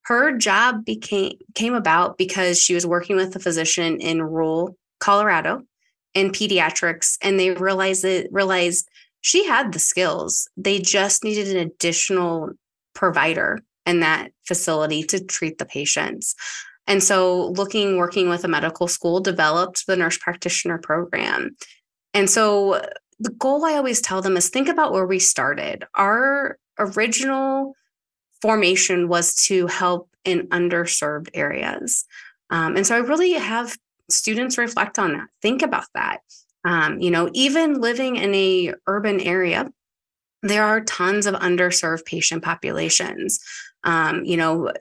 her 0.04 0.38
job 0.38 0.86
became 0.86 1.34
came 1.56 1.74
about 1.74 2.18
because 2.18 2.60
she 2.60 2.74
was 2.74 2.86
working 2.86 3.16
with 3.16 3.36
a 3.36 3.40
physician 3.40 4.00
in 4.00 4.22
rural 4.22 4.78
Colorado 5.00 5.62
in 6.14 6.32
pediatrics, 6.32 7.18
and 7.22 7.40
they 7.40 7.52
realized 7.52 8.04
that 8.04 8.28
realized 8.32 8.88
she 9.22 9.46
had 9.46 9.72
the 9.72 9.80
skills. 9.80 10.48
They 10.58 10.80
just 10.80 11.24
needed 11.24 11.56
an 11.56 11.68
additional 11.68 12.52
provider 12.96 13.60
in 13.86 14.00
that 14.02 14.32
facility 14.46 15.04
to 15.04 15.24
treat 15.24 15.58
the 15.58 15.66
patients. 15.66 16.36
And 16.88 17.04
so, 17.04 17.50
looking, 17.50 17.98
working 17.98 18.30
with 18.30 18.44
a 18.46 18.48
medical 18.48 18.88
school, 18.88 19.20
developed 19.20 19.86
the 19.88 19.98
nurse 19.98 20.18
practitioner 20.18 20.78
program. 20.78 21.56
And 22.14 22.30
so, 22.30 22.82
the 23.20 23.32
goal 23.32 23.66
I 23.66 23.74
always 23.74 24.02
tell 24.02 24.22
them 24.22 24.38
is 24.38 24.50
think 24.50 24.68
about 24.68 24.92
where 24.92 25.08
we 25.08 25.20
started. 25.20 25.86
Our 25.96 26.58
original 26.80 27.74
formation 28.42 29.08
was 29.08 29.36
to 29.46 29.68
help 29.68 30.10
in 30.24 30.48
underserved 30.50 31.30
areas. 31.34 32.06
Um, 32.50 32.76
and 32.76 32.86
so, 32.86 32.96
I 32.96 33.00
really 33.00 33.34
have 33.34 33.76
students 34.10 34.58
reflect 34.58 35.00
on 35.00 35.14
that, 35.14 35.28
think 35.42 35.62
about 35.62 35.86
that. 35.94 36.20
Um, 36.66 37.00
you 37.00 37.12
know, 37.12 37.30
even 37.34 37.80
living 37.80 38.18
in 38.18 38.34
a 38.34 38.74
urban 38.88 39.20
area, 39.20 39.70
there 40.44 40.64
are 40.64 40.82
tons 40.82 41.26
of 41.26 41.36
underserved 41.36 42.06
patient 42.06 42.44
populations. 42.44 43.40
Um, 43.84 44.24
you 44.26 44.38
know, 44.38 44.72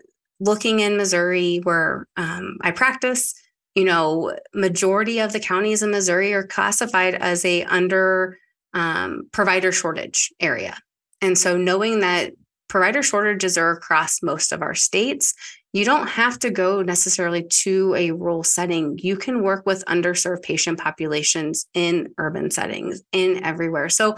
looking 0.40 0.80
in 0.80 0.96
Missouri 0.96 1.58
where 1.62 2.06
um, 2.16 2.56
I 2.62 2.70
practice, 2.70 3.34
you 3.76 3.84
know, 3.84 4.34
majority 4.54 5.20
of 5.20 5.32
the 5.32 5.38
counties 5.38 5.82
in 5.82 5.90
Missouri 5.90 6.32
are 6.32 6.46
classified 6.46 7.14
as 7.14 7.44
a 7.44 7.62
under 7.64 8.38
um, 8.72 9.28
provider 9.32 9.70
shortage 9.70 10.32
area. 10.40 10.76
And 11.20 11.36
so 11.36 11.58
knowing 11.58 12.00
that 12.00 12.32
provider 12.68 13.02
shortages 13.02 13.56
are 13.58 13.70
across 13.70 14.22
most 14.22 14.50
of 14.50 14.62
our 14.62 14.74
states, 14.74 15.34
you 15.74 15.84
don't 15.84 16.08
have 16.08 16.38
to 16.38 16.50
go 16.50 16.80
necessarily 16.80 17.46
to 17.64 17.94
a 17.94 18.12
rural 18.12 18.42
setting. 18.42 18.98
You 19.02 19.14
can 19.14 19.42
work 19.42 19.66
with 19.66 19.84
underserved 19.84 20.42
patient 20.42 20.78
populations 20.78 21.66
in 21.74 22.14
urban 22.16 22.50
settings, 22.50 23.02
in 23.12 23.44
everywhere. 23.44 23.90
So 23.90 24.16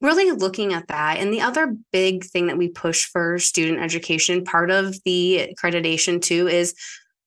really 0.00 0.32
looking 0.32 0.72
at 0.72 0.88
that. 0.88 1.18
And 1.18 1.32
the 1.32 1.42
other 1.42 1.76
big 1.92 2.24
thing 2.24 2.48
that 2.48 2.58
we 2.58 2.68
push 2.68 3.04
for 3.04 3.38
student 3.38 3.80
education, 3.80 4.42
part 4.42 4.72
of 4.72 4.96
the 5.04 5.54
accreditation 5.56 6.20
too, 6.20 6.48
is 6.48 6.74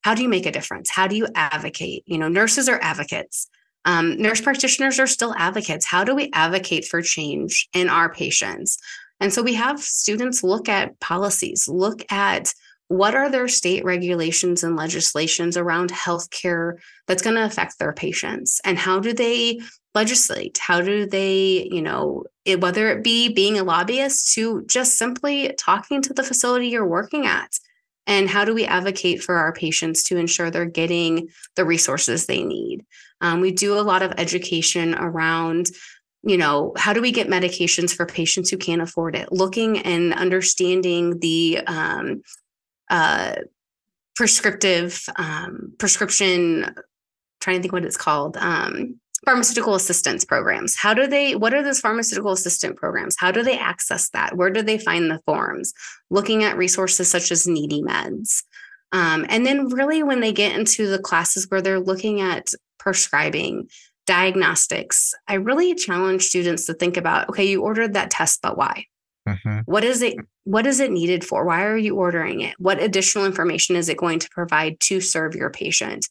how 0.01 0.13
do 0.15 0.21
you 0.21 0.29
make 0.29 0.45
a 0.45 0.51
difference? 0.51 0.89
How 0.89 1.07
do 1.07 1.15
you 1.15 1.27
advocate? 1.35 2.03
You 2.05 2.17
know, 2.17 2.27
nurses 2.27 2.69
are 2.69 2.79
advocates. 2.81 3.47
Um, 3.85 4.21
nurse 4.21 4.41
practitioners 4.41 4.99
are 4.99 5.07
still 5.07 5.33
advocates. 5.37 5.85
How 5.85 6.03
do 6.03 6.15
we 6.15 6.29
advocate 6.33 6.85
for 6.85 7.01
change 7.01 7.67
in 7.73 7.89
our 7.89 8.13
patients? 8.13 8.77
And 9.19 9.33
so 9.33 9.41
we 9.41 9.53
have 9.55 9.79
students 9.81 10.43
look 10.43 10.69
at 10.69 10.99
policies, 10.99 11.67
look 11.67 12.09
at 12.11 12.53
what 12.89 13.13
are 13.13 13.29
their 13.29 13.47
state 13.47 13.85
regulations 13.85 14.63
and 14.63 14.75
legislations 14.75 15.55
around 15.55 15.91
healthcare 15.91 16.73
that's 17.07 17.21
going 17.21 17.35
to 17.35 17.45
affect 17.45 17.77
their 17.77 17.93
patients 17.93 18.59
and 18.65 18.77
how 18.77 18.99
do 18.99 19.13
they 19.13 19.59
legislate 19.93 20.57
how 20.57 20.81
do 20.81 21.05
they 21.05 21.67
you 21.71 21.81
know 21.81 22.23
it, 22.45 22.61
whether 22.61 22.89
it 22.89 23.03
be 23.03 23.31
being 23.31 23.59
a 23.59 23.63
lobbyist 23.63 24.33
to 24.33 24.63
just 24.65 24.97
simply 24.97 25.53
talking 25.57 26.01
to 26.01 26.13
the 26.13 26.23
facility 26.23 26.67
you're 26.67 26.85
working 26.85 27.27
at 27.27 27.59
and 28.09 28.27
how 28.27 28.43
do 28.43 28.55
we 28.55 28.65
advocate 28.65 29.23
for 29.23 29.35
our 29.35 29.53
patients 29.53 30.03
to 30.05 30.17
ensure 30.17 30.49
they're 30.49 30.65
getting 30.65 31.29
the 31.55 31.63
resources 31.63 32.25
they 32.25 32.43
need? 32.43 32.83
Um, 33.21 33.39
we 33.39 33.51
do 33.51 33.77
a 33.77 33.81
lot 33.81 34.01
of 34.01 34.13
education 34.17 34.95
around 34.95 35.69
you 36.23 36.37
know 36.37 36.73
how 36.77 36.91
do 36.91 37.01
we 37.01 37.13
get 37.13 37.29
medications 37.29 37.95
for 37.95 38.05
patients 38.05 38.49
who 38.49 38.57
can't 38.57 38.81
afford 38.81 39.15
it? 39.15 39.31
Looking 39.31 39.79
and 39.79 40.13
understanding 40.13 41.19
the 41.19 41.61
um, 41.65 42.23
uh, 42.89 43.35
prescriptive 44.15 45.01
um, 45.15 45.73
prescription 45.77 46.75
trying 47.39 47.57
to 47.57 47.61
think 47.61 47.71
what 47.71 47.85
it's 47.85 47.95
called 47.95 48.35
um, 48.35 48.98
pharmaceutical 49.25 49.75
assistance 49.75 50.25
programs? 50.25 50.75
How 50.75 50.93
do 50.93 51.07
they 51.07 51.35
what 51.35 51.53
are 51.53 51.63
those 51.63 51.79
pharmaceutical 51.79 52.31
assistant 52.31 52.77
programs? 52.77 53.15
How 53.17 53.31
do 53.31 53.43
they 53.43 53.57
access 53.57 54.09
that? 54.09 54.35
Where 54.35 54.49
do 54.49 54.61
they 54.61 54.77
find 54.77 55.09
the 55.09 55.21
forms? 55.25 55.73
Looking 56.09 56.43
at 56.43 56.57
resources 56.57 57.09
such 57.09 57.31
as 57.31 57.45
NeedyMeds. 57.45 58.43
Um, 58.91 59.25
and 59.29 59.45
then 59.45 59.67
really 59.67 60.01
when 60.01 60.19
they 60.19 60.33
get 60.33 60.57
into 60.57 60.87
the 60.87 60.99
classes 60.99 61.45
where 61.49 61.61
they're 61.61 61.79
looking 61.79 62.21
at 62.21 62.47
prescribing 62.79 63.67
diagnostics 64.07 65.13
i 65.27 65.35
really 65.35 65.75
challenge 65.75 66.23
students 66.23 66.65
to 66.65 66.73
think 66.73 66.97
about 66.97 67.29
okay 67.29 67.45
you 67.45 67.61
ordered 67.61 67.93
that 67.93 68.09
test 68.09 68.41
but 68.41 68.57
why? 68.57 68.85
Mm-hmm. 69.27 69.59
what 69.65 69.83
is 69.83 70.01
it 70.01 70.15
what 70.49 70.65
is 70.65 70.79
it 70.79 70.91
needed 70.91 71.23
for? 71.23 71.45
Why 71.45 71.61
are 71.61 71.77
you 71.77 71.95
ordering 71.95 72.41
it? 72.41 72.55
What 72.57 72.81
additional 72.81 73.27
information 73.27 73.75
is 73.75 73.87
it 73.87 73.97
going 73.97 74.17
to 74.17 74.29
provide 74.31 74.79
to 74.79 74.99
serve 74.99 75.35
your 75.35 75.51
patient? 75.51 76.07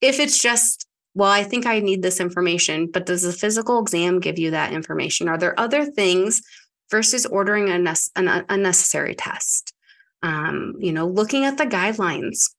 If 0.00 0.20
it's 0.20 0.38
just 0.38 0.86
well, 1.14 1.30
I 1.30 1.44
think 1.44 1.66
I 1.66 1.80
need 1.80 2.02
this 2.02 2.20
information, 2.20 2.88
but 2.90 3.06
does 3.06 3.22
the 3.22 3.32
physical 3.32 3.80
exam 3.80 4.20
give 4.20 4.38
you 4.38 4.52
that 4.52 4.72
information? 4.72 5.28
Are 5.28 5.38
there 5.38 5.58
other 5.58 5.84
things 5.84 6.42
versus 6.90 7.26
ordering 7.26 7.68
a 7.68 7.94
an 8.16 8.44
unnecessary 8.48 9.14
test? 9.14 9.74
Um, 10.22 10.74
you 10.78 10.92
know, 10.92 11.06
looking 11.06 11.44
at 11.44 11.58
the 11.58 11.66
guidelines. 11.66 12.50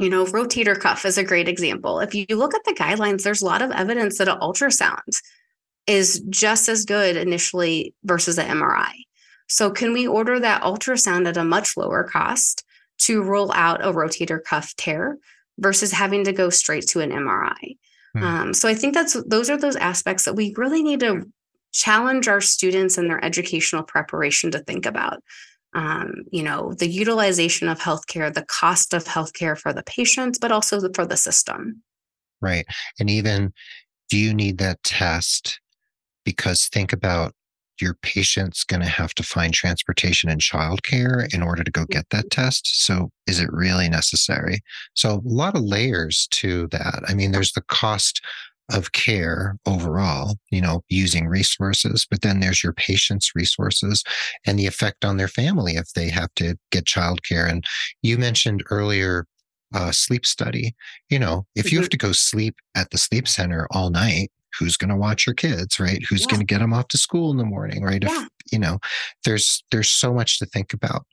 You 0.00 0.10
know, 0.10 0.26
rotator 0.26 0.78
cuff 0.78 1.04
is 1.04 1.18
a 1.18 1.24
great 1.24 1.48
example. 1.48 1.98
If 1.98 2.14
you 2.14 2.24
look 2.30 2.54
at 2.54 2.62
the 2.64 2.72
guidelines, 2.72 3.24
there's 3.24 3.42
a 3.42 3.46
lot 3.46 3.62
of 3.62 3.72
evidence 3.72 4.18
that 4.18 4.28
an 4.28 4.38
ultrasound 4.38 5.20
is 5.88 6.20
just 6.28 6.68
as 6.68 6.84
good 6.84 7.16
initially 7.16 7.94
versus 8.04 8.38
an 8.38 8.46
MRI. 8.46 8.92
So, 9.48 9.70
can 9.70 9.92
we 9.92 10.06
order 10.06 10.38
that 10.38 10.62
ultrasound 10.62 11.26
at 11.26 11.36
a 11.36 11.44
much 11.44 11.76
lower 11.76 12.04
cost 12.04 12.62
to 12.98 13.22
rule 13.22 13.50
out 13.54 13.84
a 13.84 13.92
rotator 13.92 14.40
cuff 14.42 14.72
tear 14.76 15.18
versus 15.58 15.92
having 15.92 16.24
to 16.24 16.32
go 16.32 16.50
straight 16.50 16.86
to 16.88 17.00
an 17.00 17.10
MRI. 17.10 17.76
Mm. 18.16 18.22
Um, 18.22 18.54
so 18.54 18.68
I 18.68 18.74
think 18.74 18.94
that's 18.94 19.20
those 19.24 19.50
are 19.50 19.58
those 19.58 19.76
aspects 19.76 20.24
that 20.24 20.34
we 20.34 20.54
really 20.56 20.82
need 20.82 21.00
to 21.00 21.30
challenge 21.72 22.28
our 22.28 22.40
students 22.40 22.96
and 22.96 23.10
their 23.10 23.22
educational 23.24 23.82
preparation 23.82 24.50
to 24.52 24.60
think 24.60 24.86
about. 24.86 25.22
Um, 25.74 26.24
you 26.32 26.42
know, 26.42 26.72
the 26.72 26.88
utilization 26.88 27.68
of 27.68 27.78
healthcare, 27.78 28.32
the 28.32 28.44
cost 28.44 28.94
of 28.94 29.04
healthcare 29.04 29.56
for 29.58 29.72
the 29.72 29.82
patients, 29.82 30.38
but 30.38 30.50
also 30.50 30.80
for 30.94 31.04
the 31.04 31.16
system. 31.16 31.82
Right. 32.40 32.64
And 32.98 33.10
even 33.10 33.52
do 34.08 34.16
you 34.16 34.32
need 34.32 34.58
that 34.58 34.82
test? 34.82 35.60
Because 36.24 36.68
think 36.68 36.92
about 36.92 37.34
your 37.80 37.94
patient's 38.02 38.64
going 38.64 38.82
to 38.82 38.88
have 38.88 39.14
to 39.14 39.22
find 39.22 39.52
transportation 39.52 40.30
and 40.30 40.40
childcare 40.40 41.32
in 41.32 41.42
order 41.42 41.64
to 41.64 41.70
go 41.70 41.84
get 41.86 42.06
that 42.10 42.26
mm-hmm. 42.26 42.42
test. 42.42 42.84
So, 42.84 43.10
is 43.26 43.40
it 43.40 43.52
really 43.52 43.88
necessary? 43.88 44.60
So, 44.94 45.14
a 45.14 45.20
lot 45.24 45.56
of 45.56 45.62
layers 45.62 46.28
to 46.32 46.68
that. 46.68 47.02
I 47.06 47.14
mean, 47.14 47.32
there's 47.32 47.52
the 47.52 47.62
cost 47.62 48.20
of 48.70 48.92
care 48.92 49.56
overall, 49.66 50.36
you 50.50 50.60
know, 50.60 50.82
using 50.88 51.26
resources, 51.26 52.06
but 52.10 52.20
then 52.20 52.40
there's 52.40 52.62
your 52.62 52.74
patient's 52.74 53.32
resources 53.34 54.04
and 54.46 54.58
the 54.58 54.66
effect 54.66 55.06
on 55.06 55.16
their 55.16 55.28
family 55.28 55.76
if 55.76 55.92
they 55.94 56.10
have 56.10 56.28
to 56.34 56.54
get 56.70 56.84
childcare. 56.84 57.50
And 57.50 57.64
you 58.02 58.18
mentioned 58.18 58.62
earlier 58.70 59.24
uh, 59.74 59.92
sleep 59.92 60.26
study. 60.26 60.74
You 61.08 61.18
know, 61.18 61.46
if 61.54 61.72
you 61.72 61.78
have 61.78 61.86
mm-hmm. 61.86 61.90
to 61.90 61.96
go 61.98 62.12
sleep 62.12 62.56
at 62.74 62.90
the 62.90 62.98
sleep 62.98 63.28
center 63.28 63.66
all 63.70 63.90
night, 63.90 64.30
who's 64.58 64.76
going 64.76 64.90
to 64.90 64.96
watch 64.96 65.26
your 65.26 65.34
kids, 65.34 65.78
right? 65.80 66.00
Who's 66.08 66.22
yeah. 66.22 66.28
going 66.28 66.40
to 66.40 66.46
get 66.46 66.58
them 66.58 66.72
off 66.72 66.88
to 66.88 66.98
school 66.98 67.30
in 67.30 67.36
the 67.36 67.44
morning, 67.44 67.82
right? 67.82 68.02
Yeah. 68.02 68.22
If, 68.22 68.52
you 68.52 68.58
know, 68.58 68.78
there's 69.24 69.62
there's 69.70 69.90
so 69.90 70.12
much 70.12 70.38
to 70.38 70.46
think 70.46 70.72
about. 70.72 71.04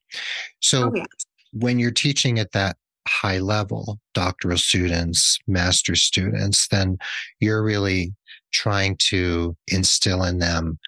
So 0.61 0.89
oh, 0.89 0.91
yeah. 0.95 1.05
when 1.53 1.79
you're 1.79 1.91
teaching 1.91 2.39
at 2.39 2.51
that 2.53 2.77
high 3.07 3.39
level, 3.39 3.99
doctoral 4.13 4.57
students, 4.57 5.37
master 5.47 5.95
students, 5.95 6.67
then 6.69 6.97
you're 7.39 7.63
really 7.63 8.13
trying 8.51 8.97
to 8.97 9.55
instill 9.67 10.23
in 10.23 10.39
them 10.39 10.79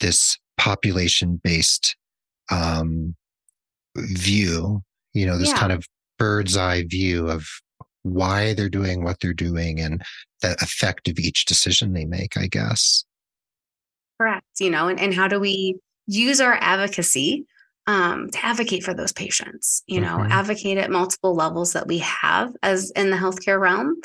this 0.00 0.38
population 0.56 1.40
based 1.42 1.96
um, 2.50 3.14
view, 3.96 4.82
you 5.12 5.26
know, 5.26 5.38
this 5.38 5.48
yeah. 5.48 5.58
kind 5.58 5.72
of 5.72 5.84
bird's 6.18 6.56
eye 6.56 6.84
view 6.84 7.28
of 7.28 7.46
why 8.06 8.54
they're 8.54 8.68
doing 8.68 9.02
what 9.04 9.18
they're 9.20 9.34
doing 9.34 9.80
and 9.80 10.02
the 10.42 10.52
effect 10.62 11.08
of 11.08 11.18
each 11.18 11.44
decision 11.44 11.92
they 11.92 12.04
make, 12.04 12.36
I 12.36 12.46
guess. 12.46 13.04
Correct. 14.20 14.46
You 14.60 14.70
know, 14.70 14.88
and, 14.88 15.00
and 15.00 15.14
how 15.14 15.28
do 15.28 15.38
we 15.40 15.78
use 16.06 16.40
our 16.40 16.56
advocacy 16.60 17.46
um, 17.86 18.30
to 18.30 18.44
advocate 18.44 18.82
for 18.82 18.94
those 18.94 19.12
patients, 19.12 19.82
you 19.86 20.00
know, 20.00 20.18
mm-hmm. 20.18 20.32
advocate 20.32 20.78
at 20.78 20.90
multiple 20.90 21.34
levels 21.34 21.72
that 21.74 21.86
we 21.86 21.98
have 21.98 22.52
as 22.62 22.90
in 22.92 23.10
the 23.10 23.16
healthcare 23.16 23.60
realm, 23.60 24.00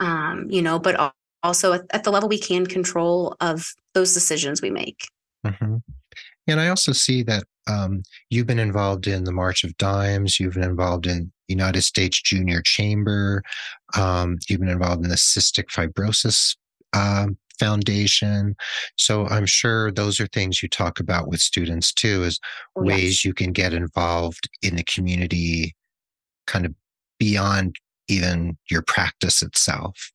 um, 0.00 0.46
you 0.48 0.62
know, 0.62 0.78
but 0.78 1.14
also 1.42 1.72
at, 1.72 1.82
at, 1.90 2.04
the 2.04 2.10
level 2.10 2.28
we 2.28 2.38
can 2.38 2.64
control 2.64 3.34
of 3.40 3.66
those 3.92 4.14
decisions 4.14 4.62
we 4.62 4.70
make. 4.70 5.08
Mm-hmm. 5.44 5.76
And 6.46 6.60
I 6.60 6.68
also 6.68 6.92
see 6.92 7.22
that 7.24 7.44
um, 7.66 8.02
you've 8.30 8.46
been 8.46 8.58
involved 8.58 9.06
in 9.06 9.24
the 9.24 9.32
March 9.32 9.64
of 9.64 9.76
Dimes. 9.76 10.38
You've 10.38 10.54
been 10.54 10.64
involved 10.64 11.06
in 11.06 11.32
United 11.48 11.82
States 11.82 12.20
Junior 12.20 12.62
Chamber. 12.62 13.42
Um, 13.96 14.38
you've 14.48 14.60
been 14.60 14.68
involved 14.68 15.04
in 15.04 15.10
the 15.10 15.16
Cystic 15.16 15.66
Fibrosis 15.70 16.56
uh, 16.92 17.28
Foundation. 17.58 18.56
So 18.96 19.26
I'm 19.26 19.46
sure 19.46 19.92
those 19.92 20.20
are 20.20 20.26
things 20.28 20.62
you 20.62 20.68
talk 20.68 21.00
about 21.00 21.28
with 21.28 21.40
students 21.40 21.92
too, 21.92 22.24
as 22.24 22.38
oh, 22.76 22.82
ways 22.82 23.24
you 23.24 23.32
can 23.32 23.52
get 23.52 23.72
involved 23.72 24.48
in 24.62 24.76
the 24.76 24.84
community, 24.84 25.74
kind 26.46 26.66
of 26.66 26.74
beyond 27.18 27.76
even 28.08 28.58
your 28.70 28.82
practice 28.82 29.42
itself. 29.42 30.12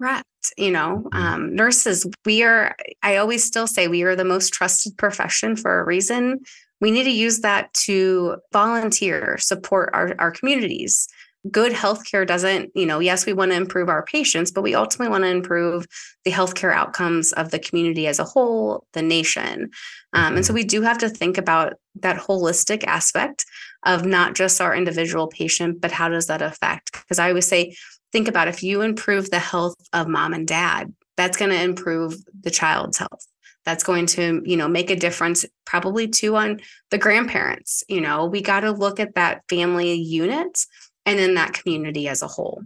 Correct. 0.00 0.24
You 0.56 0.70
know, 0.70 1.02
mm-hmm. 1.12 1.16
um, 1.16 1.54
nurses, 1.54 2.06
we 2.24 2.42
are, 2.42 2.74
I 3.02 3.16
always 3.16 3.44
still 3.44 3.66
say 3.66 3.88
we 3.88 4.02
are 4.02 4.16
the 4.16 4.24
most 4.24 4.52
trusted 4.52 4.96
profession 4.96 5.56
for 5.56 5.80
a 5.80 5.84
reason. 5.84 6.40
We 6.80 6.90
need 6.90 7.04
to 7.04 7.10
use 7.10 7.40
that 7.40 7.72
to 7.84 8.36
volunteer, 8.52 9.36
support 9.38 9.90
our, 9.92 10.14
our 10.18 10.30
communities. 10.30 11.06
Good 11.50 11.72
healthcare 11.72 12.26
doesn't, 12.26 12.70
you 12.74 12.84
know, 12.84 12.98
yes, 13.00 13.24
we 13.24 13.32
want 13.32 13.50
to 13.50 13.56
improve 13.56 13.88
our 13.88 14.04
patients, 14.04 14.50
but 14.50 14.62
we 14.62 14.74
ultimately 14.74 15.10
want 15.10 15.24
to 15.24 15.30
improve 15.30 15.86
the 16.24 16.30
healthcare 16.30 16.74
outcomes 16.74 17.32
of 17.32 17.50
the 17.50 17.58
community 17.58 18.06
as 18.06 18.18
a 18.18 18.24
whole, 18.24 18.86
the 18.92 19.02
nation. 19.02 19.70
Um, 20.12 20.36
and 20.36 20.44
so 20.44 20.50
mm-hmm. 20.50 20.56
we 20.56 20.64
do 20.64 20.82
have 20.82 20.98
to 20.98 21.08
think 21.08 21.38
about 21.38 21.74
that 21.96 22.18
holistic 22.18 22.84
aspect 22.84 23.46
of 23.86 24.04
not 24.04 24.34
just 24.34 24.60
our 24.60 24.74
individual 24.74 25.28
patient, 25.28 25.80
but 25.80 25.92
how 25.92 26.08
does 26.10 26.26
that 26.26 26.42
affect? 26.42 26.92
Because 26.92 27.18
I 27.18 27.28
always 27.30 27.48
say 27.48 27.74
think 28.12 28.28
about 28.28 28.48
if 28.48 28.62
you 28.62 28.82
improve 28.82 29.30
the 29.30 29.38
health 29.38 29.76
of 29.92 30.08
mom 30.08 30.34
and 30.34 30.46
dad, 30.46 30.92
that's 31.16 31.36
going 31.36 31.50
to 31.50 31.62
improve 31.62 32.16
the 32.42 32.50
child's 32.50 32.98
health. 32.98 33.26
That's 33.64 33.84
going 33.84 34.06
to, 34.06 34.42
you 34.44 34.56
know, 34.56 34.68
make 34.68 34.90
a 34.90 34.96
difference 34.96 35.44
probably 35.66 36.08
too 36.08 36.36
on 36.36 36.60
the 36.90 36.98
grandparents. 36.98 37.84
You 37.88 38.00
know, 38.00 38.26
we 38.26 38.40
got 38.40 38.60
to 38.60 38.70
look 38.70 38.98
at 38.98 39.14
that 39.14 39.42
family 39.48 39.94
unit 39.94 40.58
and 41.04 41.18
then 41.18 41.34
that 41.34 41.52
community 41.52 42.08
as 42.08 42.22
a 42.22 42.26
whole. 42.26 42.62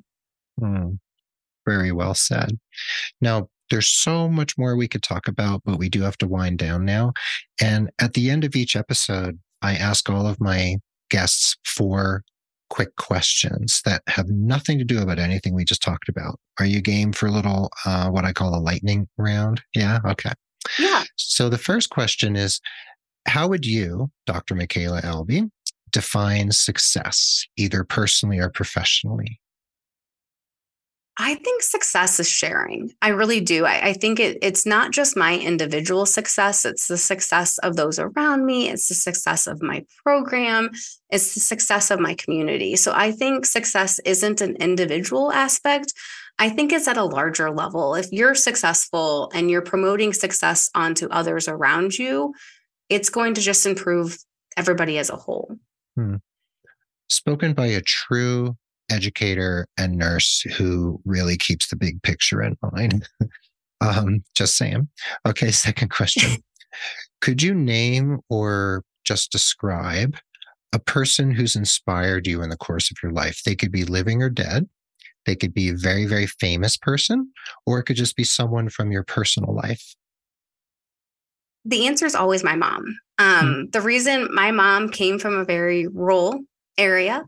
Hmm. 0.59 0.92
Very 1.66 1.92
well 1.92 2.14
said. 2.14 2.59
Now, 3.20 3.49
there's 3.70 3.88
so 3.88 4.28
much 4.28 4.57
more 4.59 4.76
we 4.76 4.88
could 4.88 5.03
talk 5.03 5.26
about, 5.26 5.62
but 5.64 5.78
we 5.78 5.88
do 5.88 6.03
have 6.03 6.18
to 6.18 6.28
wind 6.28 6.59
down 6.59 6.84
now. 6.84 7.12
And 7.61 7.90
at 8.01 8.12
the 8.12 8.30
end 8.30 8.45
of 8.45 8.55
each 8.55 8.76
episode, 8.76 9.38
I 9.62 9.74
ask 9.74 10.09
all 10.11 10.26
of 10.26 10.40
my 10.40 10.76
guests 11.11 11.57
for 11.64 12.22
quick 12.70 12.95
questions 12.97 13.80
that 13.84 14.03
have 14.09 14.28
nothing 14.28 14.78
to 14.78 14.84
do 14.84 15.01
about 15.01 15.18
anything 15.18 15.55
we 15.55 15.64
just 15.64 15.82
talked 15.82 16.09
about. 16.09 16.38
Are 16.61 16.66
you 16.66 16.80
game 16.80 17.12
for 17.12 17.26
a 17.26 17.30
little, 17.30 17.70
uh, 17.84 18.11
what 18.11 18.24
I 18.24 18.32
call 18.32 18.55
a 18.55 18.61
lightning 18.61 19.09
round? 19.16 19.62
Yeah. 19.74 20.01
Okay. 20.05 20.32
Yeah. 20.79 21.05
So 21.17 21.49
the 21.49 21.59
first 21.59 21.91
question 21.91 22.37
is 22.37 22.61
How 23.27 23.49
would 23.49 23.67
you, 23.67 24.11
Dr. 24.27 24.55
Mykale 24.55 25.03
Elbe, 25.05 25.51
define 25.91 26.53
success, 26.53 27.45
either 27.57 27.85
personally 27.85 28.39
or 28.39 28.51
professionally? 28.51 29.41
I 31.17 31.37
think 31.37 31.62
success 31.62 32.19
is 32.19 32.29
sharing. 32.29 32.93
I 33.01 33.11
really 33.11 33.41
do. 33.41 33.65
I, 33.65 33.89
I 33.89 33.93
think 33.93 34.19
it, 34.19 34.39
it's 34.43 34.67
not 34.67 34.91
just 34.91 35.17
my 35.17 35.39
individual 35.39 36.07
success, 36.07 36.65
it's 36.65 36.89
the 36.89 36.99
success 36.99 37.59
of 37.59 37.77
those 37.77 38.01
around 38.01 38.45
me, 38.45 38.69
it's 38.69 38.89
the 38.89 38.95
success 38.95 39.47
of 39.47 39.62
my 39.62 39.85
program, 40.03 40.71
it's 41.11 41.35
the 41.35 41.41
success 41.41 41.93
of 41.93 42.01
my 42.01 42.15
community. 42.15 42.75
So 42.75 42.93
I 42.93 43.12
think 43.12 43.47
success 43.47 44.01
isn't 44.05 44.41
an 44.41 44.57
individual 44.57 45.31
aspect. 45.31 45.93
I 46.41 46.51
think 46.51 46.73
it's 46.73 46.89
at 46.89 46.97
a 46.97 47.05
larger 47.05 47.53
level. 47.53 47.95
If 47.95 48.11
you're 48.11 48.35
successful 48.35 49.31
and 49.33 49.49
you're 49.49 49.62
promoting 49.62 50.12
success 50.12 50.69
onto 50.75 51.09
others 51.11 51.47
around 51.47 51.97
you, 51.97 52.35
it's 52.89 53.09
going 53.09 53.35
to 53.35 53.41
just 53.41 53.67
improve 53.67 54.19
everybody 54.57 54.99
as 54.99 55.11
a 55.11 55.17
whole. 55.17 55.55
Hmm. 55.95 56.17
Spoken 57.09 57.53
by 57.55 57.67
a 57.67 57.81
true 57.83 58.57
educator 58.91 59.66
and 59.78 59.97
nurse 59.97 60.41
who 60.57 61.01
really 61.05 61.37
keeps 61.37 61.68
the 61.68 61.76
big 61.76 62.03
picture 62.03 62.43
in 62.43 62.57
mind. 62.72 63.09
um, 63.80 64.24
just 64.37 64.57
saying. 64.57 64.89
Okay, 65.26 65.51
second 65.53 65.91
question. 65.91 66.43
Could 67.20 67.43
you 67.43 67.55
name 67.55 68.20
or 68.28 68.82
just 69.05 69.30
describe 69.32 70.16
a 70.72 70.78
person 70.78 71.30
who's 71.30 71.55
inspired 71.55 72.26
you 72.26 72.43
in 72.43 72.51
the 72.51 72.57
course 72.57 72.91
of 72.91 72.97
your 73.03 73.12
life? 73.12 73.43
They 73.45 73.55
could 73.55 73.72
be 73.72 73.85
living 73.85 74.22
or 74.22 74.30
dead. 74.30 74.68
They 75.24 75.37
could 75.37 75.55
be 75.55 75.70
a 75.70 75.74
very, 75.74 76.05
very 76.05 76.26
famous 76.26 76.76
person, 76.76 77.32
or 77.64 77.78
it 77.78 77.85
could 77.85 77.97
just 77.97 78.16
be 78.16 78.24
someone 78.24 78.68
from 78.68 78.93
your 78.93 79.05
personal 79.05 79.55
life. 79.55 79.95
The 81.64 81.87
answer 81.87 82.05
is 82.05 82.14
always 82.14 82.45
my 82.45 82.57
mom. 82.57 82.85
Um, 83.18 83.55
hmm. 83.55 83.62
The 83.70 83.80
reason 83.80 84.28
my 84.35 84.51
mom 84.51 84.91
came 84.91 85.18
from 85.18 85.39
a 85.39 85.45
very 85.45 85.87
rural 85.87 86.41
area 86.76 87.24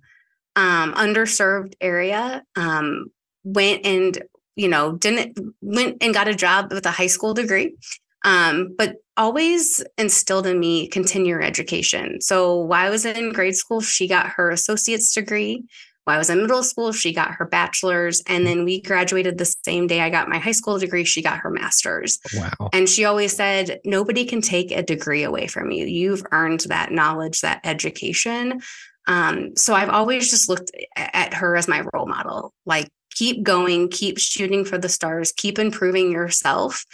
um, 0.57 0.95
underserved 0.95 1.75
area, 1.81 2.43
um, 2.57 3.07
went 3.45 3.87
and 3.87 4.23
you 4.57 4.69
know 4.69 4.93
didn't 4.93 5.39
went 5.61 5.99
and 6.01 6.15
got 6.15 6.29
a 6.29 6.35
job 6.35 6.73
with 6.73 6.87
a 6.87 6.91
high 6.91 7.07
school 7.07 7.35
degree, 7.35 7.77
um, 8.25 8.75
but 8.77 8.97
always 9.17 9.83
instilled 9.97 10.47
in 10.47 10.59
me 10.59 10.89
continue 10.89 11.31
your 11.31 11.43
education. 11.43 12.21
So 12.21 12.57
while 12.57 12.87
I 12.87 12.91
was 12.91 13.05
in 13.05 13.33
grade 13.33 13.57
school, 13.57 13.81
she 13.81 14.09
got 14.09 14.29
her 14.31 14.51
associate's 14.51 15.13
degree. 15.13 15.65
While 16.05 16.15
I 16.15 16.19
was 16.19 16.31
in 16.31 16.41
middle 16.41 16.63
school, 16.63 16.93
she 16.93 17.13
got 17.13 17.33
her 17.33 17.45
bachelor's. 17.45 18.23
And 18.29 18.47
then 18.47 18.65
we 18.65 18.81
graduated 18.81 19.39
the 19.39 19.53
same 19.65 19.89
day 19.89 20.03
I 20.03 20.11
got 20.11 20.29
my 20.29 20.39
high 20.39 20.53
school 20.53 20.79
degree. 20.79 21.05
She 21.05 21.21
got 21.21 21.39
her 21.39 21.51
master's. 21.51 22.21
Wow. 22.33 22.71
And 22.73 22.89
she 22.89 23.05
always 23.05 23.35
said, 23.35 23.81
Nobody 23.85 24.25
can 24.25 24.41
take 24.41 24.71
a 24.71 24.85
degree 24.85 25.25
away 25.25 25.49
from 25.49 25.73
you. 25.73 25.85
You've 25.85 26.23
earned 26.31 26.61
that 26.69 26.93
knowledge, 26.93 27.41
that 27.41 27.61
education. 27.65 28.61
Um, 29.07 29.57
so 29.57 29.75
I've 29.75 29.91
always 29.91 30.31
just 30.31 30.49
looked 30.49 30.71
at 30.97 31.35
her 31.35 31.57
as 31.57 31.69
my 31.69 31.85
role 31.93 32.07
model. 32.07 32.53
Like, 32.65 32.89
keep 33.11 33.43
going, 33.43 33.89
keep 33.89 34.19
shooting 34.19 34.65
for 34.65 34.79
the 34.79 34.89
stars, 34.89 35.33
keep 35.33 35.59
improving 35.59 36.11
yourself. 36.11 36.85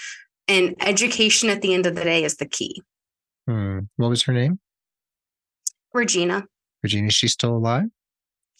And 0.49 0.75
education 0.81 1.49
at 1.49 1.63
the 1.63 1.75
end 1.75 1.87
of 1.87 1.95
the 1.95 2.05
day 2.05 2.25
is 2.25 2.37
the 2.37 2.47
key. 2.47 2.83
Hmm. 3.49 3.81
What 3.97 4.09
was 4.09 4.23
her 4.25 4.33
name? 4.33 4.61
Regina. 5.95 6.45
Regina, 6.83 7.11
she's 7.11 7.33
still 7.33 7.57
alive? 7.57 7.85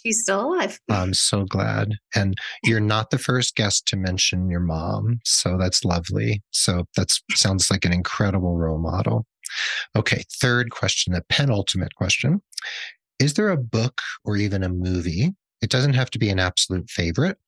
She's 0.03 0.23
still 0.23 0.53
alive. 0.53 0.81
I'm 0.89 1.15
so 1.15 1.45
glad. 1.45 1.95
And 2.15 2.35
you're 2.65 2.81
not 2.81 3.11
the 3.11 3.19
first 3.19 3.55
guest 3.55 3.87
to 3.89 3.97
mention 3.97 4.51
your 4.51 4.61
mom. 4.61 5.21
So 5.25 5.57
that's 5.57 5.85
lovely. 5.85 6.43
So 6.51 6.85
that 6.97 7.11
sounds 7.35 7.71
like 7.71 7.85
an 7.85 7.93
incredible 7.93 8.57
role 8.57 8.79
model. 8.79 9.27
Okay, 9.97 10.25
third 10.41 10.71
question, 10.71 11.13
the 11.13 11.25
penultimate 11.29 11.95
question. 11.95 12.43
Is 13.19 13.35
there 13.35 13.51
a 13.51 13.57
book 13.57 14.01
or 14.25 14.37
even 14.37 14.63
a 14.63 14.69
movie? 14.69 15.35
It 15.63 15.71
doesn't 15.71 15.95
have 15.95 16.11
to 16.11 16.19
be 16.19 16.29
an 16.29 16.41
absolute 16.41 16.91
favorite, 16.91 17.39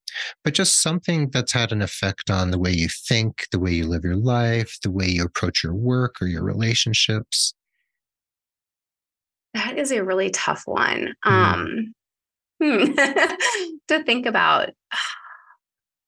but 0.45 0.55
just 0.55 0.81
something 0.81 1.31
that's 1.31 1.53
had 1.53 1.73
an 1.73 1.83
effect 1.83 2.31
on 2.31 2.53
the 2.53 2.59
way 2.59 2.71
you 2.71 2.89
think, 2.89 3.47
the 3.51 3.59
way 3.59 3.73
you 3.73 3.87
live 3.87 4.05
your 4.05 4.17
life, 4.17 4.79
the 4.83 4.91
way 4.91 5.07
you 5.07 5.25
approach 5.25 5.65
your 5.65 5.75
work 5.75 6.17
or 6.21 6.29
your 6.29 6.45
relationships. 6.45 7.55
That 9.53 9.79
is 9.79 9.91
a 9.91 10.05
really 10.05 10.31
tough 10.31 10.63
one 10.67 11.15
mm. 11.25 11.31
um, 11.31 11.95
hmm. 12.63 12.93
to 13.89 14.05
think 14.05 14.27
about. 14.27 14.71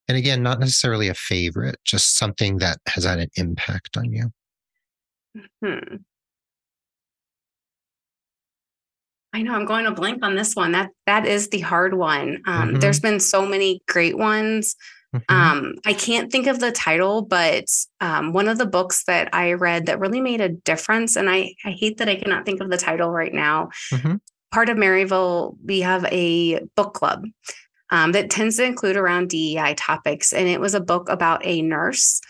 And 0.08 0.16
again, 0.16 0.42
not 0.42 0.60
necessarily 0.60 1.08
a 1.08 1.14
favorite, 1.14 1.76
just 1.84 2.16
something 2.16 2.58
that 2.58 2.78
has 2.88 3.04
had 3.04 3.18
an 3.18 3.30
impact 3.36 3.96
on 3.96 4.12
you. 4.12 4.30
Hmm. 5.64 5.96
I 9.36 9.42
know 9.42 9.52
I'm 9.52 9.66
going 9.66 9.84
to 9.84 9.90
blank 9.90 10.24
on 10.24 10.34
this 10.34 10.56
one. 10.56 10.72
That 10.72 10.88
that 11.04 11.26
is 11.26 11.50
the 11.50 11.60
hard 11.60 11.92
one. 11.92 12.40
Um, 12.46 12.68
mm-hmm. 12.70 12.78
There's 12.78 13.00
been 13.00 13.20
so 13.20 13.44
many 13.44 13.82
great 13.86 14.16
ones. 14.16 14.76
Mm-hmm. 15.14 15.34
Um, 15.34 15.74
I 15.84 15.92
can't 15.92 16.32
think 16.32 16.46
of 16.46 16.58
the 16.58 16.72
title, 16.72 17.20
but 17.20 17.66
um, 18.00 18.32
one 18.32 18.48
of 18.48 18.56
the 18.56 18.64
books 18.64 19.04
that 19.04 19.28
I 19.34 19.52
read 19.52 19.86
that 19.86 20.00
really 20.00 20.22
made 20.22 20.40
a 20.40 20.48
difference, 20.48 21.16
and 21.16 21.28
I, 21.28 21.54
I 21.66 21.72
hate 21.72 21.98
that 21.98 22.08
I 22.08 22.16
cannot 22.16 22.46
think 22.46 22.62
of 22.62 22.70
the 22.70 22.78
title 22.78 23.10
right 23.10 23.32
now. 23.32 23.68
Mm-hmm. 23.92 24.14
Part 24.52 24.70
of 24.70 24.78
Maryville, 24.78 25.58
we 25.62 25.80
have 25.80 26.06
a 26.06 26.60
book 26.74 26.94
club 26.94 27.26
um, 27.90 28.12
that 28.12 28.30
tends 28.30 28.56
to 28.56 28.64
include 28.64 28.96
around 28.96 29.28
DEI 29.28 29.74
topics. 29.74 30.32
And 30.32 30.48
it 30.48 30.60
was 30.62 30.74
a 30.74 30.80
book 30.80 31.10
about 31.10 31.44
a 31.44 31.60
nurse 31.60 32.22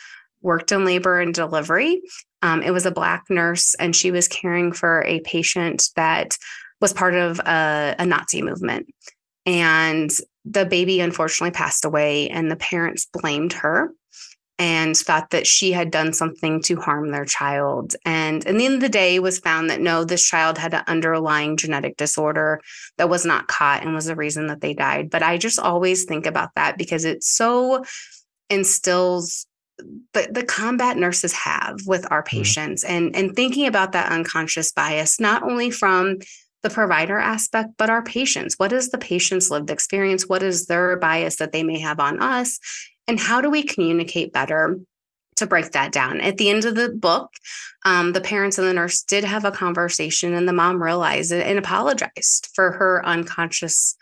worked 0.42 0.72
in 0.72 0.84
labor 0.84 1.20
and 1.20 1.32
delivery. 1.32 2.02
Um, 2.42 2.62
it 2.62 2.72
was 2.72 2.84
a 2.84 2.90
Black 2.90 3.24
nurse, 3.30 3.76
and 3.76 3.94
she 3.94 4.10
was 4.10 4.26
caring 4.26 4.72
for 4.72 5.04
a 5.04 5.20
patient 5.20 5.90
that 5.94 6.36
was 6.80 6.92
part 6.92 7.14
of 7.14 7.38
a, 7.40 7.94
a 7.98 8.06
Nazi 8.06 8.42
movement. 8.42 8.86
And 9.44 10.10
the 10.44 10.66
baby 10.66 11.00
unfortunately 11.00 11.52
passed 11.52 11.84
away, 11.84 12.28
and 12.28 12.50
the 12.50 12.56
parents 12.56 13.06
blamed 13.12 13.52
her 13.54 13.92
and 14.58 14.96
thought 14.96 15.30
that 15.30 15.46
she 15.46 15.72
had 15.72 15.90
done 15.90 16.12
something 16.12 16.62
to 16.62 16.76
harm 16.76 17.10
their 17.10 17.26
child. 17.26 17.94
And 18.06 18.44
in 18.46 18.56
the 18.56 18.64
end 18.64 18.74
of 18.76 18.80
the 18.80 18.88
day, 18.88 19.18
was 19.18 19.38
found 19.38 19.68
that 19.68 19.80
no, 19.80 20.04
this 20.04 20.26
child 20.26 20.56
had 20.56 20.72
an 20.72 20.82
underlying 20.86 21.58
genetic 21.58 21.96
disorder 21.96 22.60
that 22.96 23.10
was 23.10 23.26
not 23.26 23.48
caught 23.48 23.82
and 23.82 23.94
was 23.94 24.06
the 24.06 24.16
reason 24.16 24.46
that 24.46 24.62
they 24.62 24.72
died. 24.72 25.10
But 25.10 25.22
I 25.22 25.36
just 25.36 25.58
always 25.58 26.04
think 26.04 26.24
about 26.24 26.50
that 26.56 26.78
because 26.78 27.04
it 27.04 27.22
so 27.22 27.84
instills 28.48 29.46
the, 30.14 30.28
the 30.30 30.44
combat 30.44 30.96
nurses 30.96 31.34
have 31.34 31.76
with 31.86 32.10
our 32.10 32.22
mm-hmm. 32.22 32.38
patients 32.38 32.82
mm-hmm. 32.82 32.94
and 32.94 33.16
and 33.16 33.36
thinking 33.36 33.66
about 33.66 33.92
that 33.92 34.10
unconscious 34.10 34.72
bias, 34.72 35.20
not 35.20 35.42
only 35.42 35.70
from 35.70 36.18
the 36.66 36.74
provider 36.74 37.16
aspect, 37.16 37.70
but 37.78 37.90
our 37.90 38.02
patients. 38.02 38.54
What 38.56 38.72
is 38.72 38.90
the 38.90 38.98
patient's 38.98 39.50
lived 39.50 39.70
experience? 39.70 40.28
What 40.28 40.42
is 40.42 40.66
their 40.66 40.96
bias 40.96 41.36
that 41.36 41.52
they 41.52 41.62
may 41.62 41.78
have 41.78 42.00
on 42.00 42.20
us? 42.20 42.58
And 43.06 43.20
how 43.20 43.40
do 43.40 43.48
we 43.48 43.62
communicate 43.62 44.32
better 44.32 44.76
to 45.36 45.46
break 45.46 45.70
that 45.72 45.92
down? 45.92 46.20
At 46.20 46.38
the 46.38 46.50
end 46.50 46.64
of 46.64 46.74
the 46.74 46.88
book, 46.88 47.30
um, 47.84 48.14
the 48.14 48.20
parents 48.20 48.58
and 48.58 48.66
the 48.66 48.74
nurse 48.74 49.04
did 49.04 49.22
have 49.22 49.44
a 49.44 49.52
conversation, 49.52 50.34
and 50.34 50.48
the 50.48 50.52
mom 50.52 50.82
realized 50.82 51.30
it 51.30 51.46
and 51.46 51.56
apologized 51.56 52.48
for 52.52 52.72
her 52.72 53.06
unconscious 53.06 53.96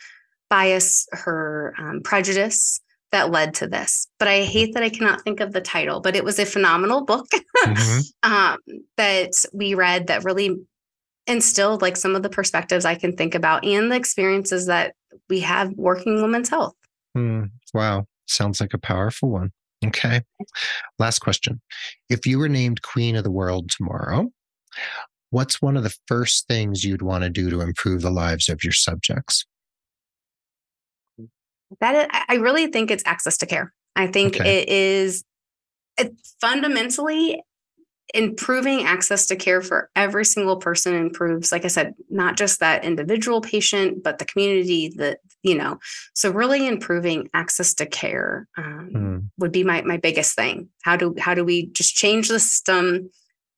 bias, 0.48 1.06
her 1.12 1.74
um, 1.78 2.00
prejudice 2.02 2.80
that 3.12 3.30
led 3.30 3.52
to 3.54 3.66
this. 3.66 4.08
But 4.18 4.28
I 4.28 4.44
hate 4.44 4.72
that 4.72 4.82
I 4.82 4.88
cannot 4.88 5.20
think 5.20 5.40
of 5.40 5.52
the 5.52 5.60
title, 5.60 6.00
but 6.00 6.16
it 6.16 6.24
was 6.24 6.38
a 6.38 6.46
phenomenal 6.46 7.04
book 7.04 7.28
mm-hmm. 7.62 8.00
um, 8.32 8.58
that 8.96 9.32
we 9.52 9.74
read 9.74 10.06
that 10.06 10.24
really 10.24 10.56
instilled 11.26 11.82
like 11.82 11.96
some 11.96 12.14
of 12.14 12.22
the 12.22 12.28
perspectives 12.28 12.84
I 12.84 12.94
can 12.94 13.16
think 13.16 13.34
about 13.34 13.64
and 13.64 13.90
the 13.90 13.96
experiences 13.96 14.66
that 14.66 14.94
we 15.28 15.40
have 15.40 15.72
working 15.72 16.22
women's 16.22 16.48
health. 16.48 16.74
Mm, 17.16 17.50
wow. 17.72 18.06
Sounds 18.26 18.60
like 18.60 18.74
a 18.74 18.78
powerful 18.78 19.30
one. 19.30 19.50
Okay. 19.86 20.22
Last 20.98 21.20
question. 21.20 21.60
If 22.08 22.26
you 22.26 22.38
were 22.38 22.48
named 22.48 22.82
queen 22.82 23.16
of 23.16 23.24
the 23.24 23.30
world 23.30 23.70
tomorrow, 23.70 24.30
what's 25.30 25.60
one 25.60 25.76
of 25.76 25.82
the 25.82 25.94
first 26.06 26.46
things 26.46 26.84
you'd 26.84 27.02
want 27.02 27.24
to 27.24 27.30
do 27.30 27.50
to 27.50 27.60
improve 27.60 28.02
the 28.02 28.10
lives 28.10 28.48
of 28.48 28.64
your 28.64 28.72
subjects? 28.72 29.44
That 31.80 31.94
is, 31.96 32.20
I 32.28 32.36
really 32.36 32.68
think 32.68 32.90
it's 32.90 33.02
access 33.06 33.36
to 33.38 33.46
care. 33.46 33.72
I 33.96 34.06
think 34.06 34.36
okay. 34.36 34.62
it 34.62 34.68
is 34.68 35.24
it 35.98 36.12
fundamentally 36.40 37.42
improving 38.14 38.84
access 38.84 39.26
to 39.26 39.34
care 39.34 39.60
for 39.60 39.90
every 39.96 40.24
single 40.24 40.56
person 40.56 40.94
improves 40.94 41.50
like 41.50 41.64
i 41.64 41.68
said 41.68 41.92
not 42.08 42.36
just 42.36 42.60
that 42.60 42.84
individual 42.84 43.40
patient 43.40 44.04
but 44.04 44.18
the 44.18 44.24
community 44.24 44.88
that 44.96 45.18
you 45.42 45.54
know 45.54 45.78
so 46.14 46.30
really 46.30 46.66
improving 46.66 47.28
access 47.34 47.74
to 47.74 47.84
care 47.84 48.46
um, 48.56 48.90
mm. 48.94 49.28
would 49.38 49.50
be 49.50 49.64
my 49.64 49.82
my 49.82 49.96
biggest 49.96 50.36
thing 50.36 50.68
how 50.84 50.96
do 50.96 51.12
how 51.18 51.34
do 51.34 51.44
we 51.44 51.66
just 51.72 51.96
change 51.96 52.28
the 52.28 52.38
system 52.38 53.10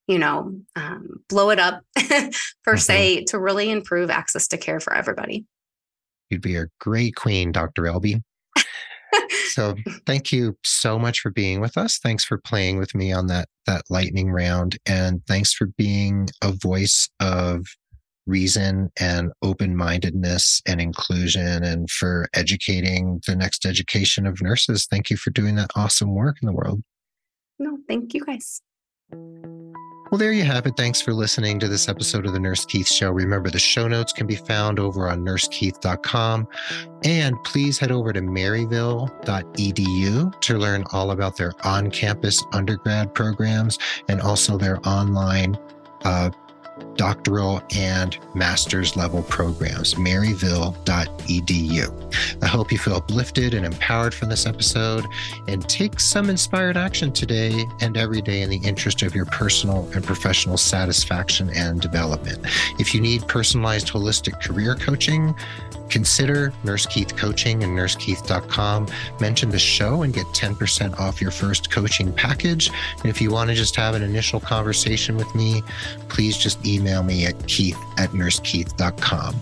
you 0.07 0.19
know 0.19 0.59
um, 0.75 1.21
blow 1.29 1.51
it 1.51 1.59
up 1.59 1.83
per 1.95 2.03
mm-hmm. 2.03 2.77
se 2.77 3.25
to 3.25 3.39
really 3.39 3.71
improve 3.71 4.09
access 4.09 4.49
to 4.49 4.57
care 4.57 4.81
for 4.81 4.95
everybody 4.95 5.45
you'd 6.31 6.41
be 6.41 6.57
a 6.57 6.67
great 6.81 7.15
queen 7.15 7.53
dr 7.53 7.87
Elbe 7.87 8.23
so 9.57 9.75
thank 10.05 10.33
you 10.33 10.55
so 10.65 10.99
much 10.99 11.21
for 11.21 11.31
being 11.31 11.63
with 11.63 11.79
us. 11.79 11.99
Thanks 11.99 12.27
for 12.27 12.37
playing 12.37 12.77
with 12.77 12.95
me 12.95 13.11
on 13.11 13.27
that 13.29 13.49
that 13.65 13.85
lightning 13.89 14.31
round 14.31 14.77
and 14.85 15.25
thanks 15.27 15.55
for 15.55 15.69
being 15.79 16.29
a 16.43 16.53
voice 16.53 17.09
of 17.21 17.65
reason 18.27 18.91
and 19.01 19.33
open-mindedness 19.41 20.61
and 20.67 20.79
inclusion 20.79 21.65
and 21.65 21.91
for 21.91 22.29
educating 22.35 23.23
the 23.27 23.35
next 23.35 23.65
education 23.65 24.27
of 24.27 24.43
nurses. 24.43 24.87
Thank 24.91 25.09
you 25.09 25.17
for 25.17 25.31
doing 25.31 25.55
that 25.55 25.71
awesome 25.75 26.15
work 26.15 26.37
in 26.43 26.47
the 26.47 26.53
world. 26.53 26.83
No, 27.59 27.79
thank 27.89 28.13
you 28.13 28.27
guys. 28.27 28.61
Well, 30.11 30.19
there 30.19 30.33
you 30.33 30.45
have 30.45 30.67
it. 30.67 30.77
Thanks 30.77 31.01
for 31.01 31.13
listening 31.13 31.59
to 31.59 31.67
this 31.67 31.89
episode 31.89 32.27
of 32.27 32.33
the 32.33 32.39
Nurse 32.39 32.65
Keith 32.65 32.87
Show. 32.87 33.11
Remember, 33.11 33.51
the 33.51 33.59
show 33.59 33.89
notes 33.89 34.13
can 34.13 34.29
be 34.29 34.37
found 34.37 34.79
over 34.79 35.09
on 35.09 35.25
nursekeith.com. 35.25 36.47
And 37.03 37.43
please 37.43 37.77
head 37.77 37.91
over 37.91 38.13
to 38.13 38.21
maryville.edu 38.21 40.41
to 40.41 40.59
learn 40.59 40.85
all 40.93 41.11
about 41.11 41.37
their 41.37 41.55
on 41.65 41.91
campus 41.91 42.45
undergrad 42.53 43.15
programs 43.15 43.81
and 44.09 44.21
also 44.21 44.57
their 44.57 44.79
online 44.87 45.59
uh, 46.05 46.31
doctoral 46.97 47.63
and 47.75 48.19
master's 48.35 48.97
level 48.97 49.23
programs, 49.25 49.95
maryville.edu. 49.95 52.43
I 52.43 52.47
hope 52.47 52.73
you 52.73 52.79
feel 52.79 52.97
uplifted 52.97 53.55
and 53.55 53.67
empowered 53.67 54.15
from 54.15 54.29
this 54.29 54.47
episode 54.47 55.05
and 55.49 55.69
take 55.69 56.01
some 56.01 56.31
inspired 56.31 56.77
action 56.77 57.13
today 57.13 57.65
and 57.81 57.97
every 57.97 58.23
day 58.23 58.43
in 58.43 58.51
the 58.51 58.59
interest 58.59 59.03
of 59.03 59.15
your 59.15 59.27
personal 59.27 59.89
and 59.95 60.05
professional 60.05 60.57
satisfaction 60.57 61.51
and 61.51 61.81
development. 61.81 62.41
If 62.79 62.95
you 62.95 63.01
need 63.01 63.27
personalized 63.29 63.89
holistic 63.89 64.43
career 64.43 64.75
coaching, 64.75 65.35
Consider 65.89 66.53
Nurse 66.65 66.87
Keith 66.87 67.17
Coaching 67.17 67.63
and 67.63 67.77
nursekeith.com. 67.77 68.89
Mention 69.21 69.51
the 69.51 69.59
show 69.59 70.03
and 70.03 70.13
get 70.13 70.27
10% 70.27 70.99
off 70.99 71.21
your 71.21 71.31
first 71.31 71.71
coaching 71.71 72.13
package. 72.13 72.71
And 73.01 73.07
if 73.07 73.21
you 73.21 73.31
want 73.31 73.51
to 73.51 73.55
just 73.55 73.77
have 73.77 73.95
an 73.95 74.03
initial 74.03 74.41
conversation 74.41 75.17
with 75.17 75.33
me, 75.35 75.63
please 76.09 76.37
just 76.37 76.63
email 76.67 77.03
me 77.03 77.27
at 77.27 77.47
keith 77.47 77.79
at 77.97 78.11
nursekeith.com. 78.11 79.35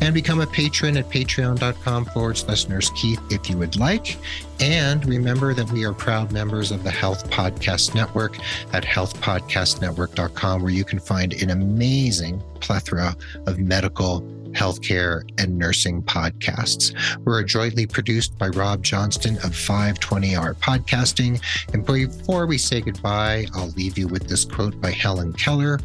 And 0.00 0.14
become 0.14 0.40
a 0.40 0.46
patron 0.46 0.96
at 0.96 1.08
patreon.com 1.08 2.06
forward 2.06 2.38
slash 2.38 2.66
nursekeith 2.66 3.32
if 3.32 3.48
you 3.48 3.56
would 3.58 3.76
like. 3.76 4.16
And 4.60 5.04
remember 5.06 5.54
that 5.54 5.70
we 5.70 5.84
are 5.84 5.92
proud 5.92 6.32
members 6.32 6.70
of 6.70 6.84
the 6.84 6.90
Health 6.90 7.28
Podcast 7.30 7.94
Network 7.94 8.38
at 8.72 8.84
healthpodcastnetwork.com, 8.84 10.62
where 10.62 10.72
you 10.72 10.84
can 10.84 10.98
find 10.98 11.32
an 11.34 11.50
amazing 11.50 12.42
plethora 12.60 13.16
of 13.46 13.58
medical 13.58 14.20
healthcare, 14.52 15.22
and 15.38 15.58
nursing 15.58 16.02
podcasts. 16.02 16.94
We're 17.24 17.42
jointly 17.42 17.86
produced 17.86 18.38
by 18.38 18.48
Rob 18.48 18.82
Johnston 18.82 19.36
of 19.38 19.52
520R 19.52 20.54
Podcasting. 20.56 21.42
And 21.72 21.84
before 21.84 22.46
we 22.46 22.58
say 22.58 22.80
goodbye, 22.80 23.46
I'll 23.54 23.68
leave 23.70 23.98
you 23.98 24.08
with 24.08 24.28
this 24.28 24.44
quote 24.44 24.80
by 24.80 24.90
Helen 24.90 25.32
Keller 25.32 25.80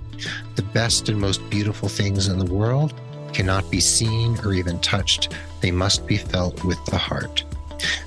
The 0.55 0.63
best 0.63 1.09
and 1.09 1.19
most 1.19 1.47
beautiful 1.49 1.89
things 1.89 2.27
in 2.27 2.39
the 2.39 2.53
world 2.53 2.93
cannot 3.33 3.69
be 3.69 3.79
seen 3.79 4.37
or 4.39 4.53
even 4.53 4.79
touched, 4.79 5.33
they 5.61 5.71
must 5.71 6.07
be 6.07 6.17
felt 6.17 6.63
with 6.63 6.83
the 6.85 6.97
heart. 6.97 7.43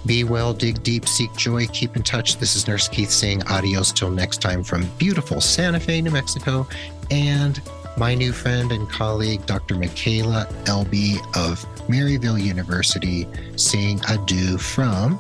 Be 0.07 0.25
well, 0.25 0.53
dig 0.53 0.83
deep, 0.83 1.07
seek 1.07 1.35
joy, 1.37 1.67
keep 1.69 1.97
in 1.97 2.03
touch. 2.03 2.39
This 2.39 2.57
is 2.57 2.67
Nurse 2.67 2.89
Keith 2.89 3.11
saying 3.11 3.47
adios 3.47 3.93
till 3.93 4.11
next 4.11 4.41
time 4.41 4.65
from 4.65 4.89
beautiful 4.99 5.41
Santa 5.41 5.79
Fe, 5.79 6.01
New 6.01 6.11
Mexico, 6.11 6.67
and 7.11 7.61
my 8.01 8.15
new 8.15 8.33
friend 8.33 8.73
and 8.73 8.89
colleague, 8.89 9.45
Dr. 9.45 9.75
Mykale 9.75 10.47
Elbe 10.67 11.21
of 11.37 11.63
Maryville 11.87 12.43
University, 12.43 13.29
saying 13.57 14.01
adieu 14.09 14.57
from 14.57 15.19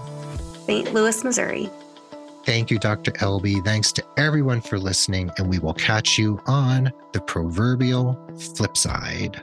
St. 0.64 0.90
Louis, 0.94 1.22
Missouri. 1.22 1.68
Thank 2.46 2.70
you, 2.70 2.78
Dr. 2.78 3.12
Elbe. 3.20 3.62
Thanks 3.66 3.92
to 3.92 4.04
everyone 4.16 4.62
for 4.62 4.78
listening, 4.78 5.30
and 5.36 5.46
we 5.46 5.58
will 5.58 5.74
catch 5.74 6.16
you 6.16 6.40
on 6.46 6.90
the 7.12 7.20
proverbial 7.20 8.18
flip 8.38 8.78
side. 8.78 9.42